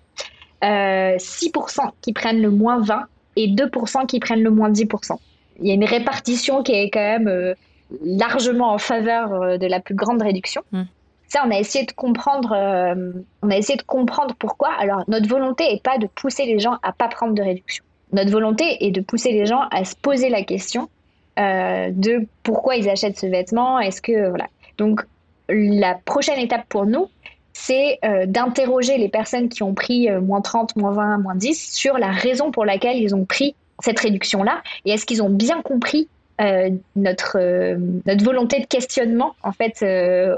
6% 0.62 1.90
qui 2.00 2.12
prennent 2.12 2.42
le 2.42 2.50
moins 2.50 2.80
20 2.80 3.04
et 3.36 3.48
2% 3.48 4.06
qui 4.06 4.18
prennent 4.18 4.42
le 4.42 4.50
moins 4.50 4.70
10% 4.70 5.16
il 5.60 5.68
y 5.68 5.70
a 5.70 5.74
une 5.74 5.84
répartition 5.84 6.62
qui 6.62 6.72
est 6.72 6.90
quand 6.90 7.00
même 7.00 7.28
euh, 7.28 7.54
largement 8.02 8.72
en 8.72 8.78
faveur 8.78 9.32
euh, 9.32 9.58
de 9.58 9.66
la 9.66 9.80
plus 9.80 9.94
grande 9.94 10.22
réduction. 10.22 10.62
Hmm. 10.72 10.84
Ça, 11.28 11.42
on 11.46 11.50
a 11.50 11.58
essayé 11.58 11.84
de 11.84 11.92
comprendre. 11.92 12.52
Euh, 12.52 13.12
on 13.42 13.50
a 13.50 13.56
essayé 13.56 13.76
de 13.76 13.82
comprendre 13.82 14.34
pourquoi. 14.38 14.70
Alors, 14.78 15.04
notre 15.06 15.28
volonté 15.28 15.72
n'est 15.72 15.80
pas 15.80 15.98
de 15.98 16.06
pousser 16.06 16.44
les 16.44 16.58
gens 16.58 16.78
à 16.82 16.92
pas 16.92 17.08
prendre 17.08 17.34
de 17.34 17.42
réduction. 17.42 17.84
Notre 18.12 18.30
volonté 18.30 18.84
est 18.84 18.90
de 18.90 19.00
pousser 19.00 19.32
les 19.32 19.46
gens 19.46 19.62
à 19.70 19.84
se 19.84 19.94
poser 19.94 20.28
la 20.28 20.42
question 20.42 20.88
de 21.36 22.26
pourquoi 22.42 22.76
ils 22.76 22.90
achètent 22.90 23.18
ce 23.18 23.26
vêtement. 23.26 23.78
Est-ce 23.78 24.02
que 24.02 24.28
voilà. 24.28 24.48
Donc, 24.76 25.02
la 25.48 25.94
prochaine 25.94 26.38
étape 26.38 26.66
pour 26.68 26.84
nous, 26.84 27.06
c'est 27.54 27.98
d'interroger 28.26 28.98
les 28.98 29.08
personnes 29.08 29.48
qui 29.48 29.62
ont 29.62 29.72
pris 29.72 30.10
moins 30.10 30.42
30, 30.42 30.76
moins 30.76 30.92
20, 30.92 31.18
moins 31.18 31.36
10 31.36 31.72
sur 31.72 31.96
la 31.96 32.10
raison 32.10 32.50
pour 32.50 32.66
laquelle 32.66 32.98
ils 32.98 33.14
ont 33.14 33.24
pris 33.24 33.54
cette 33.82 34.00
réduction-là 34.00 34.62
Et 34.84 34.92
est-ce 34.92 35.06
qu'ils 35.06 35.22
ont 35.22 35.30
bien 35.30 35.62
compris 35.62 36.08
euh, 36.40 36.70
notre, 36.96 37.36
euh, 37.38 37.76
notre 38.06 38.24
volonté 38.24 38.60
de 38.60 38.66
questionnement, 38.66 39.34
en 39.42 39.52
fait, 39.52 39.82
euh, 39.82 40.36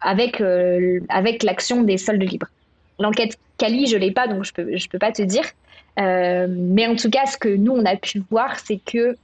avec, 0.00 0.42
avec 1.08 1.42
l'action 1.42 1.82
des 1.82 1.96
soldes 1.98 2.22
libres 2.22 2.48
L'enquête 2.98 3.38
Cali, 3.56 3.86
je 3.86 3.96
ne 3.96 4.00
l'ai 4.00 4.10
pas, 4.10 4.26
donc 4.26 4.44
je 4.44 4.50
ne 4.58 4.64
peux, 4.64 4.76
je 4.76 4.88
peux 4.88 4.98
pas 4.98 5.12
te 5.12 5.22
dire. 5.22 5.44
mais 5.96 6.86
en 6.86 6.96
tout 6.96 7.10
cas, 7.10 7.26
ce 7.26 7.38
que 7.38 7.48
nous, 7.48 7.72
on 7.72 7.84
a 7.84 7.96
pu 7.96 8.22
voir, 8.30 8.58
c'est 8.58 8.80
que 8.84 9.16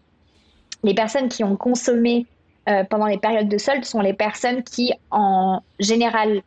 les 0.85 0.95
personnes 0.95 1.29
qui 1.29 1.45
ont 1.45 1.57
consommé 1.57 2.27
pendant 2.89 3.07
les 3.07 3.19
périodes 3.19 3.49
de 3.49 3.59
soldes 3.59 3.85
sont 3.85 4.01
les 4.01 4.15
personnes 4.15 4.63
qui, 4.63 4.93
en 5.11 5.61
général, 5.81 6.41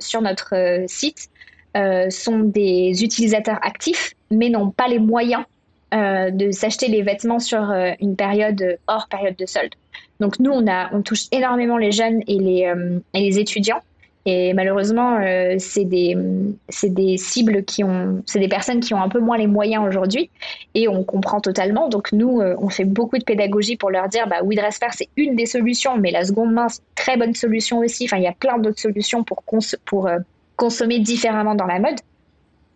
sur 0.00 0.22
notre 0.22 0.84
site, 0.88 1.28
sont 1.74 2.40
des 2.40 3.04
utilisateurs 3.04 3.58
actifs, 3.62 4.14
mais 4.30 4.48
n'ont 4.48 4.70
pas 4.70 4.88
les 4.88 4.98
moyens 4.98 5.44
euh, 5.92 6.30
de 6.30 6.52
s'acheter 6.52 6.86
les 6.86 7.02
vêtements 7.02 7.40
sur 7.40 7.70
euh, 7.70 7.90
une 8.00 8.14
période 8.14 8.78
hors 8.86 9.08
période 9.08 9.34
de 9.36 9.46
solde. 9.46 9.74
Donc 10.20 10.38
nous, 10.38 10.52
on, 10.52 10.66
a, 10.68 10.88
on 10.94 11.02
touche 11.02 11.26
énormément 11.32 11.78
les 11.78 11.90
jeunes 11.90 12.20
et 12.28 12.38
les, 12.38 12.66
euh, 12.66 13.00
et 13.12 13.20
les 13.20 13.38
étudiants. 13.38 13.80
Et 14.26 14.52
malheureusement, 14.52 15.18
c'est 15.58 15.86
des, 15.86 16.14
des 16.84 17.16
cibles 17.16 17.64
qui 17.64 17.82
ont, 17.82 18.22
c'est 18.26 18.38
des 18.38 18.48
personnes 18.48 18.80
qui 18.80 18.92
ont 18.92 19.02
un 19.02 19.08
peu 19.08 19.18
moins 19.18 19.38
les 19.38 19.46
moyens 19.46 19.82
aujourd'hui. 19.88 20.28
Et 20.74 20.88
on 20.88 21.04
comprend 21.04 21.40
totalement. 21.40 21.88
Donc 21.88 22.12
nous, 22.12 22.38
on 22.38 22.68
fait 22.68 22.84
beaucoup 22.84 23.16
de 23.16 23.24
pédagogie 23.24 23.78
pour 23.78 23.88
leur 23.88 24.08
dire, 24.08 24.28
bah, 24.28 24.42
WeDressFair, 24.44 24.92
c'est 24.92 25.08
une 25.16 25.36
des 25.36 25.46
solutions, 25.46 25.96
mais 25.96 26.10
la 26.10 26.22
seconde 26.22 26.52
main, 26.52 26.68
c'est 26.68 26.80
une 26.80 26.94
très 26.96 27.16
bonne 27.16 27.34
solution 27.34 27.78
aussi. 27.78 28.04
Enfin, 28.04 28.18
il 28.18 28.24
y 28.24 28.28
a 28.28 28.32
plein 28.32 28.58
d'autres 28.58 28.78
solutions 28.78 29.24
pour, 29.24 29.42
pour 29.86 30.10
consommer 30.54 30.98
différemment 30.98 31.54
dans 31.54 31.66
la 31.66 31.78
mode. 31.78 31.98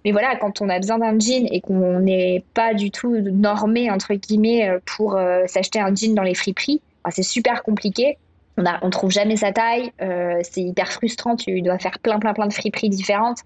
Mais 0.04 0.12
voilà, 0.12 0.36
quand 0.36 0.60
on 0.60 0.68
a 0.68 0.78
besoin 0.78 0.98
d'un 0.98 1.18
jean 1.18 1.46
et 1.50 1.60
qu'on 1.60 2.00
n'est 2.00 2.44
pas 2.52 2.74
du 2.74 2.90
tout 2.90 3.16
normé, 3.16 3.90
entre 3.90 4.14
guillemets, 4.14 4.68
euh, 4.68 4.78
pour 4.84 5.16
euh, 5.16 5.44
s'acheter 5.46 5.80
un 5.80 5.94
jean 5.94 6.14
dans 6.14 6.22
les 6.22 6.34
friperies, 6.34 6.82
bah, 7.04 7.10
c'est 7.10 7.22
super 7.22 7.62
compliqué. 7.62 8.18
On 8.56 8.64
on 8.82 8.90
trouve 8.90 9.10
jamais 9.10 9.36
sa 9.36 9.50
taille, 9.50 9.90
euh, 10.00 10.38
c'est 10.42 10.60
hyper 10.60 10.92
frustrant. 10.92 11.34
Tu 11.34 11.60
dois 11.60 11.78
faire 11.78 11.98
plein, 11.98 12.20
plein, 12.20 12.34
plein 12.34 12.46
de 12.46 12.52
friperies 12.52 12.90
différentes 12.90 13.40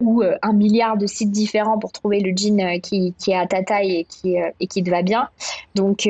ou 0.00 0.22
un 0.42 0.52
milliard 0.52 0.96
de 0.96 1.06
sites 1.06 1.32
différents 1.32 1.76
pour 1.76 1.90
trouver 1.90 2.20
le 2.20 2.32
jean 2.34 2.80
qui, 2.80 3.14
qui 3.18 3.32
est 3.32 3.36
à 3.36 3.46
ta 3.46 3.64
taille 3.64 3.96
et 3.96 4.04
qui, 4.04 4.36
et 4.36 4.66
qui 4.68 4.82
te 4.84 4.88
va 4.88 5.02
bien. 5.02 5.28
Donc, 5.74 6.08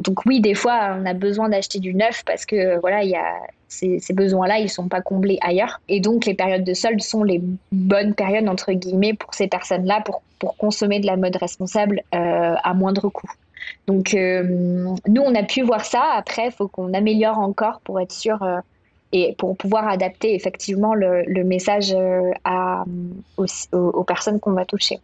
donc 0.00 0.26
oui, 0.26 0.40
des 0.40 0.54
fois, 0.54 0.96
on 1.00 1.06
a 1.06 1.14
besoin 1.14 1.48
d'acheter 1.48 1.78
du 1.78 1.94
neuf 1.94 2.24
parce 2.26 2.44
que 2.44 2.78
voilà, 2.80 3.04
il 3.04 3.10
y 3.10 3.16
a 3.16 3.36
ces, 3.74 4.12
besoins-là, 4.12 4.58
ils 4.58 4.64
ne 4.64 4.68
sont 4.68 4.88
pas 4.88 5.00
comblés 5.00 5.38
ailleurs. 5.40 5.80
Et 5.88 6.00
donc, 6.00 6.26
les 6.26 6.34
périodes 6.34 6.64
de 6.64 6.74
solde 6.74 7.02
sont 7.02 7.22
les 7.22 7.42
bonnes 7.72 8.14
périodes, 8.14 8.48
entre 8.48 8.72
guillemets, 8.72 9.14
pour 9.14 9.34
ces 9.34 9.48
personnes-là, 9.48 10.02
pour, 10.04 10.22
pour 10.38 10.56
consommer 10.56 11.00
de 11.00 11.06
la 11.06 11.16
mode 11.16 11.36
responsable 11.36 12.02
euh, 12.14 12.54
à 12.62 12.74
moindre 12.74 13.08
coût. 13.08 13.30
Donc, 13.86 14.14
euh, 14.14 14.42
nous, 15.06 15.22
on 15.22 15.34
a 15.34 15.42
pu 15.42 15.62
voir 15.62 15.84
ça. 15.84 16.02
Après, 16.14 16.46
il 16.46 16.52
faut 16.52 16.68
qu'on 16.68 16.92
améliore 16.94 17.38
encore 17.38 17.80
pour 17.80 18.00
être 18.00 18.12
sûr 18.12 18.42
euh, 18.42 18.58
et 19.12 19.34
pour 19.38 19.56
pouvoir 19.56 19.88
adapter 19.88 20.34
effectivement 20.34 20.94
le, 20.94 21.44
message 21.44 21.94
aux 23.36 24.04
personnes 24.04 24.40
qu'on 24.40 24.52
va 24.52 24.64
toucher. 24.64 24.98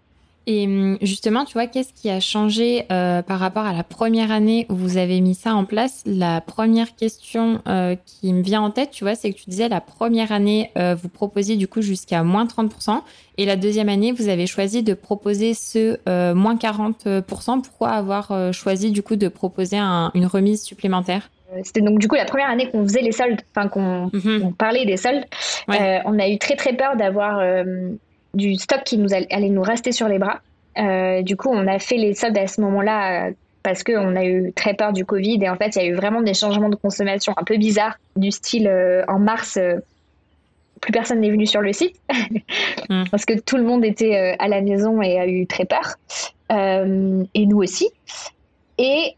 Et 0.52 0.66
hum, 0.66 0.98
justement, 1.00 1.44
tu 1.44 1.52
vois, 1.52 1.68
qu'est-ce 1.68 1.92
qui 1.92 2.10
a 2.10 2.18
changé 2.18 2.84
euh, 2.90 3.22
par 3.22 3.38
rapport 3.38 3.66
à 3.66 3.72
la 3.72 3.84
première 3.84 4.32
année 4.32 4.66
où 4.68 4.74
vous 4.74 4.96
avez 4.96 5.20
mis 5.20 5.36
ça 5.36 5.54
en 5.54 5.64
place? 5.64 6.02
La 6.06 6.40
première 6.40 6.96
question 6.96 7.62
euh, 7.68 7.94
qui 8.04 8.32
me 8.32 8.42
vient 8.42 8.60
en 8.60 8.72
tête, 8.72 8.90
tu 8.90 9.04
vois, 9.04 9.14
c'est 9.14 9.32
que 9.32 9.38
tu 9.38 9.48
disais 9.48 9.68
la 9.68 9.80
première 9.80 10.32
année, 10.32 10.72
euh, 10.76 10.96
vous 11.00 11.08
proposiez 11.08 11.56
du 11.56 11.68
coup 11.68 11.82
jusqu'à 11.82 12.24
moins 12.24 12.46
30%, 12.46 13.00
et 13.38 13.46
la 13.46 13.54
deuxième 13.54 13.88
année, 13.88 14.10
vous 14.10 14.28
avez 14.28 14.48
choisi 14.48 14.82
de 14.82 14.92
proposer 14.92 15.54
ce 15.54 15.98
moins 16.34 16.56
40%. 16.56 17.62
Pourquoi 17.62 17.90
avoir 17.90 18.52
choisi 18.52 18.90
du 18.90 19.04
coup 19.04 19.14
de 19.14 19.28
proposer 19.28 19.78
une 19.78 20.26
remise 20.26 20.62
supplémentaire? 20.62 21.30
C'était 21.62 21.80
donc 21.80 22.00
du 22.00 22.08
coup 22.08 22.16
la 22.16 22.24
première 22.24 22.50
année 22.50 22.68
qu'on 22.68 22.82
faisait 22.82 23.02
les 23.02 23.12
soldes, 23.12 23.40
enfin 23.54 23.68
qu'on 23.68 24.10
mhm. 24.12 24.52
parlait 24.54 24.84
des 24.84 24.96
soldes. 24.96 25.24
on 25.68 26.18
a 26.18 26.28
eu 26.28 26.38
très 26.38 26.56
très 26.56 26.72
peur 26.72 26.96
d'avoir 26.96 27.40
du 28.35 28.55
stock 28.57 28.83
qui 28.85 28.99
nous 28.99 29.12
allait 29.12 29.49
nous 29.49 29.62
rester 29.62 29.93
sur 29.93 30.09
les 30.09 30.19
bras. 30.19 30.40
Euh, 30.79 31.23
du 31.23 31.37
coup, 31.37 31.49
on 31.51 31.66
a 31.66 31.79
fait 31.79 31.97
les 31.97 32.14
soldes 32.14 32.38
à 32.38 32.47
ce 32.47 32.61
moment-là 32.61 33.29
euh, 33.29 33.33
parce 33.62 33.83
qu'on 33.83 34.16
a 34.16 34.25
eu 34.25 34.53
très 34.53 34.75
peur 34.75 34.93
du 34.93 35.05
Covid 35.05 35.43
et 35.43 35.49
en 35.49 35.57
fait, 35.57 35.77
il 35.77 35.83
y 35.83 35.85
a 35.85 35.88
eu 35.88 35.95
vraiment 35.95 36.23
des 36.23 36.35
changements 36.35 36.69
de 36.69 36.77
consommation 36.77 37.35
un 37.37 37.45
peu 37.45 37.57
bizarres 37.57 37.99
du 38.16 38.31
style 38.31 38.69
euh, 38.69 39.05
en 39.09 39.19
mars. 39.19 39.59
plus 40.81 40.93
personne 40.93 41.21
n'est 41.21 41.31
venu 41.31 41.47
sur 41.47 41.61
le 41.61 41.73
site 41.73 41.97
hmm. 42.88 43.05
parce 43.11 43.25
que 43.25 43.38
tout 43.38 43.57
le 43.57 43.64
monde 43.64 43.85
était 43.85 44.37
à 44.38 44.49
la 44.49 44.61
maison 44.61 45.03
et 45.03 45.19
a 45.19 45.27
eu 45.27 45.47
très 45.47 45.64
peur. 45.64 45.97
et 46.51 47.47
nous 47.47 47.59
aussi. 47.59 47.90
Et 48.79 49.14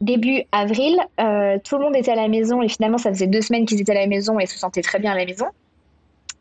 début 0.00 0.44
avril, 0.52 0.96
tout 1.64 1.76
le 1.76 1.82
monde 1.82 1.96
était 1.96 2.12
à 2.12 2.16
la 2.16 2.28
maison 2.28 2.62
et 2.62 2.68
finalement, 2.68 2.98
ça 2.98 3.10
faisait 3.10 3.26
deux 3.26 3.42
semaines 3.42 3.66
qu'ils 3.66 3.80
étaient 3.80 3.92
à 3.92 4.00
la 4.00 4.06
maison 4.06 4.38
et 4.38 4.46
se 4.46 4.58
sentaient 4.58 4.80
très 4.80 4.98
bien 4.98 5.12
à 5.12 5.16
la 5.16 5.26
maison. 5.26 5.46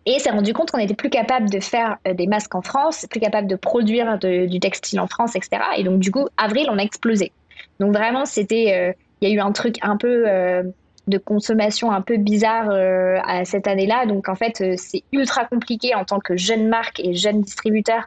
Et 0.05 0.17
s'est 0.19 0.31
rendu 0.31 0.53
compte 0.53 0.71
qu'on 0.71 0.79
n'était 0.79 0.95
plus 0.95 1.09
capable 1.09 1.49
de 1.49 1.59
faire 1.59 1.97
euh, 2.07 2.13
des 2.13 2.25
masques 2.25 2.55
en 2.55 2.61
France, 2.61 3.05
plus 3.09 3.19
capable 3.19 3.47
de 3.47 3.55
produire 3.55 4.17
du 4.17 4.59
textile 4.59 4.99
en 4.99 5.07
France, 5.07 5.35
etc. 5.35 5.61
Et 5.77 5.83
donc, 5.83 5.99
du 5.99 6.11
coup, 6.11 6.27
avril, 6.37 6.67
on 6.71 6.77
a 6.77 6.81
explosé. 6.81 7.31
Donc, 7.79 7.93
vraiment, 7.93 8.25
c'était. 8.25 8.73
Euh, 8.73 8.93
il 9.21 9.29
y 9.29 9.31
a 9.31 9.35
eu 9.35 9.39
un 9.39 9.51
truc 9.51 9.75
un 9.83 9.97
peu 9.97 10.23
euh, 10.27 10.63
de 11.07 11.17
consommation 11.19 11.91
un 11.91 12.01
peu 12.01 12.17
bizarre 12.17 12.71
à 12.71 13.45
cette 13.45 13.67
année-là. 13.67 14.07
Donc, 14.07 14.29
en 14.29 14.33
fait, 14.33 14.63
c'est 14.77 15.03
ultra 15.11 15.45
compliqué 15.45 15.93
en 15.93 16.05
tant 16.05 16.19
que 16.19 16.35
jeune 16.37 16.67
marque 16.67 16.99
et 16.99 17.13
jeune 17.13 17.41
distributeur 17.41 18.05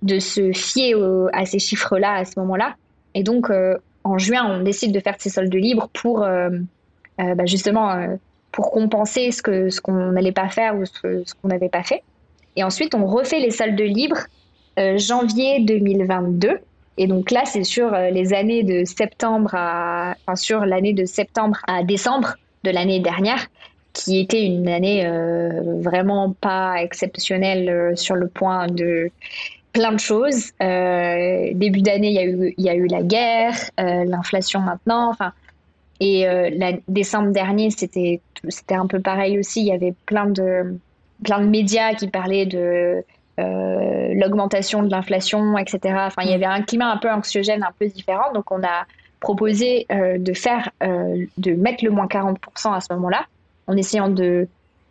de 0.00 0.18
se 0.18 0.52
fier 0.52 0.94
à 1.34 1.44
ces 1.44 1.58
chiffres-là 1.58 2.14
à 2.14 2.24
ce 2.24 2.40
moment-là. 2.40 2.76
Et 3.12 3.22
donc, 3.22 3.50
en 4.04 4.16
juin, 4.16 4.46
on 4.46 4.62
décide 4.62 4.92
de 4.92 5.00
faire 5.00 5.16
ces 5.18 5.28
soldes 5.28 5.54
libres 5.54 5.90
pour 5.92 6.20
bah, 6.20 7.44
justement 7.44 8.16
pour 8.54 8.70
compenser 8.70 9.32
ce 9.32 9.42
qu'on 9.42 9.68
ce 9.68 9.80
qu'on 9.80 10.12
n'allait 10.12 10.32
pas 10.32 10.48
faire 10.48 10.76
ou 10.76 10.86
ce, 10.86 11.34
qu'on 11.34 11.48
n'avait 11.48 11.68
pas 11.68 11.82
fait. 11.82 12.02
Et 12.56 12.62
ensuite, 12.62 12.94
on 12.94 13.04
refait 13.04 13.40
les 13.40 13.50
soldes 13.50 13.80
libres 13.80 14.20
euh, 14.78 14.96
janvier 14.96 15.60
2022. 15.60 16.60
Et 16.96 17.08
donc 17.08 17.32
là, 17.32 17.42
c'est 17.44 17.64
sur 17.64 17.92
euh, 17.92 18.10
les 18.10 18.32
années 18.32 18.62
de 18.62 18.84
septembre 18.84 19.50
à, 19.54 20.14
enfin, 20.22 20.36
sur 20.36 20.64
l'année 20.64 20.92
de 20.92 21.04
septembre 21.04 21.58
à 21.66 21.82
décembre 21.82 22.36
de 22.62 22.70
l'année 22.70 23.00
dernière, 23.00 23.44
qui 23.92 24.20
était 24.20 24.44
une 24.44 24.68
année 24.68 25.04
euh, 25.04 25.80
vraiment 25.80 26.32
pas 26.40 26.80
exceptionnelle 26.80 27.96
sur 27.96 28.14
le 28.14 28.28
point 28.28 28.68
de 28.68 29.10
plein 29.72 29.90
de 29.90 29.98
choses. 29.98 30.52
début 30.60 31.82
d'année, 31.82 32.10
il 32.10 32.14
y 32.14 32.20
a 32.20 32.24
eu, 32.24 32.54
il 32.56 32.64
y 32.64 32.68
a 32.68 32.74
eu 32.74 32.86
la 32.86 33.02
guerre, 33.02 33.56
l'inflation 33.76 34.60
maintenant. 34.60 35.10
Enfin, 35.10 35.32
et 36.04 36.28
euh, 36.28 36.50
la, 36.52 36.72
décembre 36.86 37.32
dernier, 37.32 37.70
c'était 37.70 38.20
un 38.68 38.86
peu 38.86 39.00
pareil 39.00 39.38
aussi. 39.38 39.60
Il 39.60 39.66
y 39.66 39.72
avait 39.72 39.94
plein 40.04 40.26
de 40.26 40.78
plein 41.22 41.40
de 41.40 41.46
médias 41.46 41.94
qui 41.94 42.08
parlaient 42.08 42.44
de 42.44 43.02
euh, 43.40 44.14
l'augmentation 44.14 44.82
de 44.82 44.90
l'inflation, 44.90 45.56
etc. 45.56 45.94
Enfin, 46.00 46.22
il 46.24 46.30
y 46.30 46.34
avait 46.34 46.44
un 46.44 46.60
climat 46.60 46.90
un 46.90 46.98
peu 46.98 47.10
anxiogène, 47.10 47.62
un 47.62 47.72
peu 47.78 47.86
différent. 47.86 48.32
Donc, 48.34 48.50
on 48.50 48.62
a 48.62 48.84
proposé 49.20 49.86
euh, 49.90 50.18
de 50.18 50.34
faire, 50.34 50.68
de 50.82 51.54
mettre 51.54 51.82
le 51.82 51.90
moins 51.90 52.06
40% 52.06 52.36
à 52.74 52.80
ce 52.80 52.92
moment-là, 52.92 53.24
en 53.66 53.76
essayant 53.76 54.08
de 54.08 54.46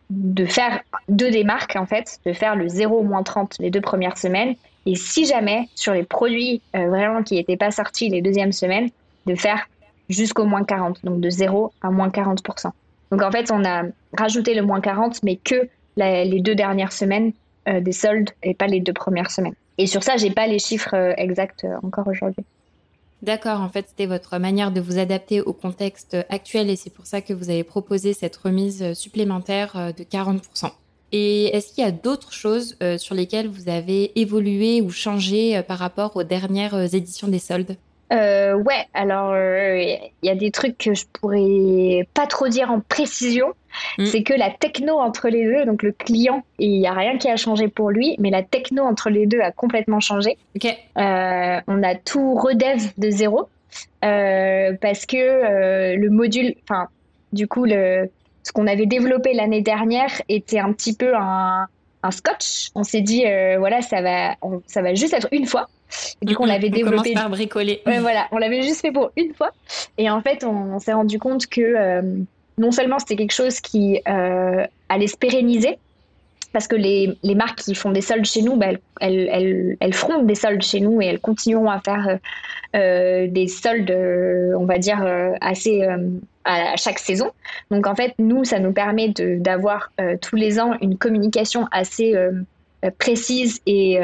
de 0.09 0.45
faire 0.45 0.81
deux 1.07 1.31
démarques 1.31 1.75
en 1.75 1.87
fait, 1.87 2.19
de 2.25 2.33
faire 2.33 2.55
le 2.55 2.67
0 2.67 2.99
au 2.99 3.03
moins 3.03 3.23
30 3.23 3.55
les 3.59 3.71
deux 3.71 3.81
premières 3.81 4.17
semaines. 4.17 4.55
Et 4.85 4.95
si 4.95 5.25
jamais 5.25 5.69
sur 5.75 5.93
les 5.93 6.03
produits 6.03 6.61
vraiment 6.73 7.23
qui 7.23 7.35
n'étaient 7.35 7.57
pas 7.57 7.71
sortis 7.71 8.09
les 8.09 8.21
deuxièmes 8.21 8.51
semaines, 8.51 8.89
de 9.25 9.35
faire 9.35 9.67
jusqu'au 10.09 10.45
moins 10.45 10.63
40, 10.63 11.03
donc 11.03 11.19
de 11.19 11.29
0 11.29 11.71
à 11.81 11.89
moins 11.89 12.09
40%. 12.09 12.71
Donc 13.11 13.21
en 13.21 13.31
fait, 13.31 13.51
on 13.51 13.63
a 13.63 13.83
rajouté 14.17 14.53
le 14.55 14.63
moins 14.63 14.81
40, 14.81 15.23
mais 15.23 15.35
que 15.35 15.67
les 15.97 16.41
deux 16.41 16.55
dernières 16.55 16.91
semaines 16.91 17.33
euh, 17.69 17.79
des 17.79 17.93
soldes 17.93 18.31
et 18.41 18.53
pas 18.53 18.67
les 18.67 18.81
deux 18.81 18.91
premières 18.91 19.31
semaines. 19.31 19.53
Et 19.77 19.87
sur 19.87 20.03
ça, 20.03 20.17
j'ai 20.17 20.31
pas 20.31 20.47
les 20.47 20.59
chiffres 20.59 20.95
euh, 20.95 21.13
exacts 21.15 21.63
euh, 21.63 21.77
encore 21.81 22.05
aujourd'hui. 22.07 22.43
D'accord, 23.21 23.61
en 23.61 23.69
fait, 23.69 23.85
c'était 23.87 24.05
votre 24.05 24.37
manière 24.37 24.71
de 24.71 24.81
vous 24.81 24.97
adapter 24.97 25.39
au 25.39 25.53
contexte 25.53 26.17
actuel 26.29 26.69
et 26.69 26.75
c'est 26.75 26.89
pour 26.89 27.05
ça 27.05 27.21
que 27.21 27.31
vous 27.31 27.49
avez 27.49 27.63
proposé 27.63 28.11
cette 28.11 28.35
remise 28.35 28.91
supplémentaire 28.93 29.93
de 29.97 30.03
40%. 30.03 30.71
Et 31.13 31.45
est-ce 31.55 31.71
qu'il 31.73 31.85
y 31.85 31.87
a 31.87 31.91
d'autres 31.91 32.33
choses 32.33 32.75
sur 32.97 33.15
lesquelles 33.15 33.47
vous 33.47 33.69
avez 33.69 34.19
évolué 34.19 34.81
ou 34.81 34.89
changé 34.89 35.61
par 35.65 35.77
rapport 35.77 36.17
aux 36.17 36.23
dernières 36.23 36.93
éditions 36.93 37.29
des 37.29 37.39
soldes? 37.39 37.77
Euh, 38.11 38.55
ouais, 38.55 38.87
alors 38.93 39.31
il 39.31 39.39
euh, 39.39 39.95
y 40.21 40.29
a 40.29 40.35
des 40.35 40.51
trucs 40.51 40.77
que 40.77 40.93
je 40.93 41.05
pourrais 41.13 42.07
pas 42.13 42.27
trop 42.27 42.47
dire 42.47 42.69
en 42.69 42.79
précision. 42.79 43.53
Mm. 43.97 44.05
C'est 44.05 44.23
que 44.23 44.33
la 44.33 44.51
techno 44.51 44.99
entre 44.99 45.29
les 45.29 45.45
deux, 45.45 45.65
donc 45.65 45.81
le 45.81 45.91
client, 45.91 46.43
il 46.59 46.79
n'y 46.79 46.87
a 46.87 46.93
rien 46.93 47.17
qui 47.17 47.27
a 47.29 47.37
changé 47.37 47.67
pour 47.67 47.89
lui, 47.89 48.15
mais 48.19 48.29
la 48.29 48.43
techno 48.43 48.83
entre 48.83 49.09
les 49.09 49.25
deux 49.25 49.39
a 49.39 49.51
complètement 49.51 49.99
changé. 49.99 50.37
Ok. 50.55 50.65
Euh, 50.65 51.61
on 51.67 51.83
a 51.83 51.95
tout 51.95 52.35
redev 52.35 52.91
de 52.97 53.09
zéro 53.09 53.49
parce 54.01 55.05
que 55.07 55.95
le 55.95 56.09
module, 56.09 56.53
enfin, 56.69 56.87
du 57.31 57.47
coup, 57.47 57.65
le, 57.65 58.11
ce 58.43 58.51
qu'on 58.51 58.67
avait 58.67 58.85
développé 58.85 59.33
l'année 59.33 59.61
dernière 59.61 60.21
était 60.29 60.59
un 60.59 60.71
petit 60.73 60.95
peu 60.95 61.15
un, 61.15 61.67
un 62.03 62.11
scotch. 62.11 62.69
On 62.75 62.83
s'est 62.83 63.01
dit, 63.01 63.23
voilà, 63.57 63.81
ça 63.81 64.01
va, 64.01 64.35
ça 64.67 64.83
va 64.83 64.93
juste 64.93 65.13
être 65.13 65.29
une 65.31 65.47
fois. 65.47 65.67
Du 66.21 66.35
coup, 66.35 66.43
on 66.43 66.45
l'avait 66.47 66.69
développé. 66.69 67.11
On 67.11 67.19
par 67.19 67.29
bricoler. 67.29 67.81
voilà, 67.85 68.27
on 68.31 68.37
l'avait 68.37 68.61
juste 68.61 68.81
fait 68.81 68.91
pour 68.91 69.11
une 69.15 69.33
fois. 69.33 69.51
Et 69.97 70.09
en 70.09 70.21
fait, 70.21 70.43
on, 70.43 70.79
s'est 70.79 70.93
rendu 70.93 71.19
compte 71.19 71.47
que 71.47 71.61
euh, 71.61 72.01
non 72.57 72.71
seulement 72.71 72.99
c'était 72.99 73.15
quelque 73.15 73.33
chose 73.33 73.59
qui 73.59 74.01
euh, 74.07 74.65
allait 74.89 75.07
se 75.07 75.17
pérenniser, 75.17 75.77
parce 76.51 76.67
que 76.67 76.75
les, 76.75 77.17
les, 77.23 77.35
marques 77.35 77.59
qui 77.59 77.73
font 77.73 77.91
des 77.91 78.01
soldes 78.01 78.25
chez 78.25 78.43
nous, 78.43 78.57
bah, 78.57 78.67
elles, 79.01 79.27
elles, 79.31 79.77
elles, 79.79 79.93
feront 79.93 80.21
des 80.21 80.35
soldes 80.35 80.61
chez 80.61 80.81
nous 80.81 81.01
et 81.01 81.07
elles 81.07 81.19
continueront 81.19 81.69
à 81.69 81.79
faire 81.79 82.19
euh, 82.75 83.27
des 83.27 83.47
soldes, 83.47 83.91
on 83.91 84.65
va 84.65 84.77
dire, 84.77 85.03
assez 85.41 85.81
à 86.45 86.75
chaque 86.75 86.99
saison. 86.99 87.31
Donc 87.71 87.87
en 87.87 87.95
fait, 87.95 88.13
nous, 88.19 88.43
ça 88.43 88.59
nous 88.59 88.71
permet 88.71 89.09
d'avoir 89.09 89.91
tous 90.21 90.35
les 90.35 90.59
ans 90.59 90.75
une 90.81 90.97
communication 90.97 91.67
assez 91.71 92.15
précise 92.97 93.61
et, 93.65 93.99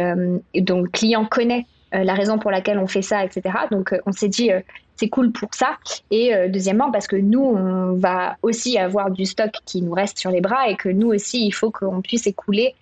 et, 0.54 0.62
dont 0.62 0.82
le 0.82 0.90
client 0.90 1.26
connaît 1.26 1.66
euh, 1.96 2.04
la 2.04 2.14
raison 2.14 2.38
pour 2.38 2.52
laquelle 2.52 2.78
on 2.78 2.86
fait 2.86 3.02
ça, 3.02 3.26
etc. 3.26 3.42
Donc, 3.72 3.94
euh, 3.94 4.00
on 4.06 4.12
s'est 4.12 4.28
dit, 4.28 4.52
euh, 4.52 4.60
c'est 4.96 5.10
cool 5.10 5.32
pour 5.32 5.50
ça. 5.56 5.78
Et 6.12 6.34
deuxièmement, 6.50 6.92
parce 6.92 7.08
que 7.08 7.16
nous, 7.16 7.42
on 7.42 7.94
va 7.94 8.36
aussi 8.42 8.78
avoir 8.78 9.12
du 9.12 9.26
stock 9.26 9.52
qui 9.66 9.82
nous 9.82 9.94
reste 9.94 10.20
sur 10.20 10.30
les 10.30 10.42
bras 10.42 10.70
et 10.70 10.76
que 10.76 10.90
nous 10.90 11.08
aussi, 11.08 11.46
il 11.46 11.52
faut 11.52 11.72
qu'on 11.72 12.02
puisse 12.02 12.28
écouler 12.28 12.76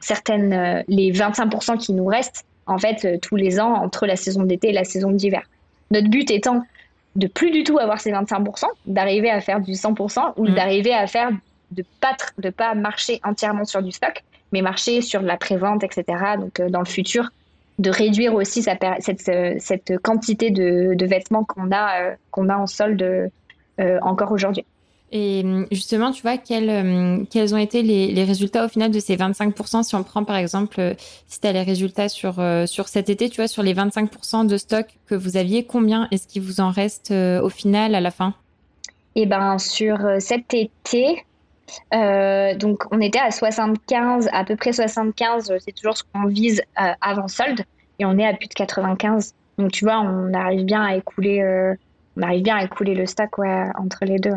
certaines, 0.00 0.84
les 0.88 1.12
25% 1.12 1.76
qui 1.76 1.92
nous 1.92 2.06
restent, 2.06 2.46
en 2.64 2.78
fait, 2.78 3.20
tous 3.20 3.36
les 3.36 3.60
ans 3.60 3.74
entre 3.74 4.06
la 4.06 4.16
saison 4.16 4.44
d'été 4.44 4.70
et 4.70 4.72
la 4.72 4.84
saison 4.84 5.10
d'hiver. 5.10 5.42
Notre 5.90 6.08
but 6.08 6.30
étant 6.30 6.62
de 7.14 7.26
plus 7.26 7.50
du 7.50 7.62
tout 7.62 7.78
avoir 7.78 8.00
ces 8.00 8.10
25%, 8.10 8.64
d'arriver 8.86 9.28
à 9.28 9.42
faire 9.42 9.60
du 9.60 9.72
100% 9.72 10.32
ou 10.38 10.46
mmh. 10.46 10.54
d'arriver 10.54 10.94
à 10.94 11.06
faire 11.06 11.30
de 11.72 11.84
pas 12.00 12.16
de 12.38 12.48
pas 12.48 12.74
marcher 12.74 13.20
entièrement 13.22 13.66
sur 13.66 13.82
du 13.82 13.92
stock, 13.92 14.24
mais 14.52 14.62
marcher 14.62 15.02
sur 15.02 15.22
la 15.22 15.36
prévente, 15.36 15.84
etc. 15.84 16.04
Donc 16.38 16.60
dans 16.70 16.80
le 16.80 16.86
futur, 16.86 17.30
de 17.78 17.90
réduire 17.90 18.34
aussi 18.34 18.62
cette, 18.62 18.84
cette 19.58 19.98
quantité 20.02 20.50
de, 20.50 21.04
vêtements 21.04 21.44
qu'on 21.44 21.70
a, 21.70 22.02
euh, 22.02 22.14
qu'on 22.30 22.48
a 22.48 22.56
en 22.56 22.66
solde 22.66 23.30
euh, 23.80 23.98
encore 24.02 24.32
aujourd'hui. 24.32 24.64
Et 25.10 25.40
hum, 25.42 25.66
justement, 25.70 26.10
tu 26.10 26.20
vois, 26.22 26.36
quels, 26.36 26.68
hum, 26.68 27.26
quels 27.30 27.54
ont 27.54 27.58
été 27.58 27.82
les, 27.82 28.24
résultats 28.24 28.64
au 28.64 28.68
final 28.68 28.90
de 28.90 28.98
ces 28.98 29.16
25% 29.16 29.84
Si 29.84 29.94
on 29.94 30.02
prend 30.02 30.24
par 30.24 30.36
exemple, 30.36 30.80
euh, 30.80 30.94
si 31.28 31.40
tu 31.40 31.46
as 31.46 31.52
les 31.52 31.62
résultats 31.62 32.08
sur, 32.08 32.42
sur 32.66 32.88
cet 32.88 33.08
été, 33.08 33.30
tu 33.30 33.36
vois, 33.36 33.48
sur 33.48 33.62
les 33.62 33.74
25% 33.74 34.46
de 34.46 34.56
stock 34.56 34.86
que 35.06 35.14
vous 35.14 35.36
aviez, 35.36 35.64
combien 35.64 36.08
est-ce 36.10 36.26
qu'il 36.26 36.42
vous 36.42 36.60
en 36.60 36.70
reste 36.70 37.12
au 37.12 37.48
final 37.48 37.94
à 37.94 38.00
la 38.00 38.10
fin? 38.10 38.34
Eh 39.14 39.26
ben, 39.26 39.58
sur 39.58 39.98
cet 40.18 40.52
été, 40.54 41.24
euh, 41.94 42.54
donc 42.54 42.84
on 42.90 43.00
était 43.00 43.18
à 43.18 43.30
75, 43.30 44.28
à 44.32 44.44
peu 44.44 44.56
près 44.56 44.72
75, 44.72 45.52
c'est 45.64 45.72
toujours 45.72 45.96
ce 45.96 46.04
qu'on 46.12 46.26
vise 46.26 46.62
euh, 46.80 46.92
avant 47.00 47.28
solde, 47.28 47.62
et 47.98 48.04
on 48.04 48.18
est 48.18 48.26
à 48.26 48.34
plus 48.34 48.48
de 48.48 48.54
95. 48.54 49.34
Donc 49.58 49.72
tu 49.72 49.84
vois, 49.84 50.00
on 50.00 50.32
arrive 50.34 50.64
bien 50.64 50.82
à 50.82 50.96
écouler, 50.96 51.40
euh, 51.40 51.74
on 52.16 52.22
arrive 52.22 52.42
bien 52.42 52.56
à 52.56 52.64
écouler 52.64 52.94
le 52.94 53.06
stock 53.06 53.38
entre 53.38 54.04
les 54.04 54.18
deux. 54.18 54.34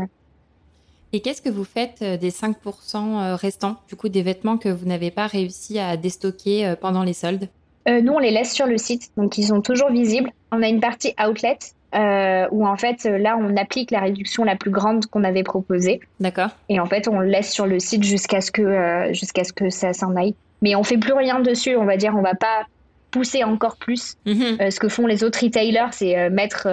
Et 1.14 1.20
qu'est-ce 1.20 1.42
que 1.42 1.50
vous 1.50 1.66
faites 1.66 2.02
des 2.02 2.32
5% 2.32 3.36
restants, 3.36 3.76
du 3.90 3.96
coup 3.96 4.08
des 4.08 4.22
vêtements 4.22 4.58
que 4.58 4.70
vous 4.70 4.86
n'avez 4.86 5.12
pas 5.12 5.28
réussi 5.28 5.78
à 5.78 5.98
déstocker 5.98 6.76
pendant 6.80 7.04
les 7.04 7.14
soldes? 7.14 7.50
Nous, 7.86 8.14
on 8.14 8.20
les 8.20 8.32
laisse 8.32 8.54
sur 8.54 8.66
le 8.66 8.78
site, 8.78 9.12
donc 9.18 9.38
ils 9.38 9.48
sont 9.48 9.60
toujours 9.60 9.92
visibles. 9.92 10.32
On 10.54 10.62
a 10.62 10.70
une 10.70 10.80
partie 10.80 11.14
outlet 11.22 11.58
euh, 11.94 12.48
où 12.52 12.66
en 12.66 12.78
fait 12.78 13.04
là 13.04 13.38
on 13.38 13.58
applique 13.58 13.92
la 13.92 14.00
réduction 14.00 14.44
la 14.44 14.56
plus 14.56 14.72
grande 14.72 15.06
qu'on 15.08 15.24
avait 15.24 15.44
proposée. 15.44 16.00
D'accord. 16.20 16.50
Et 16.70 16.80
en 16.80 16.86
fait 16.86 17.08
on 17.08 17.20
le 17.20 17.28
laisse 17.28 17.52
sur 17.52 17.68
le 17.68 17.80
site 17.80 18.04
jusqu'à 18.04 18.42
ce 18.42 18.52
que 18.52 18.62
euh, 18.62 19.14
jusqu'à 19.14 19.44
ce 19.44 19.52
que 19.52 19.70
ça 19.70 19.94
s'en 19.94 20.16
aille. 20.16 20.36
Mais 20.62 20.76
on 20.76 20.84
fait 20.84 20.98
plus 20.98 21.14
rien 21.14 21.40
dessus, 21.40 21.76
on 21.76 21.86
va 21.86 21.98
dire, 21.98 22.14
on 22.16 22.22
va 22.22 22.36
pas 22.36 22.66
pousser 23.10 23.44
encore 23.44 23.76
plus. 23.78 24.16
Mhm. 24.26 24.58
Euh, 24.62 24.70
ce 24.70 24.80
que 24.80 24.88
font 24.88 25.06
les 25.06 25.24
autres 25.24 25.44
retailers, 25.44 25.92
c'est 25.92 26.30
mettre 26.30 26.68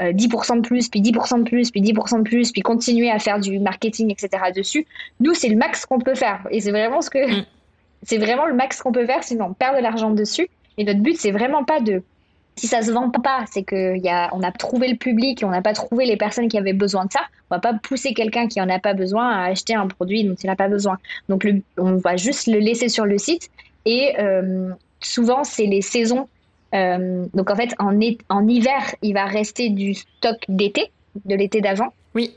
10% 0.00 0.56
de 0.56 0.60
plus, 0.60 0.88
puis 0.88 1.00
10% 1.00 1.38
de 1.38 1.44
plus, 1.44 1.70
puis 1.70 1.80
10% 1.80 2.18
de 2.18 2.22
plus, 2.24 2.50
puis 2.50 2.62
continuer 2.62 3.10
à 3.10 3.18
faire 3.20 3.38
du 3.38 3.58
marketing, 3.60 4.10
etc. 4.10 4.42
dessus. 4.54 4.86
Nous, 5.20 5.34
c'est 5.34 5.48
le 5.48 5.56
max 5.56 5.86
qu'on 5.86 6.00
peut 6.00 6.16
faire. 6.16 6.40
Et 6.50 6.60
c'est 6.60 6.72
vraiment 6.72 7.00
ce 7.00 7.10
que. 7.10 7.40
Mm. 7.40 7.44
C'est 8.04 8.18
vraiment 8.18 8.46
le 8.46 8.54
max 8.54 8.82
qu'on 8.82 8.90
peut 8.90 9.06
faire, 9.06 9.22
sinon 9.22 9.46
on 9.50 9.52
perd 9.52 9.76
de 9.76 9.82
l'argent 9.82 10.10
dessus. 10.10 10.48
Et 10.76 10.84
notre 10.84 11.00
but, 11.00 11.16
c'est 11.16 11.30
vraiment 11.30 11.62
pas 11.62 11.78
de 11.78 12.02
si 12.56 12.66
ça 12.66 12.82
se 12.82 12.90
vend 12.90 13.10
pas, 13.10 13.44
c'est 13.50 13.62
qu'on 13.62 14.08
a, 14.08 14.46
a 14.46 14.52
trouvé 14.52 14.88
le 14.88 14.96
public 14.96 15.42
et 15.42 15.44
on 15.44 15.50
n'a 15.50 15.62
pas 15.62 15.72
trouvé 15.72 16.04
les 16.04 16.16
personnes 16.16 16.48
qui 16.48 16.58
avaient 16.58 16.72
besoin 16.74 17.06
de 17.06 17.12
ça. 17.12 17.20
On 17.50 17.54
va 17.54 17.60
pas 17.60 17.74
pousser 17.74 18.12
quelqu'un 18.14 18.46
qui 18.46 18.60
en 18.60 18.68
a 18.68 18.78
pas 18.78 18.94
besoin 18.94 19.30
à 19.30 19.44
acheter 19.46 19.74
un 19.74 19.86
produit 19.86 20.24
dont 20.24 20.34
il 20.34 20.46
n'a 20.46 20.56
pas 20.56 20.68
besoin. 20.68 20.98
Donc 21.28 21.46
on 21.78 21.96
va 21.96 22.16
juste 22.16 22.46
le 22.46 22.58
laisser 22.58 22.88
sur 22.88 23.06
le 23.06 23.18
site 23.18 23.50
et 23.86 24.14
euh, 24.18 24.70
souvent 25.00 25.44
c'est 25.44 25.66
les 25.66 25.82
saisons. 25.82 26.28
Euh, 26.74 27.26
donc 27.34 27.50
en 27.50 27.56
fait 27.56 27.74
en, 27.78 27.98
en 28.28 28.48
hiver 28.48 28.94
il 29.02 29.14
va 29.14 29.24
rester 29.24 29.70
du 29.70 29.94
stock 29.94 30.36
d'été, 30.48 30.90
de 31.24 31.34
l'été 31.34 31.60
d'avant. 31.60 31.92
Oui. 32.14 32.34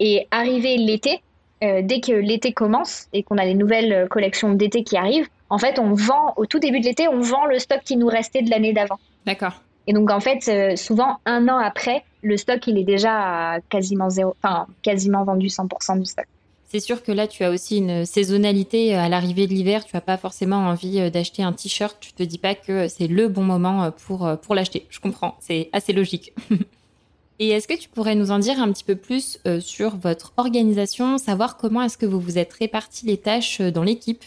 Et 0.00 0.26
arriver 0.30 0.76
l'été, 0.78 1.20
euh, 1.62 1.80
dès 1.82 2.00
que 2.00 2.12
l'été 2.12 2.52
commence 2.52 3.08
et 3.12 3.22
qu'on 3.22 3.38
a 3.38 3.44
les 3.44 3.54
nouvelles 3.54 4.08
collections 4.08 4.54
d'été 4.54 4.84
qui 4.84 4.96
arrivent, 4.96 5.28
en 5.50 5.58
fait 5.58 5.78
on 5.78 5.92
vend 5.92 6.32
au 6.36 6.46
tout 6.46 6.58
début 6.58 6.80
de 6.80 6.86
l'été 6.86 7.08
on 7.08 7.20
vend 7.20 7.44
le 7.44 7.58
stock 7.58 7.80
qui 7.84 7.96
nous 7.96 8.08
restait 8.08 8.42
de 8.42 8.50
l'année 8.50 8.72
d'avant. 8.72 8.98
D'accord. 9.26 9.60
Et 9.86 9.92
donc 9.92 10.10
en 10.10 10.20
fait, 10.20 10.48
euh, 10.48 10.76
souvent 10.76 11.18
un 11.26 11.48
an 11.48 11.58
après, 11.58 12.04
le 12.22 12.36
stock 12.36 12.66
il 12.66 12.78
est 12.78 12.84
déjà 12.84 13.58
quasiment 13.68 14.10
zéro, 14.10 14.34
enfin 14.42 14.66
quasiment 14.82 15.24
vendu 15.24 15.48
100% 15.48 15.98
du 15.98 16.06
stock. 16.06 16.26
C'est 16.66 16.80
sûr 16.80 17.02
que 17.04 17.12
là, 17.12 17.28
tu 17.28 17.44
as 17.44 17.50
aussi 17.50 17.76
une 17.76 18.04
saisonnalité 18.04 18.96
à 18.96 19.08
l'arrivée 19.08 19.46
de 19.46 19.52
l'hiver. 19.52 19.84
Tu 19.84 19.94
n'as 19.94 20.00
pas 20.00 20.16
forcément 20.16 20.56
envie 20.56 20.98
euh, 20.98 21.10
d'acheter 21.10 21.42
un 21.42 21.52
t-shirt. 21.52 21.96
Tu 22.00 22.12
te 22.12 22.22
dis 22.24 22.38
pas 22.38 22.56
que 22.56 22.88
c'est 22.88 23.06
le 23.06 23.28
bon 23.28 23.44
moment 23.44 23.84
euh, 23.84 23.90
pour, 23.90 24.28
pour 24.42 24.54
l'acheter. 24.54 24.86
Je 24.90 24.98
comprends. 24.98 25.36
C'est 25.38 25.68
assez 25.72 25.92
logique. 25.92 26.32
Et 27.38 27.50
est-ce 27.50 27.68
que 27.68 27.78
tu 27.78 27.88
pourrais 27.88 28.14
nous 28.14 28.30
en 28.30 28.38
dire 28.38 28.60
un 28.60 28.72
petit 28.72 28.84
peu 28.84 28.94
plus 28.94 29.40
sur 29.58 29.96
votre 29.96 30.32
organisation, 30.36 31.18
savoir 31.18 31.56
comment 31.56 31.82
est-ce 31.82 31.98
que 31.98 32.06
vous 32.06 32.20
vous 32.20 32.38
êtes 32.38 32.52
réparti 32.52 33.06
les 33.06 33.16
tâches 33.16 33.60
dans 33.60 33.82
l'équipe? 33.82 34.22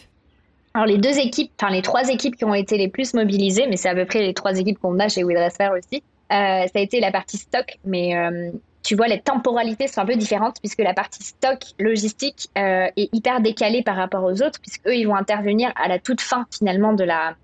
Alors 0.78 0.86
les 0.86 0.98
deux 0.98 1.18
équipes, 1.18 1.50
enfin 1.60 1.72
les 1.72 1.82
trois 1.82 2.08
équipes 2.08 2.36
qui 2.36 2.44
ont 2.44 2.54
été 2.54 2.78
les 2.78 2.86
plus 2.86 3.12
mobilisées, 3.12 3.66
mais 3.68 3.76
c'est 3.76 3.88
à 3.88 3.96
peu 3.96 4.04
près 4.04 4.22
les 4.22 4.32
trois 4.32 4.56
équipes 4.56 4.78
qu'on 4.78 4.96
a 5.00 5.08
chez 5.08 5.24
WeDressFair 5.24 5.72
aussi, 5.72 6.04
euh, 6.30 6.66
ça 6.66 6.70
a 6.72 6.78
été 6.78 7.00
la 7.00 7.10
partie 7.10 7.36
stock, 7.36 7.78
mais 7.84 8.16
euh, 8.16 8.52
tu 8.84 8.94
vois 8.94 9.08
les 9.08 9.18
temporalités 9.18 9.88
sont 9.88 10.02
un 10.02 10.06
peu 10.06 10.14
différentes 10.14 10.60
puisque 10.60 10.78
la 10.78 10.94
partie 10.94 11.24
stock 11.24 11.58
logistique 11.80 12.46
euh, 12.56 12.86
est 12.96 13.12
hyper 13.12 13.40
décalée 13.40 13.82
par 13.82 13.96
rapport 13.96 14.22
aux 14.22 14.40
autres 14.40 14.60
puisque 14.60 14.86
eux 14.86 14.94
ils 14.94 15.08
vont 15.08 15.16
intervenir 15.16 15.72
à 15.74 15.88
la 15.88 15.98
toute 15.98 16.20
fin 16.20 16.46
finalement 16.56 16.92
de 16.92 17.02
la 17.02 17.34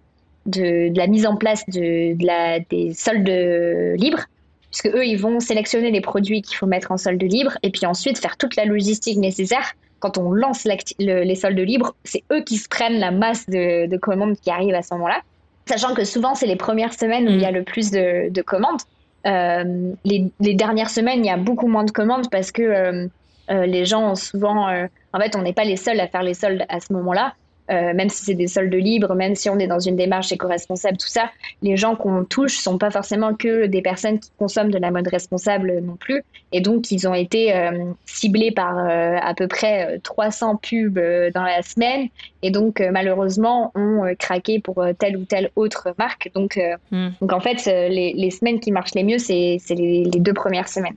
de, 0.47 0.97
la 0.97 1.09
mise 1.09 1.27
en 1.27 1.35
place 1.35 1.65
de, 1.67 2.15
des 2.71 2.95
soldes 2.95 3.99
libres 3.99 4.27
puisque 4.71 4.95
eux 4.95 5.05
ils 5.05 5.19
vont 5.19 5.41
sélectionner 5.41 5.91
les 5.91 6.01
produits 6.01 6.41
qu'il 6.41 6.57
faut 6.57 6.67
mettre 6.67 6.93
en 6.93 6.99
solde 6.99 7.21
libre 7.21 7.59
et 7.65 7.71
puis 7.71 7.85
ensuite 7.85 8.17
faire 8.17 8.37
toute 8.37 8.55
la 8.55 8.65
logistique 8.65 9.19
nécessaire 9.19 9.75
quand 10.01 10.19
on 10.19 10.33
lance 10.33 10.67
les 10.99 11.35
soldes 11.35 11.59
libres, 11.59 11.95
c'est 12.05 12.25
eux 12.33 12.43
qui 12.43 12.57
se 12.57 12.69
prennent 12.69 12.99
la 12.99 13.11
masse 13.11 13.47
de, 13.49 13.97
commandes 13.97 14.37
qui 14.37 14.51
arrivent 14.51 14.75
à 14.75 14.83
ce 14.83 14.95
moment-là. 14.95 15.21
Sachant 15.67 15.95
que 15.95 16.05
souvent, 16.05 16.35
c'est 16.35 16.47
les 16.47 16.57
premières 16.57 16.93
semaines 16.93 17.27
où 17.27 17.31
il 17.31 17.41
y 17.41 17.47
a 17.47 17.51
mm. 17.51 17.55
le 17.55 17.63
plus 17.63 17.91
de, 17.91 18.43
commandes. 18.43 18.81
Euh, 19.27 19.93
les, 20.05 20.31
dernières 20.55 20.91
semaines, 20.91 21.25
il 21.25 21.27
y 21.27 21.31
a 21.31 21.39
beaucoup 21.39 21.69
moins 21.69 21.85
de 21.85 21.91
commandes 21.91 22.29
parce 22.31 22.53
que 22.53 22.63
euh, 22.63 23.07
euh, 23.51 23.67
les 23.67 23.87
gens 23.87 24.11
ont 24.11 24.15
souvent. 24.15 24.69
en 24.69 25.19
fait, 25.19 25.37
on 25.37 25.43
n'est 25.43 25.55
pas 25.55 25.65
les 25.65 25.77
seuls 25.77 26.01
à 26.01 26.09
faire 26.09 26.23
les 26.23 26.35
soldes 26.35 26.65
à 26.69 26.81
ce 26.81 26.93
moment-là. 26.93 27.35
Euh, 27.71 27.95
même 27.95 28.11
si 28.11 28.25
c'est 28.25 28.35
des 28.35 28.47
soldes 28.47 28.75
libres, 28.75 29.15
même 29.15 29.35
si 29.35 29.49
on 29.49 29.59
est 29.59 29.67
dans 29.67 29.79
une 29.79 29.97
démarche 29.97 30.31
éco-responsable, 30.33 30.99
tout 30.99 31.09
ça, 31.09 31.31
les 31.63 31.79
gens 31.79 31.97
qu'on 31.97 32.25
touche 32.25 32.59
sont 32.59 32.77
pas 32.77 32.91
forcément 32.91 33.35
que 33.35 33.67
des 33.67 33.81
personnes 33.81 34.19
qui 34.19 34.31
consomment 34.39 34.71
de 34.71 34.79
la 34.79 34.91
mode 34.91 35.09
responsable 35.09 35.81
non 35.81 35.97
plus. 35.97 36.23
Et 36.53 36.61
donc, 36.61 36.91
ils 36.91 37.09
ont 37.09 37.15
été 37.15 37.57
euh, 37.57 37.93
ciblés 38.05 38.51
par 38.51 38.79
euh, 38.79 39.17
à 39.21 39.33
peu 39.35 39.49
près 39.49 39.99
300 40.01 40.57
pubs 40.57 41.01
dans 41.35 41.43
la 41.43 41.63
semaine. 41.63 42.09
Et 42.43 42.51
donc, 42.51 42.81
malheureusement, 42.93 43.73
ont 43.75 44.15
craqué 44.19 44.61
pour 44.61 44.85
telle 44.99 45.17
ou 45.17 45.25
telle 45.25 45.51
autre 45.57 45.95
marque. 45.99 46.31
Donc, 46.35 46.61
hmm. 46.91 47.09
donc 47.23 47.33
en 47.33 47.41
fait, 47.41 47.65
les, 47.89 48.31
semaines 48.31 48.61
qui 48.61 48.73
marchent 48.73 48.95
les 48.95 49.05
mieux, 49.05 49.19
c'est 49.19 49.59
les, 49.71 50.05
les, 50.05 50.21
deux 50.21 50.35
premières 50.35 50.69
semaines. 50.69 50.97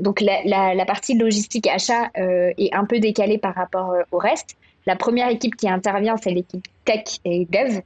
donc 0.00 0.22
la, 0.22 0.74
la, 0.74 0.84
partie 0.86 1.16
logistique 1.18 1.66
achat 1.66 2.10
est 2.16 2.74
un 2.74 2.86
peu 2.86 2.98
décalée 3.00 3.36
par 3.36 3.54
rapport 3.54 3.94
au 4.10 4.18
reste. 4.18 4.56
La 4.86 4.96
première 4.96 5.28
équipe 5.28 5.56
qui 5.56 5.68
intervient, 5.68 6.16
c'est 6.16 6.30
l'équipe 6.30 6.66
tech 6.84 7.18
et 7.24 7.46
dev, 7.46 7.80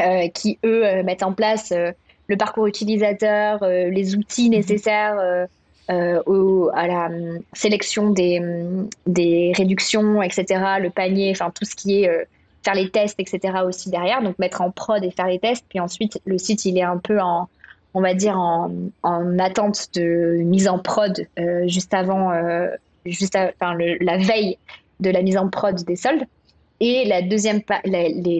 euh, 0.00 0.28
qui 0.28 0.58
eux 0.64 0.84
euh, 0.84 1.02
mettent 1.04 1.22
en 1.22 1.32
place 1.32 1.70
euh, 1.70 1.92
le 2.26 2.36
parcours 2.36 2.66
utilisateur, 2.66 3.62
les 3.62 4.16
outils 4.16 4.48
mhm. 4.48 4.56
nécessaires 4.56 5.46
à 5.88 6.86
la 6.86 7.10
sélection 7.52 8.10
des, 8.10 8.40
des, 9.06 9.52
réductions, 9.54 10.22
etc., 10.22 10.44
le 10.80 10.88
panier, 10.88 11.30
enfin 11.32 11.52
tout 11.54 11.66
ce 11.66 11.76
qui 11.76 12.02
est 12.02 12.26
faire 12.64 12.74
les 12.74 12.88
tests, 12.88 13.20
etc. 13.20 13.58
aussi 13.66 13.90
derrière, 13.90 14.22
donc 14.22 14.38
mettre 14.38 14.62
en 14.62 14.70
prod 14.70 15.04
et 15.04 15.10
faire 15.10 15.26
les 15.26 15.38
tests. 15.38 15.66
Puis 15.68 15.80
ensuite, 15.80 16.18
le 16.24 16.38
site, 16.38 16.64
il 16.64 16.78
est 16.78 16.82
un 16.82 16.96
peu 16.96 17.20
en, 17.20 17.50
on 17.92 18.00
va 18.00 18.14
dire, 18.14 18.38
en, 18.38 18.72
en 19.02 19.38
attente 19.38 19.88
de 19.94 20.38
mise 20.38 20.66
en 20.66 20.78
prod 20.78 21.26
juste 21.66 21.92
avant, 21.92 22.32
juste 23.04 23.36
enfin, 23.36 23.76
la 24.00 24.16
veille 24.16 24.56
de 25.00 25.10
la 25.10 25.22
mise 25.22 25.36
en 25.36 25.48
prod 25.48 25.74
des 25.84 25.96
soldes. 25.96 26.24
Et 26.80 27.04
la 27.04 27.22
deuxième, 27.22 27.60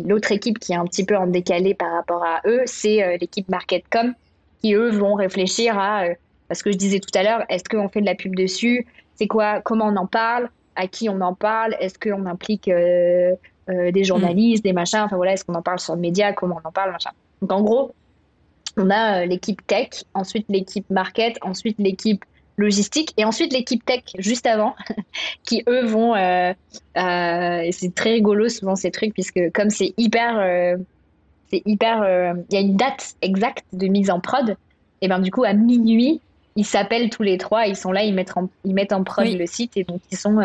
l'autre 0.07 0.33
équipe 0.33 0.59
qui 0.59 0.73
est 0.73 0.77
un 0.77 0.85
petit 0.85 1.05
peu 1.05 1.17
en 1.17 1.27
décalé 1.27 1.75
par 1.75 1.93
rapport 1.93 2.25
à 2.25 2.41
eux, 2.47 2.63
c'est 2.67 3.03
euh, 3.03 3.17
l'équipe 3.21 3.49
Marketcom, 3.49 4.15
qui 4.61 4.75
eux 4.75 4.91
vont 4.91 5.15
réfléchir 5.15 5.79
à, 5.79 6.05
euh, 6.05 6.15
parce 6.49 6.63
que 6.63 6.73
je 6.73 6.77
disais 6.77 6.99
tout 6.99 7.17
à 7.17 7.23
l'heure, 7.23 7.45
est-ce 7.49 7.65
qu'on 7.65 7.89
fait 7.89 8.01
de 8.01 8.07
la 8.07 8.15
pub 8.15 8.35
dessus? 8.35 8.87
C'est 9.15 9.29
quoi 9.29 9.61
Comment 9.61 9.87
on 9.87 9.97
en 9.97 10.07
parle? 10.07 10.51
À 10.75 10.89
qui 10.89 11.09
on 11.09 11.21
en 11.21 11.35
parle? 11.35 11.77
Est-ce 11.79 11.99
qu'on 11.99 12.27
implique 12.27 12.69
euh, 12.69 13.35
des 13.69 14.05
journalistes, 14.05 14.65
des 14.65 14.73
machins? 14.73 15.03
Enfin 15.05 15.17
voilà, 15.17 15.35
est-ce 15.35 15.45
qu'on 15.45 15.55
en 15.55 15.63
parle 15.63 15.79
sur 15.79 15.95
le 15.95 16.01
média? 16.01 16.33
Comment 16.33 16.61
on 16.63 16.69
en 16.69 16.73
parle 16.73 16.91
machin? 16.91 17.11
Donc 17.41 17.53
en 17.53 17.63
gros, 17.63 17.95
on 18.77 18.91
a 18.91 19.25
l'équipe 19.25 19.65
tech, 19.67 20.05
ensuite 20.15 20.47
l'équipe 20.49 20.91
market, 20.91 21.39
ensuite 21.43 21.77
l'équipe 21.79 22.25
logistique. 22.57 23.13
Et 23.17 23.25
ensuite 23.25 23.53
l'équipe 23.53 23.85
tech 23.85 24.03
juste 24.19 24.47
avant 24.47 24.75
qui 25.45 25.63
eux 25.69 25.85
vont 25.85 26.15
euh, 26.15 26.53
euh, 26.97 27.69
c'est 27.71 27.95
très 27.95 28.13
rigolo 28.13 28.49
souvent 28.49 28.77
ces 28.77 28.91
trucs 28.91 29.13
puisque 29.13 29.41
comme 29.53 29.71
c'est 29.71 29.95
hyper 29.97 30.39
euh, 30.39 30.77
c'est 31.51 31.63
hyper 31.67 31.99
il 32.51 32.55
y 32.55 32.57
a 32.57 32.61
une 32.61 32.77
date 32.77 33.15
exacte 33.23 33.65
de 33.73 33.87
mise 33.87 34.11
en 34.11 34.21
prod 34.21 34.57
et 35.01 35.09
ben 35.09 35.19
du 35.19 35.31
coup 35.31 35.45
à 35.45 35.53
minuit 35.53 36.21
ils 36.57 36.65
s'appellent 36.65 37.11
tous 37.11 37.23
les 37.23 37.39
trois 37.39 37.67
ils 37.67 37.77
sont 37.77 37.93
là 37.93 38.05
ils 38.05 38.15
mettent 38.15 38.37
en, 38.37 38.49
ils 38.65 38.75
mettent 38.75 38.93
en 38.93 39.05
prod 39.05 39.27
le 39.27 39.47
site 39.47 39.77
et 39.77 39.85
donc 39.85 40.01
ils 40.11 40.17
sont 40.17 40.39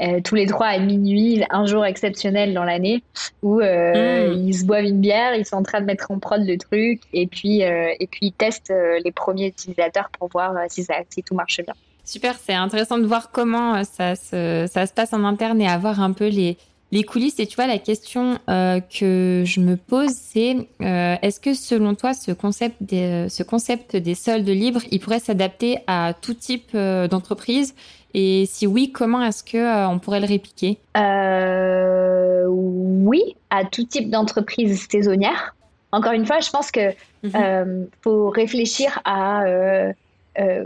euh, 0.00 0.20
tous 0.22 0.34
les 0.34 0.46
trois 0.46 0.66
à 0.66 0.78
minuit, 0.78 1.42
un 1.50 1.66
jour 1.66 1.84
exceptionnel 1.84 2.54
dans 2.54 2.64
l'année 2.64 3.02
où 3.42 3.60
euh, 3.60 4.34
hmm. 4.34 4.48
ils 4.48 4.54
se 4.54 4.64
boivent 4.64 4.84
une 4.84 5.00
bière, 5.00 5.34
ils 5.34 5.46
sont 5.46 5.56
en 5.56 5.62
train 5.62 5.80
de 5.80 5.86
mettre 5.86 6.10
en 6.10 6.18
prod 6.18 6.40
le 6.44 6.56
truc 6.56 7.00
et 7.12 7.26
puis, 7.26 7.64
euh, 7.64 7.92
et 7.98 8.06
puis 8.06 8.26
ils 8.26 8.32
testent 8.32 8.72
les 9.04 9.12
premiers 9.12 9.48
utilisateurs 9.48 10.08
pour 10.18 10.28
voir 10.28 10.54
si, 10.68 10.84
ça, 10.84 10.94
si 11.10 11.22
tout 11.22 11.34
marche 11.34 11.60
bien. 11.64 11.74
Super, 12.04 12.36
c'est 12.38 12.54
intéressant 12.54 12.98
de 12.98 13.06
voir 13.06 13.30
comment 13.30 13.82
ça 13.84 14.14
se, 14.14 14.66
ça 14.72 14.86
se 14.86 14.92
passe 14.92 15.12
en 15.12 15.24
interne 15.24 15.60
et 15.60 15.68
avoir 15.68 16.00
un 16.00 16.12
peu 16.12 16.28
les, 16.28 16.56
les 16.90 17.02
coulisses. 17.02 17.38
Et 17.38 17.46
tu 17.46 17.56
vois, 17.56 17.66
la 17.66 17.78
question 17.78 18.38
que 18.46 19.42
je 19.44 19.60
me 19.60 19.76
pose, 19.76 20.10
c'est 20.10 20.56
est-ce 20.80 21.40
que 21.40 21.52
selon 21.52 21.94
toi, 21.94 22.14
ce 22.14 22.32
concept, 22.32 22.76
des, 22.80 23.28
ce 23.28 23.42
concept 23.42 23.96
des 23.96 24.14
soldes 24.14 24.48
libres, 24.48 24.80
il 24.90 25.00
pourrait 25.00 25.18
s'adapter 25.18 25.78
à 25.86 26.14
tout 26.18 26.34
type 26.34 26.74
d'entreprise 26.74 27.74
et 28.20 28.46
si 28.46 28.66
oui, 28.66 28.90
comment 28.90 29.22
est-ce 29.24 29.44
que 29.44 29.58
euh, 29.58 29.88
on 29.88 30.00
pourrait 30.00 30.18
le 30.18 30.26
répliquer? 30.26 30.78
Euh, 30.96 32.46
Oui, 32.48 33.36
à 33.48 33.64
tout 33.64 33.84
type 33.84 34.10
d'entreprise 34.10 34.88
saisonnière. 34.90 35.54
Encore 35.92 36.10
une 36.10 36.26
fois, 36.26 36.40
je 36.40 36.50
pense 36.50 36.72
que 36.72 36.88
mhm. 37.22 37.32
euh, 37.36 37.84
faut 38.02 38.28
réfléchir 38.28 39.00
à 39.04 39.44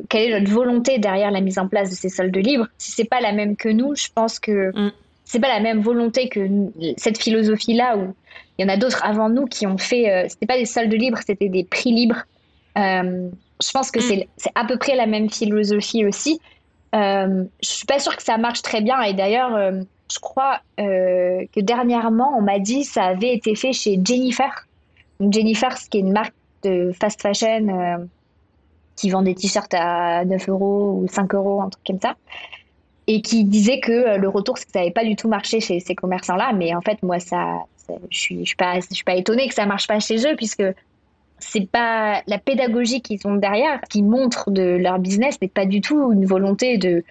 quelle 0.08 0.30
est 0.30 0.38
notre 0.38 0.52
volonté 0.52 0.98
derrière 0.98 1.30
la 1.30 1.40
mise 1.40 1.58
en 1.58 1.66
place 1.66 1.88
de 1.88 1.94
ces 1.94 2.10
soldes 2.10 2.36
libres. 2.36 2.68
Si 2.76 2.90
c'est 2.90 3.04
pas 3.04 3.20
la 3.20 3.32
même 3.32 3.56
que 3.56 3.70
nous, 3.70 3.94
je 3.96 4.08
pense 4.14 4.38
que 4.38 4.70
mm. 4.74 4.92
c'est 5.24 5.40
pas 5.40 5.48
la 5.48 5.60
même 5.60 5.80
volonté 5.80 6.28
que 6.28 6.46
cette 6.98 7.16
philosophie-là 7.16 7.96
où 7.96 8.14
il 8.58 8.62
y 8.62 8.64
en 8.66 8.68
a 8.68 8.76
d'autres 8.76 9.02
avant 9.02 9.30
nous 9.30 9.46
qui 9.46 9.66
ont 9.66 9.78
fait. 9.78 10.26
c'était 10.28 10.44
pas 10.44 10.58
des 10.58 10.66
soldes 10.66 10.92
libres, 10.92 11.20
c'était 11.26 11.48
des 11.48 11.64
prix 11.64 11.90
libres. 11.90 12.22
je 12.76 13.70
pense 13.72 13.90
que 13.90 14.00
mm. 14.00 14.24
c'est 14.36 14.52
à 14.54 14.66
peu 14.66 14.76
près 14.76 14.94
la 14.94 15.06
même 15.06 15.30
philosophie 15.30 16.04
aussi. 16.04 16.38
Euh, 16.94 17.44
je 17.62 17.68
suis 17.68 17.86
pas 17.86 17.98
sûre 17.98 18.16
que 18.16 18.22
ça 18.22 18.36
marche 18.38 18.62
très 18.62 18.80
bien. 18.80 19.00
Et 19.02 19.14
d'ailleurs, 19.14 19.54
euh, 19.54 19.82
je 20.12 20.18
crois 20.18 20.60
euh, 20.78 21.44
que 21.54 21.60
dernièrement, 21.60 22.34
on 22.36 22.42
m'a 22.42 22.58
dit 22.58 22.84
ça 22.84 23.04
avait 23.04 23.34
été 23.34 23.54
fait 23.54 23.72
chez 23.72 23.98
Jennifer. 24.04 24.66
Jennifer, 25.20 25.74
qui 25.90 25.98
est 25.98 26.00
une 26.00 26.12
marque 26.12 26.34
de 26.64 26.92
fast 27.00 27.22
fashion 27.22 27.68
euh, 27.68 28.04
qui 28.96 29.10
vend 29.10 29.22
des 29.22 29.34
t-shirts 29.34 29.72
à 29.74 30.24
9 30.24 30.48
euros 30.48 31.00
ou 31.02 31.08
5 31.08 31.34
euros, 31.34 31.60
un 31.62 31.70
truc 31.70 31.84
comme 31.86 32.00
ça. 32.00 32.14
Et 33.06 33.20
qui 33.20 33.44
disait 33.44 33.80
que 33.80 34.16
le 34.16 34.28
retour, 34.28 34.58
c'est 34.58 34.66
que 34.66 34.72
ça 34.72 34.78
n'avait 34.80 34.92
pas 34.92 35.04
du 35.04 35.16
tout 35.16 35.28
marché 35.28 35.60
chez 35.60 35.80
ces 35.80 35.94
commerçants-là. 35.94 36.52
Mais 36.54 36.74
en 36.74 36.80
fait, 36.82 37.02
moi, 37.02 37.18
ça, 37.18 37.62
je 38.10 38.18
suis, 38.18 38.40
je 38.40 38.44
suis 38.44 38.56
pas, 38.56 38.80
suis 38.80 39.04
pas 39.04 39.16
étonnée 39.16 39.48
que 39.48 39.54
ça 39.54 39.66
marche 39.66 39.88
pas 39.88 39.98
chez 39.98 40.18
eux, 40.26 40.36
puisque 40.36 40.62
c'est 41.42 41.68
pas 41.68 42.22
la 42.26 42.38
pédagogie 42.38 43.02
qu'ils 43.02 43.20
ont 43.26 43.34
derrière 43.34 43.80
qui 43.82 44.02
montre 44.02 44.50
de 44.50 44.62
leur 44.62 44.98
business 44.98 45.40
n'est 45.42 45.48
pas 45.48 45.66
du 45.66 45.80
tout 45.80 46.12
une 46.12 46.24
volonté 46.24 46.78
de, 46.78 47.04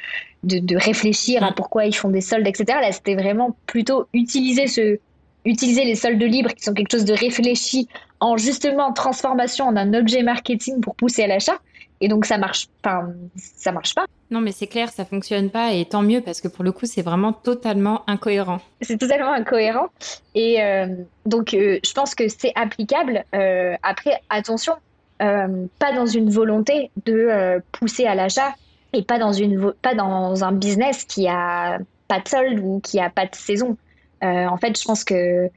de, 0.44 0.76
réfléchir 0.78 1.44
à 1.44 1.52
pourquoi 1.52 1.86
ils 1.86 1.96
font 1.96 2.10
des 2.10 2.22
soldes, 2.22 2.48
etc. 2.48 2.80
Là, 2.82 2.92
c'était 2.92 3.16
vraiment 3.16 3.56
plutôt 3.66 4.08
utiliser 4.14 4.68
ce 4.68 5.00
utiliser 5.44 5.86
les 5.86 5.96
soldes 5.96 6.22
libres 6.22 6.54
qui 6.54 6.64
sont 6.64 6.74
quelque 6.74 6.92
chose 6.92 7.06
de 7.06 7.14
réfléchi 7.14 7.88
en 8.20 8.38
justement 8.38 8.94
transformation 8.94 9.66
en 9.66 9.76
un 9.76 9.94
objet 9.96 10.22
marketing 10.22 10.82
pour 10.82 10.96
pousser 10.96 11.24
à 11.24 11.28
l'achat. 11.28 11.60
Et 12.02 12.08
donc 12.08 12.26
ça 12.26 12.38
marche, 12.40 12.68
pas 12.82 13.06
ça 13.38 13.72
marche 13.72 13.94
pas. 13.94 14.06
Non, 14.32 14.42
mais 14.42 14.52
c'est 14.52 14.66
clair, 14.68 14.90
ça 14.90 15.06
fonctionne 15.06 15.52
pas 15.52 15.74
et 15.74 15.86
tant 15.86 16.02
mieux 16.02 16.22
parce 16.22 16.42
que 16.42 16.48
pour 16.48 16.64
le 16.64 16.72
coup, 16.72 16.88
c'est 16.88 17.04
vraiment 17.04 17.32
totalement 17.32 18.02
incohérent. 18.08 18.60
C'est 18.82 18.98
totalement 18.98 19.32
incohérent 19.32 19.90
et 20.34 20.62
euh, 20.64 20.88
donc 21.28 21.54
euh, 21.54 21.80
je 21.86 21.94
pense 21.94 22.16
que 22.16 22.28
c'est 22.28 22.52
applicable. 22.56 23.24
Euh, 23.36 23.76
après, 23.84 24.20
attention, 24.30 24.74
pas 25.20 25.94
dans 25.94 26.08
une 26.08 26.32
volonté 26.32 26.90
de 27.06 27.62
pousser 27.72 28.06
à 28.06 28.16
l'achat 28.16 28.56
et 28.92 29.04
pas 29.04 29.20
dans 29.20 29.32
une 29.32 29.72
pas 29.84 29.94
dans 29.94 30.44
un 30.44 30.52
business 30.52 31.06
qui 31.06 31.28
a 31.28 31.78
pas 32.08 32.20
de 32.20 32.28
solde 32.28 32.60
ou 32.60 32.80
qui 32.80 33.00
a 33.00 33.12
pas 33.12 33.28
de 33.28 33.36
saison. 33.36 33.78
en 34.24 34.58
fait, 34.58 34.80
je 34.80 34.84
pense 34.84 35.04
que 35.04 35.52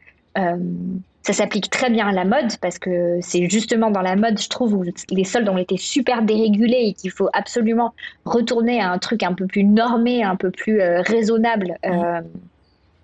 ça 1.25 1.33
s'applique 1.33 1.71
très 1.71 1.89
bien 1.89 2.07
à 2.07 2.13
la 2.13 2.27
mode 2.27 2.59
parce 2.61 2.79
que 2.79 3.19
c'est 3.23 3.49
justement 3.49 3.91
dans 3.91 4.03
la 4.03 4.15
mode, 4.15 4.39
je 4.39 4.49
trouve, 4.49 4.75
où 4.75 4.85
les 5.11 5.25
soldes 5.25 5.49
ont 5.49 5.57
été 5.57 5.79
super 5.79 6.21
dérégulés 6.21 6.89
et 6.89 6.93
qu'il 6.93 7.11
faut 7.11 7.31
absolument 7.33 7.95
retourner 8.27 8.81
à 8.81 8.91
un 8.91 8.99
truc 8.99 9.23
un 9.23 9.33
peu 9.33 9.47
plus 9.47 9.65
normé, 9.65 10.23
un 10.23 10.37
peu 10.37 10.51
plus 10.51 10.83
euh, 10.83 11.01
raisonnable 11.01 11.79
euh, 11.87 12.21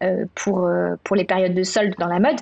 euh, 0.03 0.27
pour, 0.35 0.69
pour 1.03 1.17
les 1.17 1.25
périodes 1.25 1.55
de 1.55 1.63
soldes 1.63 1.95
dans 1.99 2.09
la 2.09 2.21
mode. 2.21 2.37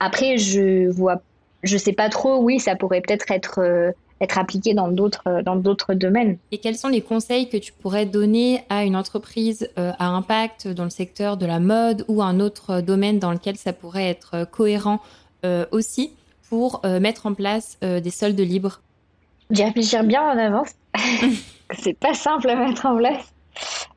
Après, 0.00 0.38
je 0.38 0.88
vois, 0.88 1.20
je 1.62 1.76
sais 1.76 1.92
pas 1.92 2.08
trop, 2.08 2.38
oui, 2.38 2.58
ça 2.58 2.74
pourrait 2.74 3.02
peut-être 3.02 3.30
être 3.30 3.94
être 4.20 4.36
appliqué 4.36 4.74
dans 4.74 4.88
d'autres 4.88 5.42
dans 5.44 5.54
d'autres 5.54 5.94
domaines. 5.94 6.38
Et 6.50 6.58
quels 6.58 6.74
sont 6.74 6.88
les 6.88 7.02
conseils 7.02 7.48
que 7.48 7.56
tu 7.56 7.72
pourrais 7.72 8.04
donner 8.04 8.64
à 8.68 8.82
une 8.82 8.96
entreprise 8.96 9.68
à 9.76 10.08
impact 10.08 10.66
dans 10.66 10.82
le 10.82 10.90
secteur 10.90 11.36
de 11.36 11.46
la 11.46 11.60
mode 11.60 12.04
ou 12.08 12.20
un 12.20 12.40
autre 12.40 12.80
domaine 12.80 13.20
dans 13.20 13.30
lequel 13.30 13.56
ça 13.56 13.72
pourrait 13.72 14.08
être 14.08 14.44
cohérent 14.50 15.00
aussi 15.70 16.12
pour 16.48 16.80
euh, 16.84 17.00
mettre 17.00 17.26
en 17.26 17.34
place 17.34 17.78
euh, 17.82 18.00
des 18.00 18.10
soldes 18.10 18.40
libres 18.40 18.80
D'y 19.50 19.64
réfléchir 19.64 20.04
bien 20.04 20.22
en 20.22 20.38
avance. 20.38 20.70
c'est 21.72 21.98
pas 21.98 22.14
simple 22.14 22.50
à 22.50 22.56
mettre 22.56 22.86
en 22.86 22.96
place. 22.96 23.32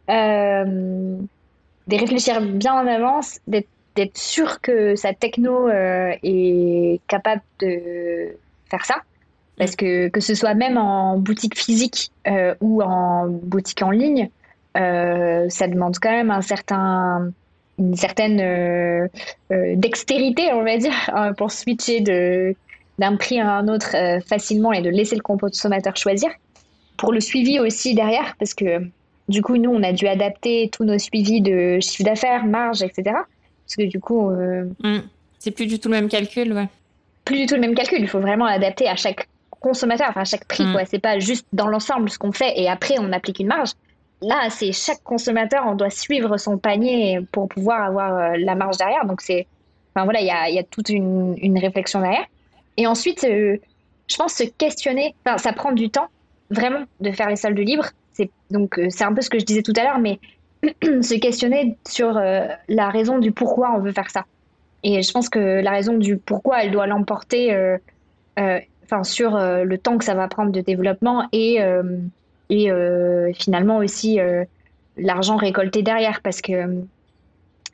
de 0.07 1.17
réfléchir 1.89 2.41
bien 2.41 2.73
en 2.73 2.87
avance, 2.87 3.39
d'être 3.47 4.17
sûr 4.17 4.61
que 4.61 4.95
sa 4.95 5.13
techno 5.13 5.67
est 5.69 7.01
capable 7.07 7.41
de 7.59 8.37
faire 8.69 8.85
ça. 8.85 8.95
Parce 9.57 9.75
que 9.75 10.07
que 10.07 10.21
ce 10.21 10.35
soit 10.35 10.53
même 10.53 10.77
en 10.77 11.17
boutique 11.17 11.57
physique 11.57 12.11
ou 12.61 12.81
en 12.81 13.27
boutique 13.27 13.81
en 13.81 13.91
ligne, 13.91 14.29
ça 14.73 15.67
demande 15.67 15.97
quand 16.01 16.11
même 16.11 16.31
un 16.31 16.41
certain 16.41 17.33
une 17.79 17.95
certaine 17.95 18.39
euh, 18.39 19.07
euh, 19.51 19.73
dextérité, 19.75 20.51
on 20.53 20.63
va 20.63 20.77
dire, 20.77 20.93
hein, 21.13 21.33
pour 21.33 21.51
switcher 21.51 22.01
de, 22.01 22.55
d'un 22.99 23.15
prix 23.15 23.39
à 23.39 23.51
un 23.51 23.67
autre 23.67 23.95
euh, 23.95 24.19
facilement 24.21 24.71
et 24.71 24.81
de 24.81 24.89
laisser 24.89 25.15
le 25.15 25.21
consommateur 25.21 25.95
choisir. 25.95 26.29
Pour 26.97 27.11
le 27.11 27.19
suivi 27.19 27.59
aussi 27.59 27.95
derrière, 27.95 28.35
parce 28.37 28.53
que 28.53 28.79
du 29.27 29.41
coup, 29.41 29.57
nous, 29.57 29.71
on 29.71 29.81
a 29.81 29.91
dû 29.91 30.07
adapter 30.07 30.69
tous 30.71 30.83
nos 30.83 30.99
suivis 30.99 31.41
de 31.41 31.79
chiffre 31.79 32.03
d'affaires, 32.03 32.45
marge, 32.45 32.83
etc. 32.83 33.03
Parce 33.65 33.75
que 33.77 33.83
du 33.83 33.99
coup. 33.99 34.29
Mmh. 34.29 34.99
C'est 35.39 35.51
plus 35.51 35.65
du 35.65 35.79
tout 35.79 35.89
le 35.89 35.95
même 35.95 36.09
calcul, 36.09 36.53
ouais. 36.53 36.67
Plus 37.25 37.37
du 37.37 37.45
tout 37.47 37.55
le 37.55 37.61
même 37.61 37.73
calcul. 37.73 37.99
Il 38.01 38.07
faut 38.07 38.19
vraiment 38.19 38.45
adapter 38.45 38.87
à 38.87 38.95
chaque 38.95 39.27
consommateur, 39.49 40.07
enfin 40.09 40.21
à 40.21 40.25
chaque 40.25 40.45
prix, 40.45 40.65
mmh. 40.65 40.73
quoi. 40.73 40.85
C'est 40.85 40.99
pas 40.99 41.17
juste 41.17 41.47
dans 41.53 41.67
l'ensemble 41.67 42.09
ce 42.09 42.19
qu'on 42.19 42.31
fait 42.33 42.53
et 42.55 42.69
après 42.69 42.95
on 42.99 43.11
applique 43.13 43.39
une 43.39 43.47
marge. 43.47 43.71
Là, 44.21 44.49
c'est 44.49 44.71
chaque 44.71 45.03
consommateur, 45.03 45.63
on 45.67 45.75
doit 45.75 45.89
suivre 45.89 46.37
son 46.37 46.57
panier 46.57 47.19
pour 47.31 47.47
pouvoir 47.47 47.83
avoir 47.83 48.37
la 48.37 48.55
marge 48.55 48.77
derrière. 48.77 49.05
Donc 49.05 49.21
c'est. 49.21 49.47
Enfin 49.93 50.05
voilà, 50.05 50.21
il 50.21 50.55
y 50.55 50.59
a, 50.59 50.63
toute 50.63 50.89
une, 50.89 51.59
réflexion 51.59 51.99
derrière. 51.99 52.25
Et 52.77 52.87
ensuite, 52.87 53.25
je 54.11 54.17
pense 54.17 54.33
se 54.33 54.43
questionner, 54.43 55.15
enfin, 55.25 55.37
ça 55.37 55.53
prend 55.53 55.71
du 55.71 55.89
temps 55.89 56.07
vraiment 56.49 56.83
de 56.99 57.11
faire 57.11 57.29
les 57.29 57.35
soldes 57.35 57.57
libres. 57.57 57.89
C'est 58.13 58.29
donc 58.49 58.77
euh, 58.77 58.87
c'est 58.89 59.05
un 59.05 59.13
peu 59.13 59.21
ce 59.21 59.29
que 59.29 59.39
je 59.39 59.45
disais 59.45 59.63
tout 59.63 59.73
à 59.77 59.83
l'heure, 59.83 59.99
mais 59.99 60.19
se 61.01 61.17
questionner 61.17 61.77
sur 61.87 62.17
euh, 62.17 62.47
la 62.67 62.89
raison 62.89 63.17
du 63.17 63.31
pourquoi 63.31 63.73
on 63.75 63.79
veut 63.79 63.93
faire 63.93 64.09
ça. 64.09 64.25
Et 64.83 65.01
je 65.01 65.11
pense 65.11 65.29
que 65.29 65.61
la 65.61 65.71
raison 65.71 65.97
du 65.97 66.17
pourquoi 66.17 66.63
elle 66.63 66.71
doit 66.71 66.87
l'emporter, 66.87 67.53
euh, 67.53 67.77
enfin 68.83 69.03
sur 69.03 69.37
le 69.37 69.77
temps 69.77 69.97
que 69.97 70.03
ça 70.03 70.15
va 70.15 70.27
prendre 70.27 70.51
de 70.51 70.59
développement 70.61 71.27
et 71.31 71.59
et 72.51 72.69
finalement 73.33 73.77
aussi 73.77 74.19
l'argent 74.97 75.37
récolté 75.37 75.81
derrière, 75.81 76.21
parce 76.21 76.41
que 76.41 76.83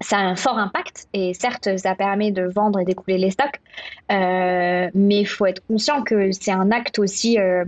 ça 0.02 0.18
a 0.18 0.22
un 0.22 0.36
fort 0.36 0.58
impact 0.58 1.08
et 1.14 1.34
certes, 1.34 1.78
ça 1.78 1.96
permet 1.96 2.32
de 2.32 2.44
vendre 2.44 2.80
et 2.80 2.86
d'écouler 2.86 3.18
les 3.18 3.32
stocks, 3.32 3.60
euh, 4.12 4.90
mais 4.94 5.20
il 5.20 5.28
faut 5.28 5.46
être 5.46 5.66
conscient 5.68 6.04
que 6.04 6.32
c'est 6.32 6.52
un 6.52 6.72
acte 6.72 7.00
aussi 7.00 7.40
euh, 7.40 7.66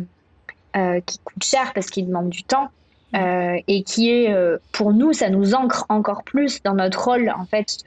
euh, 0.75 0.99
qui 1.05 1.19
coûte 1.19 1.43
cher 1.43 1.71
parce 1.73 1.89
qu'il 1.89 2.07
demande 2.07 2.29
du 2.29 2.43
temps 2.43 2.69
et 3.11 3.81
qui 3.81 4.11
est, 4.11 4.31
pour 4.71 4.93
nous, 4.93 5.13
ça 5.13 5.31
nous 5.31 5.55
ancre 5.55 5.87
encore 5.89 6.23
plus 6.23 6.61
dans 6.61 6.75
notre 6.75 7.03
rôle 7.03 7.33
en 7.35 7.45
fait. 7.45 7.83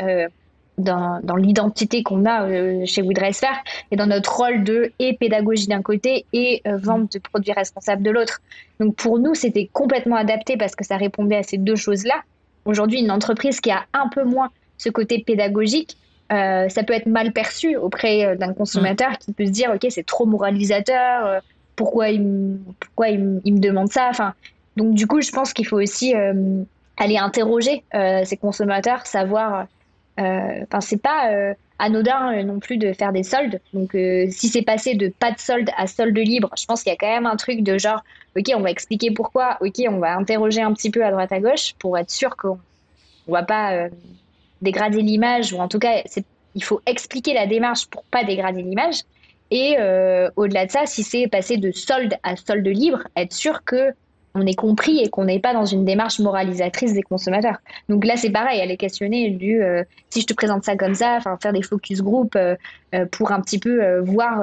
Dans, 0.78 1.20
l'identité 1.36 2.02
qu'on 2.02 2.24
a 2.24 2.84
chez 2.86 3.02
Woodress 3.02 3.42
et 3.90 3.96
dans 3.96 4.06
notre 4.06 4.34
rôle 4.36 4.64
de 4.64 4.92
et 4.98 5.16
pédagogie 5.16 5.66
d'un 5.66 5.82
côté 5.82 6.24
et 6.32 6.62
vente 6.64 7.12
de 7.12 7.18
produits 7.18 7.52
responsables 7.52 8.02
de 8.02 8.10
l'autre. 8.10 8.40
Donc 8.80 8.96
pour 8.96 9.18
nous, 9.18 9.34
c'était 9.34 9.68
complètement 9.72 10.16
adapté 10.16 10.56
parce 10.56 10.74
que 10.74 10.84
ça 10.84 10.96
répondait 10.96 11.36
à 11.36 11.42
ces 11.42 11.58
deux 11.58 11.76
choses-là 11.76 12.22
Aujourd'hui, 12.64 13.00
une 13.00 13.10
entreprise 13.10 13.60
qui 13.60 13.70
a 13.70 13.84
un 13.92 14.08
peu 14.08 14.24
moins 14.24 14.50
ce 14.78 14.88
côté 14.88 15.22
pédagogique, 15.24 15.96
euh, 16.32 16.68
ça 16.68 16.82
peut 16.82 16.92
être 16.92 17.06
mal 17.06 17.32
perçu 17.32 17.76
auprès 17.76 18.24
euh, 18.24 18.36
d'un 18.36 18.54
consommateur 18.54 19.18
qui 19.18 19.32
peut 19.32 19.46
se 19.46 19.50
dire 19.50 19.70
ok 19.74 19.86
c'est 19.90 20.06
trop 20.06 20.24
moralisateur, 20.24 21.26
euh, 21.26 21.40
pourquoi 21.76 22.10
il, 22.10 22.22
me, 22.22 22.58
pourquoi 22.78 23.08
il, 23.08 23.20
me 23.20 23.58
demande 23.58 23.90
ça? 23.90 24.08
Enfin, 24.08 24.34
donc 24.76 24.94
du 24.94 25.06
coup 25.06 25.20
je 25.20 25.30
pense 25.30 25.52
qu'il 25.52 25.66
faut 25.66 25.80
aussi 25.80 26.14
aller 26.96 27.18
interroger 27.18 27.82
ces 27.92 28.36
consommateurs, 28.36 29.06
savoir. 29.06 29.66
Enfin 30.18 30.80
c'est 30.80 31.00
pas 31.00 31.54
anodin 31.78 32.42
non 32.42 32.60
plus 32.60 32.76
de 32.76 32.92
faire 32.92 33.12
des 33.12 33.22
soldes. 33.22 33.60
Donc 33.72 33.92
si 33.92 34.48
c'est 34.48 34.62
passé 34.62 34.94
de 34.94 35.08
pas 35.08 35.32
de 35.32 35.38
solde 35.38 35.70
à 35.76 35.86
solde 35.86 36.16
libre, 36.16 36.50
je 36.58 36.66
pense 36.66 36.82
qu'il 36.82 36.90
y 36.90 36.94
a 36.94 36.98
quand 36.98 37.08
même 37.12 37.26
un 37.26 37.36
truc 37.36 37.62
de 37.62 37.78
genre 37.78 38.02
ok, 38.36 38.52
on 38.56 38.60
va 38.60 38.70
expliquer 38.70 39.10
pourquoi, 39.10 39.58
ok, 39.60 39.82
on 39.88 39.98
va 39.98 40.16
interroger 40.16 40.62
un 40.62 40.72
petit 40.72 40.90
peu 40.90 41.04
à 41.04 41.10
droite 41.10 41.32
à 41.32 41.40
gauche 41.40 41.74
pour 41.78 41.98
être 41.98 42.10
sûr 42.10 42.36
qu'on 42.36 42.58
ne 43.28 43.32
va 43.32 43.42
pas 43.42 43.72
euh, 43.72 43.88
dégrader 44.60 45.02
l'image, 45.02 45.52
ou 45.52 45.58
en 45.58 45.68
tout 45.68 45.78
cas, 45.78 46.02
il 46.54 46.64
faut 46.64 46.80
expliquer 46.86 47.34
la 47.34 47.46
démarche 47.46 47.86
pour 47.86 48.04
pas 48.04 48.24
dégrader 48.24 48.62
l'image. 48.62 49.00
Et 49.50 49.76
euh, 49.78 50.30
au-delà 50.36 50.66
de 50.66 50.70
ça, 50.70 50.86
si 50.86 51.02
c'est 51.02 51.28
passé 51.28 51.58
de 51.58 51.72
solde 51.72 52.14
à 52.22 52.36
solde 52.36 52.66
libre, 52.66 53.02
être 53.16 53.34
sûr 53.34 53.64
que 53.64 53.92
on 54.34 54.46
est 54.46 54.54
compris 54.54 54.98
et 55.00 55.10
qu'on 55.10 55.24
n'est 55.24 55.40
pas 55.40 55.52
dans 55.52 55.66
une 55.66 55.84
démarche 55.84 56.18
moralisatrice 56.18 56.94
des 56.94 57.02
consommateurs. 57.02 57.58
Donc 57.88 58.04
là, 58.04 58.16
c'est 58.16 58.30
pareil, 58.30 58.60
aller 58.60 58.76
questionner 58.76 59.30
du 59.30 59.62
euh, 59.62 59.84
si 60.10 60.22
je 60.22 60.26
te 60.26 60.34
présente 60.34 60.64
ça 60.64 60.76
comme 60.76 60.94
ça, 60.94 61.18
faire 61.40 61.52
des 61.52 61.62
focus 61.62 62.02
group 62.02 62.36
pour 63.10 63.32
un 63.32 63.40
petit 63.40 63.58
peu 63.58 63.98
voir 64.00 64.42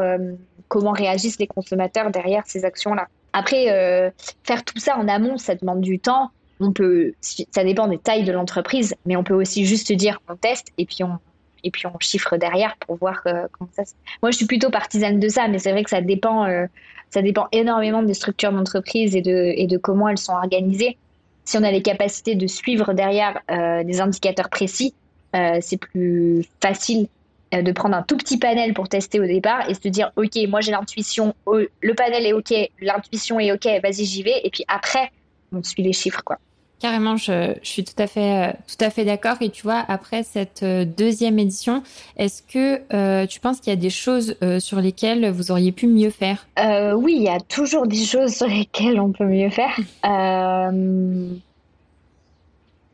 comment 0.70 0.92
réagissent 0.92 1.40
les 1.40 1.48
consommateurs 1.48 2.12
derrière 2.12 2.44
ces 2.46 2.64
actions-là. 2.64 3.08
Après, 3.34 3.70
euh, 3.70 4.10
faire 4.44 4.64
tout 4.64 4.80
ça 4.80 4.98
en 4.98 5.08
amont, 5.08 5.38
ça 5.38 5.56
demande 5.56 5.82
du 5.82 6.00
temps. 6.00 6.32
On 6.60 6.72
peut, 6.72 7.14
ça 7.22 7.64
dépend 7.64 7.88
des 7.88 7.98
tailles 7.98 8.24
de 8.24 8.32
l'entreprise, 8.32 8.96
mais 9.06 9.16
on 9.16 9.24
peut 9.24 9.34
aussi 9.34 9.66
juste 9.66 9.92
dire 9.94 10.20
on 10.28 10.36
teste 10.36 10.68
et 10.78 10.86
puis 10.86 11.04
on, 11.04 11.18
et 11.64 11.72
puis 11.72 11.86
on 11.88 12.00
chiffre 12.00 12.38
derrière 12.38 12.76
pour 12.78 12.98
voir 12.98 13.22
euh, 13.26 13.48
comment 13.52 13.70
ça. 13.74 13.86
Se... 13.86 13.94
Moi, 14.22 14.32
je 14.32 14.38
suis 14.38 14.46
plutôt 14.46 14.70
partisane 14.70 15.20
de 15.20 15.28
ça, 15.30 15.48
mais 15.48 15.60
c'est 15.60 15.72
vrai 15.72 15.84
que 15.84 15.90
ça 15.90 16.02
dépend, 16.02 16.46
euh, 16.46 16.66
ça 17.10 17.22
dépend 17.22 17.48
énormément 17.52 18.04
des 18.04 18.14
structures 18.14 18.52
d'entreprise 18.52 19.16
et 19.16 19.22
de, 19.22 19.54
et 19.56 19.68
de 19.68 19.78
comment 19.78 20.10
elles 20.10 20.18
sont 20.18 20.34
organisées. 20.34 20.98
Si 21.46 21.58
on 21.58 21.64
a 21.64 21.72
les 21.72 21.82
capacités 21.82 22.36
de 22.36 22.46
suivre 22.46 22.94
derrière 22.94 23.40
des 23.84 24.02
indicateurs 24.02 24.50
précis, 24.50 24.94
c'est 25.34 25.78
plus 25.78 26.46
facile 26.62 27.08
euh, 27.54 27.64
de 27.64 27.72
prendre 27.72 27.96
un 27.96 28.04
tout 28.04 28.16
petit 28.16 28.38
panel 28.38 28.76
pour 28.76 28.90
tester 28.90 29.20
au 29.20 29.26
départ 29.26 29.68
et 29.68 29.74
se 29.74 29.88
dire 29.88 30.12
ok 30.18 30.38
moi 30.50 30.62
j'ai 30.62 30.72
l'intuition 30.72 31.34
le 31.48 31.94
panel 31.96 32.28
est 32.28 32.34
ok 32.34 32.54
l'intuition 32.80 33.40
est 33.40 33.52
ok 33.52 33.66
vas-y 33.82 34.06
j'y 34.06 34.22
vais 34.22 34.40
et 34.44 34.52
puis 34.52 34.64
après 34.68 35.12
on 35.52 35.64
suit 35.64 35.82
les 35.82 35.94
chiffres 35.94 36.22
quoi 36.24 36.38
Carrément, 36.80 37.18
je, 37.18 37.56
suis 37.62 37.84
tout 37.84 38.02
à 38.02 38.08
fait, 38.08 38.50
euh, 38.50 38.54
tout 38.68 38.84
à 38.84 38.90
fait 38.90 39.06
d'accord. 39.06 39.36
Et 39.42 39.50
tu 39.50 39.64
vois, 39.64 39.84
après 39.88 40.24
cette 40.24 40.64
euh, 40.64 40.86
deuxième 40.86 41.38
édition, 41.40 41.84
est-ce 42.18 42.42
que 42.42 43.26
tu 43.26 43.40
penses 43.40 43.60
qu'il 43.60 43.72
y 43.72 43.76
a 43.78 43.80
des 43.80 43.90
choses 43.90 44.36
sur 44.60 44.80
lesquelles 44.80 45.30
vous 45.30 45.52
auriez 45.52 45.72
pu 45.72 45.88
mieux 45.88 46.10
faire? 46.10 46.48
Oui, 46.96 47.16
il 47.18 47.24
y 47.24 47.30
a 47.30 47.40
toujours 47.40 47.88
des 47.88 48.04
choses 48.04 48.34
sur 48.34 48.48
lesquelles 48.48 49.00
on 49.00 49.12
peut 49.12 49.26
mieux 49.26 49.50
faire. 49.50 49.78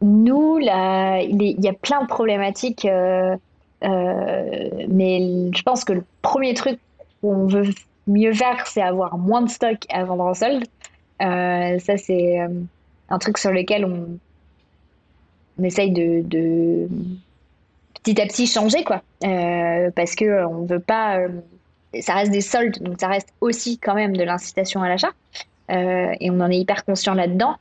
nous, 0.01 0.59
il, 0.59 0.65
y 0.65 1.67
a 1.67 1.73
plein 1.73 2.01
de 2.01 2.07
problématiques 2.07 2.87
euh, 3.83 4.69
mais 4.89 5.51
je 5.53 5.61
pense 5.63 5.83
que 5.83 5.93
le 5.93 6.03
premier 6.21 6.53
truc 6.53 6.79
qu'on 7.21 7.47
veut 7.47 7.65
mieux 8.07 8.33
faire, 8.33 8.65
c'est 8.67 8.81
avoir 8.81 9.17
moins 9.17 9.41
de 9.41 9.49
stock 9.49 9.77
à 9.89 10.03
vendre 10.03 10.23
en 10.23 10.33
solde. 10.33 10.65
Euh, 11.21 11.79
ça, 11.79 11.97
c'est 11.97 12.41
euh, 12.41 12.49
un 13.09 13.19
truc 13.19 13.37
sur 13.37 13.51
lequel 13.51 13.85
on, 13.85 14.17
essaye 15.63 15.91
de, 15.91 16.87
petit 18.03 18.21
à 18.21 18.25
petit 18.25 18.47
changer, 18.47 18.83
quoi. 18.83 19.01
parce 19.21 20.15
que 20.15 20.45
on 20.45 20.65
veut 20.65 20.79
pas. 20.79 21.19
ça 22.01 22.13
reste 22.13 22.31
des 22.31 22.41
soldes, 22.41 22.81
donc 22.81 22.99
ça 22.99 23.07
reste 23.07 23.29
aussi 23.41 23.77
quand 23.77 23.95
même 23.95 24.17
de 24.17 24.23
l'incitation 24.23 24.81
à 24.81 24.89
l'achat. 24.89 25.11
et 25.69 26.29
on 26.29 26.39
en 26.41 26.51
est 26.51 26.57
hyper 26.57 26.83
conscient 26.83 27.13
là-dedans 27.13 27.55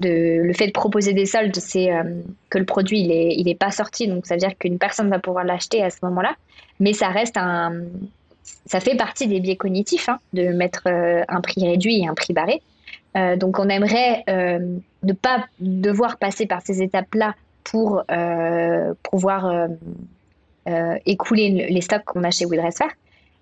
de, 0.00 0.42
le 0.42 0.52
fait 0.52 0.68
de 0.68 0.72
proposer 0.72 1.12
des 1.12 1.26
soldes, 1.26 1.56
c'est 1.56 1.92
euh, 1.92 2.02
que 2.50 2.58
le 2.58 2.64
produit 2.64 3.00
il 3.00 3.10
est, 3.10 3.34
il 3.36 3.48
est 3.48 3.58
pas 3.58 3.70
sorti, 3.70 4.08
donc 4.08 4.26
ça 4.26 4.34
veut 4.34 4.40
dire 4.40 4.56
qu'une 4.58 4.78
personne 4.78 5.08
va 5.08 5.18
pouvoir 5.18 5.44
l'acheter 5.44 5.82
à 5.82 5.90
ce 5.90 5.98
moment-là. 6.02 6.34
Mais 6.80 6.92
ça 6.92 7.08
reste 7.08 7.36
un, 7.36 7.82
ça 8.66 8.80
fait 8.80 8.96
partie 8.96 9.26
des 9.26 9.40
biais 9.40 9.56
cognitifs 9.56 10.08
hein, 10.08 10.18
de 10.32 10.48
mettre 10.48 10.82
euh, 10.86 11.22
un 11.28 11.40
prix 11.40 11.66
réduit 11.66 12.00
et 12.00 12.08
un 12.08 12.14
prix 12.14 12.32
barré. 12.32 12.62
Euh, 13.16 13.36
donc 13.36 13.58
on 13.58 13.68
aimerait 13.68 14.24
ne 14.28 15.12
pas 15.12 15.46
devoir 15.60 16.18
passer 16.18 16.46
par 16.46 16.62
ces 16.62 16.82
étapes-là 16.82 17.34
pour 17.64 18.04
pouvoir 19.02 19.68
écouler 21.04 21.68
les 21.70 21.80
stocks 21.80 22.04
qu'on 22.04 22.24
a 22.24 22.30
chez 22.30 22.44
Woodresser. 22.44 22.84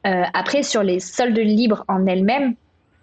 après 0.04 0.62
sur 0.62 0.82
les 0.82 1.00
soldes 1.00 1.38
libres 1.38 1.84
en 1.88 2.06
elles-mêmes, 2.06 2.54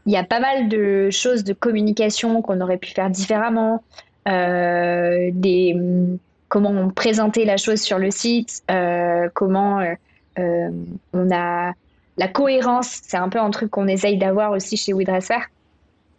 il 0.06 0.14
y 0.14 0.18
a 0.18 0.24
pas 0.24 0.40
mal 0.40 0.68
de 0.68 1.10
choses 1.12 1.44
de 1.44 1.54
communication 1.54 2.42
qu'on 2.42 2.62
aurait 2.62 2.78
pu 2.78 2.92
faire 2.92 3.10
différemment, 3.10 3.84
euh, 4.28 5.30
des, 5.34 5.76
comment 6.48 6.90
présenter 6.90 7.46
la 7.46 7.58
chose 7.58 7.82
sur 7.82 8.00
le 8.00 8.12
site, 8.12 8.64
euh, 8.72 9.30
comment 9.34 9.80
euh, 10.40 10.70
on 11.14 11.32
a 11.32 11.74
la 12.18 12.28
cohérence, 12.28 13.00
c'est 13.04 13.18
un 13.18 13.30
peu 13.30 13.40
un 13.40 13.50
truc 13.52 13.72
qu'on 13.72 13.88
essaye 13.88 14.18
d'avoir 14.18 14.52
aussi 14.52 14.78
chez 14.78 14.94
WeDresser, 14.94 15.40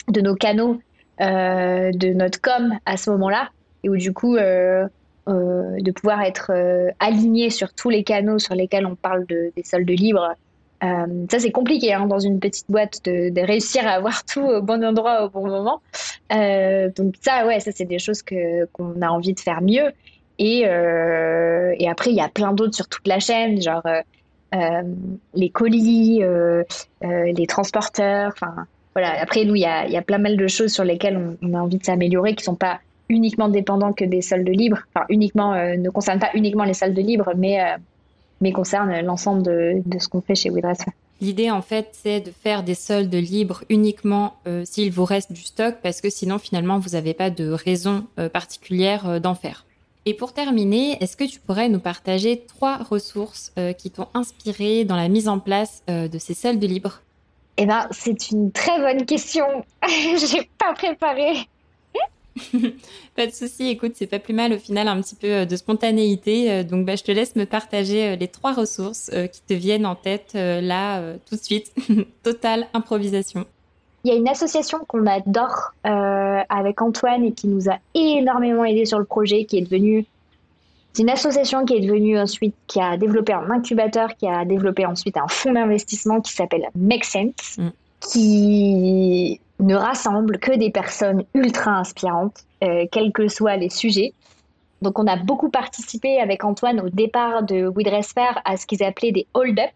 de 0.09 0.21
nos 0.21 0.35
canaux, 0.35 0.81
de 1.21 2.13
notre 2.15 2.41
com 2.41 2.75
à 2.87 2.97
ce 2.97 3.11
moment-là, 3.11 3.51
et 3.85 3.89
où 3.89 3.97
du 3.97 4.13
coup, 4.13 4.37
de 4.37 5.91
pouvoir 5.93 6.23
être 6.23 6.53
aligné 6.99 7.51
sur 7.51 7.73
tous 7.75 7.91
les 7.91 8.05
canaux 8.05 8.39
sur 8.39 8.55
lesquels 8.55 8.87
on 8.87 8.97
parle 8.97 9.27
de, 9.27 9.53
des 9.57 9.63
soldes 9.63 9.89
libres 9.89 10.37
euh, 10.83 11.27
ça, 11.31 11.39
c'est 11.39 11.53
compliqué 11.53 11.93
hein, 11.93 12.07
dans 12.07 12.19
une 12.19 12.41
petite 12.41 12.67
boîte 12.69 13.05
de, 13.05 13.41
réussir 13.41 13.87
à 13.87 13.93
avoir 13.93 14.25
tout 14.25 14.41
au 14.41 14.63
bon 14.63 14.85
endroit 14.85 15.25
au 15.25 15.29
bon 15.29 15.47
moment. 15.47 15.81
Euh, 16.33 16.91
donc 16.97 17.15
ça, 17.21 17.47
ouais, 17.47 17.61
ça, 17.61 17.71
c'est 17.73 17.85
des 17.85 17.99
choses 17.99 18.23
que 18.23 18.67
qu'on 18.73 19.01
a 19.01 19.09
envie 19.09 19.35
de 19.35 19.41
faire 19.41 19.63
mieux. 19.63 19.93
Et, 20.39 20.67
euh, 20.67 21.75
et 21.79 21.89
après, 21.89 22.11
il 22.11 22.17
y 22.17 22.21
a 22.21 22.29
plein 22.29 22.53
d'autres 22.53 22.75
sur 22.75 22.89
toute 22.89 23.07
la 23.07 23.21
chaîne, 23.21 23.61
genre 23.61 23.87
les 25.35 25.51
colis, 25.51 26.23
les 27.03 27.47
transporteurs. 27.47 28.33
Enfin, 28.35 28.67
voilà. 28.95 29.21
Après, 29.21 29.45
nous, 29.45 29.55
il 29.55 29.63
y 29.63 29.67
a, 29.67 29.89
y 29.89 29.97
a 29.97 30.03
plein 30.03 30.19
mal 30.19 30.37
de 30.37 30.47
choses 30.47 30.73
sur 30.73 30.85
lesquelles 30.85 31.37
on, 31.43 31.55
a 31.55 31.59
envie 31.59 31.79
de 31.79 31.85
s'améliorer, 31.85 32.35
qui 32.35 32.45
sont 32.45 32.55
pas 32.55 32.81
uniquement 33.09 33.49
dépendants 33.49 33.93
que 33.93 34.05
des 34.05 34.23
soldes 34.23 34.49
libres. 34.49 34.81
Enfin, 34.95 35.07
uniquement, 35.09 35.55
ne 35.55 35.91
concernent 35.91 36.19
pas 36.19 36.31
uniquement 36.35 36.65
les 36.65 36.75
soldes 36.75 36.99
libres, 36.99 37.33
mais 37.37 37.61
mais 38.43 38.53
concerne 38.53 39.01
l'ensemble 39.01 39.43
de, 39.43 39.99
ce 39.99 40.09
qu'on 40.09 40.21
fait 40.21 40.35
chez 40.35 40.51
Widress. 40.51 40.81
L'idée, 41.23 41.51
en 41.51 41.63
fait, 41.63 41.91
c'est 41.93 42.21
de 42.21 42.33
faire 42.33 42.65
des 42.65 42.75
soldes 42.75 43.15
libres 43.15 43.63
uniquement 43.71 44.35
euh, 44.49 44.65
s'il 44.67 44.91
vous 44.91 45.05
reste 45.05 45.33
du 45.33 45.43
stock, 45.43 45.77
parce 45.83 46.01
que 46.01 46.11
sinon, 46.11 46.39
finalement, 46.39 46.81
vous 46.81 46.91
n'avez 46.91 47.15
pas 47.15 47.31
de 47.31 47.49
raison 47.49 48.05
euh, 48.19 48.29
particulière 48.29 49.09
euh, 49.09 49.21
d'en 49.21 49.37
faire. 49.37 49.65
Et 50.05 50.15
pour 50.15 50.33
terminer, 50.33 51.01
est-ce 51.01 51.17
que 51.17 51.23
tu 51.23 51.39
pourrais 51.39 51.69
nous 51.69 51.79
partager 51.79 52.43
trois 52.49 52.79
ressources 52.79 53.53
qui 53.79 53.93
t'ont 53.93 54.09
inspiré 54.15 54.85
dans 54.85 54.97
la 54.97 55.07
mise 55.07 55.29
en 55.29 55.39
place 55.39 55.85
de 55.87 56.19
ces 56.19 56.35
soldes 56.35 56.65
libres 56.65 57.03
Eh 57.57 57.67
ben, 57.67 57.87
c'est 57.91 58.31
une 58.31 58.51
très 58.51 58.79
bonne 58.79 59.05
question. 59.05 59.45
J'ai 59.89 60.49
pas 60.59 60.73
préparé. 60.75 61.47
pas 63.17 63.27
de 63.27 63.33
souci, 63.33 63.69
écoute, 63.69 63.93
c'est 63.95 64.07
pas 64.07 64.19
plus 64.19 64.35
mal 64.35 64.53
au 64.53 64.59
final 64.59 64.89
un 64.89 65.01
petit 65.01 65.15
peu 65.15 65.27
euh, 65.27 65.45
de 65.45 65.57
spontanéité. 65.57 66.51
Euh, 66.51 66.63
donc 66.63 66.87
bah, 66.87 66.97
je 66.97 67.03
te 67.03 67.13
laisse 67.13 67.37
me 67.37 67.45
partager 67.45 68.09
euh, 68.09 68.17
les 68.17 68.29
trois 68.29 68.53
ressources 68.53 69.11
qui 69.33 69.43
te 69.43 69.55
viennent 69.55 69.87
en 69.87 69.95
tête 69.95 70.33
là 70.35 71.15
tout 71.29 71.37
de 71.37 71.43
suite. 71.43 71.73
Totale 72.23 72.67
improvisation. 72.75 73.47
Il 74.05 74.13
y 74.13 74.15
a 74.15 74.17
une 74.17 74.29
association 74.29 74.81
qu'on 74.87 75.07
adore 75.07 75.75
avec 75.85 76.83
Antoine 76.83 77.25
et 77.25 77.33
qui 77.33 77.47
nous 77.47 77.71
a 77.71 77.79
énormément 77.95 78.65
aidé 78.65 78.85
sur 78.85 78.99
le 78.99 79.05
projet, 79.05 79.45
qui 79.45 79.59
est 79.59 79.63
devenue 79.63 80.07
c'est 80.93 81.03
une 81.03 81.11
association 81.11 81.65
qui 81.65 81.75
est 81.75 81.81
devenue 81.81 82.19
ensuite, 82.19 82.55
qui 82.67 82.81
a 82.81 82.97
développé 82.99 83.33
un 83.33 83.51
incubateur, 83.51 84.15
qui 84.17 84.29
a 84.29 84.45
développé 84.45 84.85
ensuite 84.85 85.17
un 85.17 85.29
fonds 85.29 85.53
d'investissement 85.53 86.21
qui 86.21 86.33
s'appelle 86.33 86.69
Make 86.75 87.05
Sense, 87.05 87.57
mm. 87.57 87.69
qui 88.01 89.41
ne 89.61 89.75
rassemble 89.75 90.39
que 90.39 90.53
des 90.53 90.71
personnes 90.71 91.25
ultra 91.35 91.73
inspirantes, 91.73 92.45
euh, 92.63 92.87
quels 92.91 93.13
que 93.13 93.29
soient 93.29 93.57
les 93.57 93.71
sujets. 93.71 94.13
Donc 94.83 94.99
on 94.99 95.07
a 95.07 95.17
beaucoup 95.17 95.49
participé 95.49 96.21
avec 96.21 96.45
Antoine 96.45 96.81
au 96.81 96.91
départ 96.91 97.43
de 97.43 97.69
We 97.69 97.87
à 98.45 98.57
ce 98.57 98.67
qu'ils 98.67 98.83
appelaient 98.83 99.13
des 99.13 99.27
hold-up. 99.33 99.71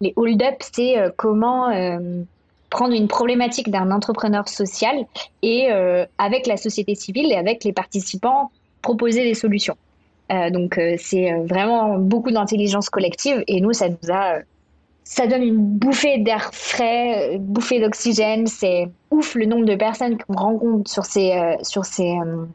Les 0.00 0.12
hold-up, 0.14 0.56
c'est 0.60 0.98
euh, 0.98 1.10
comment 1.16 1.70
euh, 1.70 2.22
prendre 2.70 2.94
une 2.94 3.08
problématique 3.08 3.70
d'un 3.70 3.90
entrepreneur 3.90 4.46
social 4.48 5.06
et 5.42 5.68
avec 6.16 6.46
la 6.46 6.56
société 6.56 6.94
civile 6.94 7.30
et 7.30 7.36
avec 7.36 7.64
les 7.64 7.72
participants 7.74 8.50
proposer 8.80 9.24
des 9.24 9.34
solutions. 9.34 9.76
Donc 10.28 10.80
c'est 10.98 11.32
vraiment 11.44 11.98
beaucoup 11.98 12.30
d'intelligence 12.30 12.88
collective 12.88 13.44
et 13.46 13.60
nous, 13.60 13.72
ça 13.72 13.88
nous 13.88 14.10
a 14.10 14.38
ça 15.04 15.26
donne 15.26 15.42
une 15.42 15.58
bouffée 15.58 16.18
d'air 16.18 16.50
frais, 16.54 17.34
une 17.34 17.44
bouffée 17.44 17.80
d'oxygène. 17.80 18.46
C'est 18.46 18.88
ouf 19.10 19.34
le 19.34 19.46
nombre 19.46 19.66
de 19.66 19.74
personnes 19.74 20.16
qu'on 20.16 20.34
rencontre 20.34 20.90
sur 20.90 21.04
ces, 21.04 21.32
euh, 21.32 21.54
sur 21.62 21.84
ces 21.84 22.08
euh, 22.08 22.46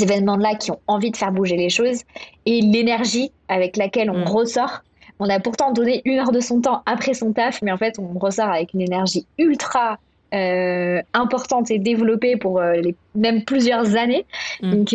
événements-là 0.00 0.54
qui 0.54 0.70
ont 0.70 0.80
envie 0.86 1.10
de 1.10 1.16
faire 1.16 1.32
bouger 1.32 1.56
les 1.56 1.68
choses 1.68 2.00
et 2.46 2.60
l'énergie 2.60 3.32
avec 3.48 3.76
laquelle 3.76 4.10
on 4.10 4.20
mm. 4.20 4.28
ressort. 4.28 4.82
On 5.18 5.28
a 5.28 5.38
pourtant 5.40 5.72
donné 5.72 6.00
une 6.06 6.18
heure 6.18 6.32
de 6.32 6.40
son 6.40 6.62
temps 6.62 6.82
après 6.86 7.12
son 7.12 7.32
taf, 7.32 7.60
mais 7.60 7.72
en 7.72 7.76
fait, 7.76 7.98
on 7.98 8.18
ressort 8.18 8.48
avec 8.48 8.72
une 8.72 8.80
énergie 8.80 9.26
ultra 9.36 9.98
euh, 10.32 11.02
importante 11.12 11.70
et 11.70 11.78
développée 11.78 12.36
pour 12.36 12.62
les, 12.62 12.94
même 13.14 13.44
plusieurs 13.44 13.96
années. 13.96 14.24
Mm. 14.62 14.70
Donc, 14.70 14.88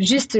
juste 0.00 0.38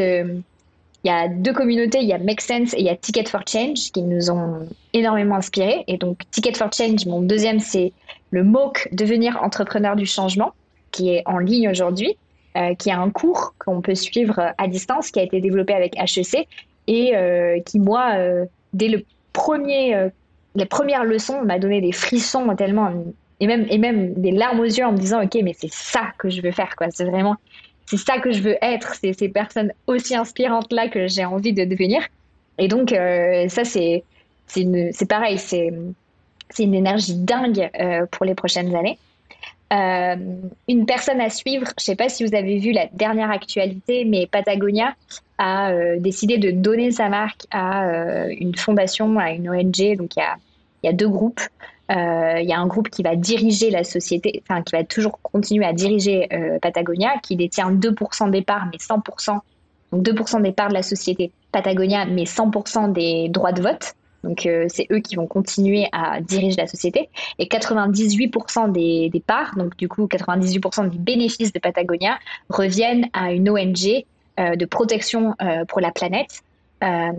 il 1.06 1.10
y 1.10 1.12
a 1.12 1.28
deux 1.28 1.52
communautés, 1.52 2.00
il 2.00 2.08
y 2.08 2.12
a 2.12 2.18
Make 2.18 2.40
Sense 2.40 2.74
et 2.74 2.80
il 2.80 2.84
y 2.84 2.88
a 2.88 2.96
Ticket 2.96 3.26
for 3.26 3.42
Change 3.46 3.92
qui 3.92 4.02
nous 4.02 4.28
ont 4.28 4.68
énormément 4.92 5.36
inspirés. 5.36 5.84
Et 5.86 5.98
donc 5.98 6.22
Ticket 6.32 6.54
for 6.54 6.72
Change, 6.72 7.06
mon 7.06 7.22
deuxième, 7.22 7.60
c'est 7.60 7.92
le 8.32 8.42
MOOC 8.42 8.88
Devenir 8.90 9.40
entrepreneur 9.40 9.94
du 9.94 10.04
changement, 10.04 10.52
qui 10.90 11.10
est 11.10 11.22
en 11.26 11.38
ligne 11.38 11.68
aujourd'hui, 11.68 12.16
euh, 12.56 12.74
qui 12.74 12.88
est 12.88 12.92
un 12.92 13.10
cours 13.10 13.54
qu'on 13.60 13.82
peut 13.82 13.94
suivre 13.94 14.52
à 14.58 14.66
distance, 14.66 15.12
qui 15.12 15.20
a 15.20 15.22
été 15.22 15.40
développé 15.40 15.74
avec 15.74 15.96
HEC 15.96 16.48
et 16.88 17.16
euh, 17.16 17.60
qui, 17.60 17.78
moi, 17.78 18.14
euh, 18.16 18.44
dès 18.72 18.88
le 18.88 19.04
premier, 19.32 20.10
les 20.56 20.66
premières 20.66 21.04
leçons, 21.04 21.40
m'a 21.44 21.60
donné 21.60 21.80
des 21.80 21.92
frissons 21.92 22.52
tellement 22.56 22.90
et 23.38 23.46
même, 23.46 23.64
et 23.70 23.78
même 23.78 24.14
des 24.14 24.32
larmes 24.32 24.58
aux 24.58 24.64
yeux 24.64 24.84
en 24.84 24.90
me 24.90 24.98
disant, 24.98 25.22
OK, 25.22 25.38
mais 25.44 25.54
c'est 25.56 25.72
ça 25.72 26.06
que 26.18 26.30
je 26.30 26.42
veux 26.42 26.50
faire, 26.50 26.74
quoi. 26.74 26.88
C'est 26.90 27.04
vraiment 27.04 27.36
c'est 27.86 27.96
ça 27.96 28.18
que 28.18 28.32
je 28.32 28.42
veux 28.42 28.56
être, 28.60 28.94
c'est 28.94 29.12
ces 29.12 29.28
personnes 29.28 29.72
aussi 29.86 30.14
inspirantes 30.14 30.72
là 30.72 30.88
que 30.88 31.06
j'ai 31.06 31.24
envie 31.24 31.52
de 31.52 31.64
devenir. 31.64 32.02
Et 32.58 32.68
donc 32.68 32.92
euh, 32.92 33.48
ça 33.48 33.64
c'est 33.64 34.02
pareil, 35.08 35.38
c'est 35.38 35.72
une 36.58 36.74
énergie 36.74 37.14
dingue 37.14 37.70
euh, 37.78 38.06
pour 38.10 38.26
les 38.26 38.34
prochaines 38.34 38.74
années. 38.74 38.98
Euh, 39.72 40.16
une 40.68 40.86
personne 40.86 41.20
à 41.20 41.28
suivre, 41.28 41.66
je 41.78 41.84
sais 41.84 41.96
pas 41.96 42.08
si 42.08 42.24
vous 42.24 42.34
avez 42.34 42.58
vu 42.58 42.72
la 42.72 42.86
dernière 42.92 43.30
actualité, 43.30 44.04
mais 44.04 44.26
Patagonia 44.26 44.94
a 45.38 45.72
décidé 45.98 46.38
de 46.38 46.50
donner 46.50 46.92
sa 46.92 47.08
marque 47.08 47.46
à 47.50 48.26
une 48.28 48.56
fondation, 48.56 49.18
à 49.18 49.30
une 49.30 49.50
ONG. 49.50 49.96
Donc 49.96 50.16
il 50.16 50.20
y 50.20 50.22
a, 50.22 50.36
il 50.82 50.86
y 50.86 50.88
a 50.88 50.92
deux 50.92 51.08
groupes. 51.08 51.40
Euh, 51.90 52.40
il 52.40 52.48
y 52.48 52.52
a 52.52 52.58
un 52.58 52.66
groupe 52.66 52.90
qui 52.90 53.02
va 53.02 53.14
diriger 53.14 53.70
la 53.70 53.84
société, 53.84 54.42
enfin 54.42 54.62
qui 54.62 54.74
va 54.74 54.84
toujours 54.84 55.20
continuer 55.22 55.64
à 55.64 55.72
diriger 55.72 56.26
euh, 56.32 56.58
Patagonia, 56.58 57.14
qui 57.22 57.36
détient 57.36 57.70
2% 57.70 58.30
des 58.30 58.42
parts, 58.42 58.66
mais 58.66 58.78
100%, 58.78 59.38
donc 59.92 60.02
2% 60.02 60.42
des 60.42 60.52
parts 60.52 60.68
de 60.68 60.74
la 60.74 60.82
société 60.82 61.30
Patagonia, 61.52 62.04
mais 62.06 62.24
100% 62.24 62.92
des 62.92 63.28
droits 63.28 63.52
de 63.52 63.62
vote. 63.62 63.94
Donc 64.24 64.46
euh, 64.46 64.66
c'est 64.68 64.88
eux 64.90 64.98
qui 64.98 65.14
vont 65.14 65.28
continuer 65.28 65.86
à 65.92 66.20
diriger 66.20 66.56
la 66.56 66.66
société. 66.66 67.08
Et 67.38 67.46
98% 67.46 68.72
des, 68.72 69.08
des, 69.08 69.20
parts, 69.20 69.54
donc 69.56 69.76
du 69.76 69.86
coup 69.86 70.06
98% 70.06 70.90
des 70.90 70.98
bénéfices 70.98 71.52
de 71.52 71.60
Patagonia, 71.60 72.18
reviennent 72.48 73.06
à 73.12 73.32
une 73.32 73.48
ONG 73.48 74.04
de 74.38 74.66
protection 74.66 75.34
pour 75.66 75.80
la 75.80 75.90
planète 75.90 76.42
euh, 76.84 77.12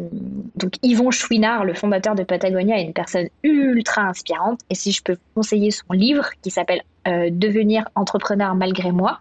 donc 0.56 0.74
Yvon 0.84 1.12
Chouinard, 1.12 1.66
le 1.66 1.74
fondateur 1.74 2.16
de 2.16 2.24
Patagonia, 2.24 2.80
est 2.80 2.84
une 2.84 2.94
personne 2.94 3.28
ultra 3.44 4.04
inspirante. 4.04 4.62
Et 4.70 4.76
si 4.76 4.92
je 4.92 5.02
peux 5.02 5.14
vous 5.14 5.42
conseiller 5.42 5.72
son 5.72 5.94
livre 5.94 6.30
qui 6.42 6.52
s'appelle 6.52 6.82
euh, 7.08 7.30
Devenir 7.32 7.90
entrepreneur 7.96 8.54
malgré 8.56 8.92
moi, 8.92 9.20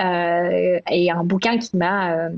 euh, 0.00 0.78
et 0.90 1.10
un 1.10 1.24
bouquin 1.24 1.58
qui 1.58 1.76
m'a 1.76 2.28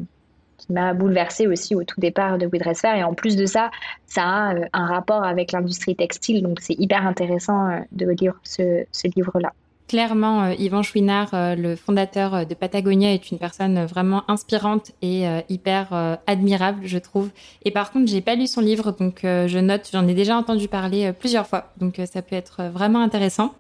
qui 0.57 0.73
m'a 0.75 0.93
bouleversé 0.93 1.47
aussi 1.47 1.75
au 1.75 1.85
tout 1.85 1.99
départ 2.01 2.37
de 2.37 2.47
Fair. 2.75 2.95
Et 2.95 3.03
en 3.03 3.15
plus 3.15 3.35
de 3.35 3.47
ça, 3.47 3.71
ça 4.07 4.23
a 4.25 4.55
un 4.75 4.87
rapport 4.87 5.25
avec 5.25 5.53
l'industrie 5.53 5.97
textile. 5.97 6.43
Donc 6.43 6.59
c'est 6.61 6.79
hyper 6.79 7.07
intéressant 7.07 7.81
de 7.93 8.07
lire 8.11 8.35
ce, 8.45 8.85
ce 8.93 9.09
livre-là. 9.17 9.53
Clairement, 9.91 10.45
euh, 10.45 10.55
Yvan 10.57 10.85
Chouinard, 10.85 11.35
euh, 11.35 11.57
le 11.57 11.75
fondateur 11.75 12.33
euh, 12.33 12.45
de 12.45 12.55
Patagonia, 12.55 13.13
est 13.13 13.33
une 13.33 13.39
personne 13.39 13.87
vraiment 13.87 14.23
inspirante 14.31 14.93
et 15.03 15.25
hyper 15.49 16.19
admirable, 16.29 16.83
je 16.85 16.99
trouve. 16.99 17.31
Et 17.65 17.73
par 17.73 17.91
contre, 17.91 18.09
j'ai 18.09 18.21
pas 18.21 18.37
lu 18.37 18.47
son 18.47 18.61
livre, 18.61 18.93
donc 18.93 19.21
je 19.23 19.59
note, 19.59 19.89
j'en 19.93 20.07
ai 20.07 20.15
déjà 20.15 20.37
entendu 20.37 20.69
parler 20.69 21.13
plusieurs 21.13 21.47
fois, 21.47 21.73
donc 21.79 22.01
ça 22.11 22.23
peut 22.23 22.37
être 22.37 22.63
vraiment 22.73 23.01
intéressant. 23.01 23.55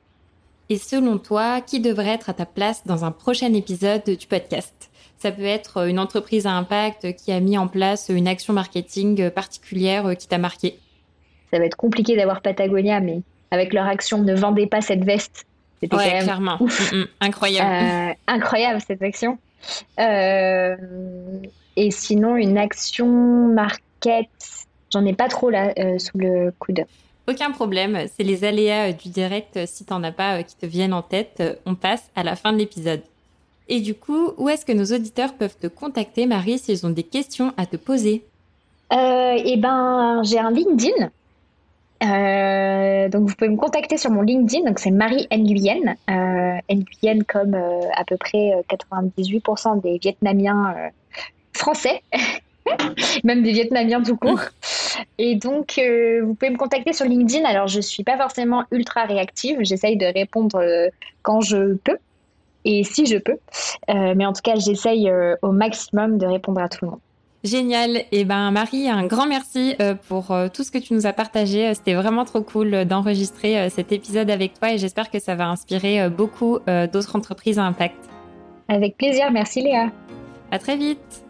Et 0.68 0.76
selon 0.76 1.18
toi, 1.18 1.61
qui 1.61 1.81
devrait 1.81 2.11
être 2.11 2.31
à 2.31 2.35
ta 2.35 2.47
place 2.47 2.87
dans 2.87 3.05
un 3.05 3.11
prochain 3.11 3.53
épisode 3.53 4.05
du 4.05 4.26
podcast? 4.26 4.91
Ça 5.18 5.33
peut 5.33 5.43
être 5.43 5.89
une 5.89 5.99
entreprise 5.99 6.47
à 6.47 6.53
impact 6.53 7.16
qui 7.16 7.33
a 7.33 7.41
mis 7.41 7.59
en 7.59 7.66
place 7.66 8.09
une 8.09 8.28
action 8.28 8.53
marketing 8.53 9.31
particulière 9.31 10.16
qui 10.16 10.28
t'a 10.28 10.39
marqué? 10.39 10.78
Ça 11.51 11.59
va 11.59 11.64
être 11.64 11.76
compliqué 11.76 12.14
d'avoir 12.16 12.41
Patagonia, 12.41 13.01
mais 13.01 13.22
avec 13.51 13.72
leur 13.72 13.87
action 13.87 14.18
ne 14.18 14.35
vendez 14.35 14.66
pas 14.66 14.81
cette 14.81 15.05
veste 15.05 15.47
c'était 15.81 15.97
quand 15.97 16.05
même 16.05 16.22
clairement. 16.24 16.59
Mm, 16.61 16.97
mm. 16.97 17.07
incroyable. 17.20 17.70
Euh, 17.70 18.14
incroyable 18.26 18.81
cette 18.87 19.03
action. 19.03 19.39
Euh, 19.99 20.76
et 21.76 21.91
sinon, 21.91 22.37
une 22.37 22.59
action 22.59 23.07
market, 23.07 24.28
j'en 24.93 25.05
ai 25.07 25.14
pas 25.14 25.28
trop 25.28 25.51
là 25.51 25.72
euh, 25.78 25.99
sous 25.99 26.18
le 26.18 26.53
coude. 26.59 26.85
Aucun 27.28 27.51
problème, 27.51 28.07
c'est 28.16 28.24
les 28.24 28.45
aléas 28.45 28.93
du 28.93 29.09
direct. 29.09 29.66
Si 29.66 29.85
t'en 29.85 30.03
as 30.03 30.12
pas 30.12 30.43
qui 30.43 30.57
te 30.57 30.66
viennent 30.66 30.93
en 30.93 31.03
tête, 31.03 31.43
on 31.64 31.74
passe 31.74 32.11
à 32.16 32.24
la 32.24 32.35
fin 32.35 32.53
de 32.53 32.59
l'épisode. 32.59 33.03
Et 33.68 33.81
du 33.81 33.95
coup, 33.95 34.33
où 34.37 34.49
est-ce 34.49 34.66
que 34.66 34.72
nos 34.72 34.87
auditeurs 34.87 35.35
peuvent 35.35 35.57
te 35.57 35.68
contacter, 35.68 36.26
Marie, 36.26 36.59
s'ils 36.59 36.85
ont 36.87 36.91
des 36.91 37.05
questions 37.05 37.55
à 37.57 37.66
te 37.66 37.76
poser? 37.76 38.24
Eh 38.93 39.57
ben, 39.59 40.22
j'ai 40.24 40.41
un 40.41 40.51
LinkedIn 40.51 41.11
euh, 42.03 43.09
donc 43.11 43.28
vous 43.28 43.34
pouvez 43.34 43.51
me 43.51 43.57
contacter 43.57 43.98
sur 43.98 44.11
mon 44.11 44.22
LinkedIn, 44.22 44.64
donc 44.64 44.78
c'est 44.78 44.90
Marie 44.90 45.26
Nguyen, 45.30 45.96
euh, 46.09 46.59
Nguyen 46.70 47.24
comme 47.24 47.55
euh, 47.55 47.80
à 47.94 48.05
peu 48.05 48.16
près 48.16 48.53
98% 48.70 49.76
euh, 49.76 49.80
des 49.80 49.98
Vietnamiens 49.98 50.74
euh, 50.76 50.88
français, 51.53 52.03
même 53.24 53.42
des 53.42 53.53
Vietnamiens 53.53 54.03
tout 54.03 54.16
court. 54.16 54.40
Et 55.18 55.34
donc 55.36 55.78
vous 55.78 56.34
pouvez 56.34 56.51
me 56.51 56.57
contacter 56.57 56.92
sur 56.92 57.05
LinkedIn. 57.05 57.44
Alors 57.44 57.66
je 57.66 57.80
suis 57.80 58.03
pas 58.03 58.16
forcément 58.16 58.64
ultra 58.70 59.05
réactive, 59.05 59.59
j'essaye 59.61 59.96
de 59.96 60.07
répondre 60.07 60.62
quand 61.22 61.40
je 61.40 61.74
peux. 61.74 61.98
Et 62.64 62.84
si 62.84 63.07
je 63.07 63.16
peux, 63.18 63.38
mais 63.88 64.26
en 64.26 64.32
tout 64.32 64.42
cas 64.42 64.57
j'essaye 64.57 65.11
au 65.42 65.53
maximum 65.53 66.18
de 66.18 66.26
répondre 66.26 66.61
à 66.61 66.68
tout 66.68 66.84
le 66.84 66.90
monde. 66.92 67.01
Génial. 67.43 67.97
Et 67.97 68.09
eh 68.12 68.24
ben 68.24 68.51
Marie, 68.51 68.88
un 68.88 69.07
grand 69.07 69.26
merci 69.26 69.74
euh, 69.80 69.95
pour 69.95 70.30
euh, 70.30 70.49
tout 70.53 70.62
ce 70.62 70.70
que 70.70 70.78
tu 70.78 70.93
nous 70.93 71.07
as 71.07 71.12
partagé. 71.12 71.72
C'était 71.74 71.95
vraiment 71.95 72.24
trop 72.24 72.43
cool 72.43 72.84
d'enregistrer 72.84 73.59
euh, 73.59 73.70
cet 73.70 73.93
épisode 73.93 74.28
avec 74.28 74.59
toi 74.59 74.72
et 74.72 74.78
j'espère 74.78 75.11
que 75.11 75.18
ça 75.18 75.34
va 75.34 75.49
inspirer 75.49 76.11
beaucoup 76.11 76.59
d'autres 76.93 77.16
entreprises 77.16 77.59
à 77.59 77.64
impact. 77.64 77.97
Avec 78.68 78.97
plaisir. 78.97 79.30
Merci 79.32 79.62
Léa. 79.62 79.91
À 80.51 80.59
très 80.59 80.76
vite. 80.76 81.24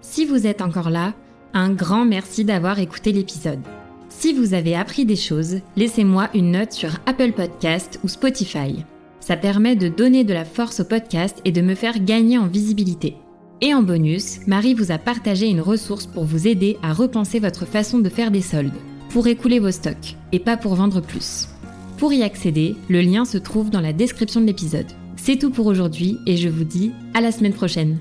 Si 0.00 0.24
vous 0.24 0.46
êtes 0.46 0.62
encore 0.62 0.90
là, 0.90 1.12
un 1.52 1.70
grand 1.70 2.04
merci 2.04 2.44
d'avoir 2.44 2.78
écouté 2.78 3.12
l'épisode. 3.12 3.60
Si 4.08 4.32
vous 4.32 4.54
avez 4.54 4.76
appris 4.76 5.04
des 5.04 5.16
choses, 5.16 5.60
laissez-moi 5.76 6.30
une 6.32 6.52
note 6.52 6.72
sur 6.72 6.90
Apple 7.06 7.32
Podcast 7.32 8.00
ou 8.02 8.08
Spotify. 8.08 8.84
Ça 9.20 9.36
permet 9.36 9.76
de 9.76 9.88
donner 9.88 10.24
de 10.24 10.32
la 10.32 10.44
force 10.44 10.80
au 10.80 10.84
podcast 10.84 11.40
et 11.44 11.52
de 11.52 11.60
me 11.60 11.74
faire 11.74 11.98
gagner 11.98 12.38
en 12.38 12.46
visibilité. 12.46 13.16
Et 13.62 13.72
en 13.72 13.82
bonus, 13.82 14.40
Marie 14.46 14.74
vous 14.74 14.92
a 14.92 14.98
partagé 14.98 15.46
une 15.46 15.62
ressource 15.62 16.06
pour 16.06 16.24
vous 16.24 16.46
aider 16.46 16.76
à 16.82 16.92
repenser 16.92 17.40
votre 17.40 17.64
façon 17.64 17.98
de 17.98 18.10
faire 18.10 18.30
des 18.30 18.42
soldes, 18.42 18.76
pour 19.10 19.26
écouler 19.28 19.60
vos 19.60 19.70
stocks, 19.70 20.16
et 20.32 20.38
pas 20.38 20.58
pour 20.58 20.74
vendre 20.74 21.00
plus. 21.00 21.48
Pour 21.96 22.12
y 22.12 22.22
accéder, 22.22 22.76
le 22.90 23.00
lien 23.00 23.24
se 23.24 23.38
trouve 23.38 23.70
dans 23.70 23.80
la 23.80 23.94
description 23.94 24.42
de 24.42 24.46
l'épisode. 24.46 24.92
C'est 25.16 25.38
tout 25.38 25.50
pour 25.50 25.66
aujourd'hui 25.66 26.18
et 26.26 26.36
je 26.36 26.50
vous 26.50 26.64
dis 26.64 26.92
à 27.14 27.22
la 27.22 27.32
semaine 27.32 27.54
prochaine. 27.54 27.98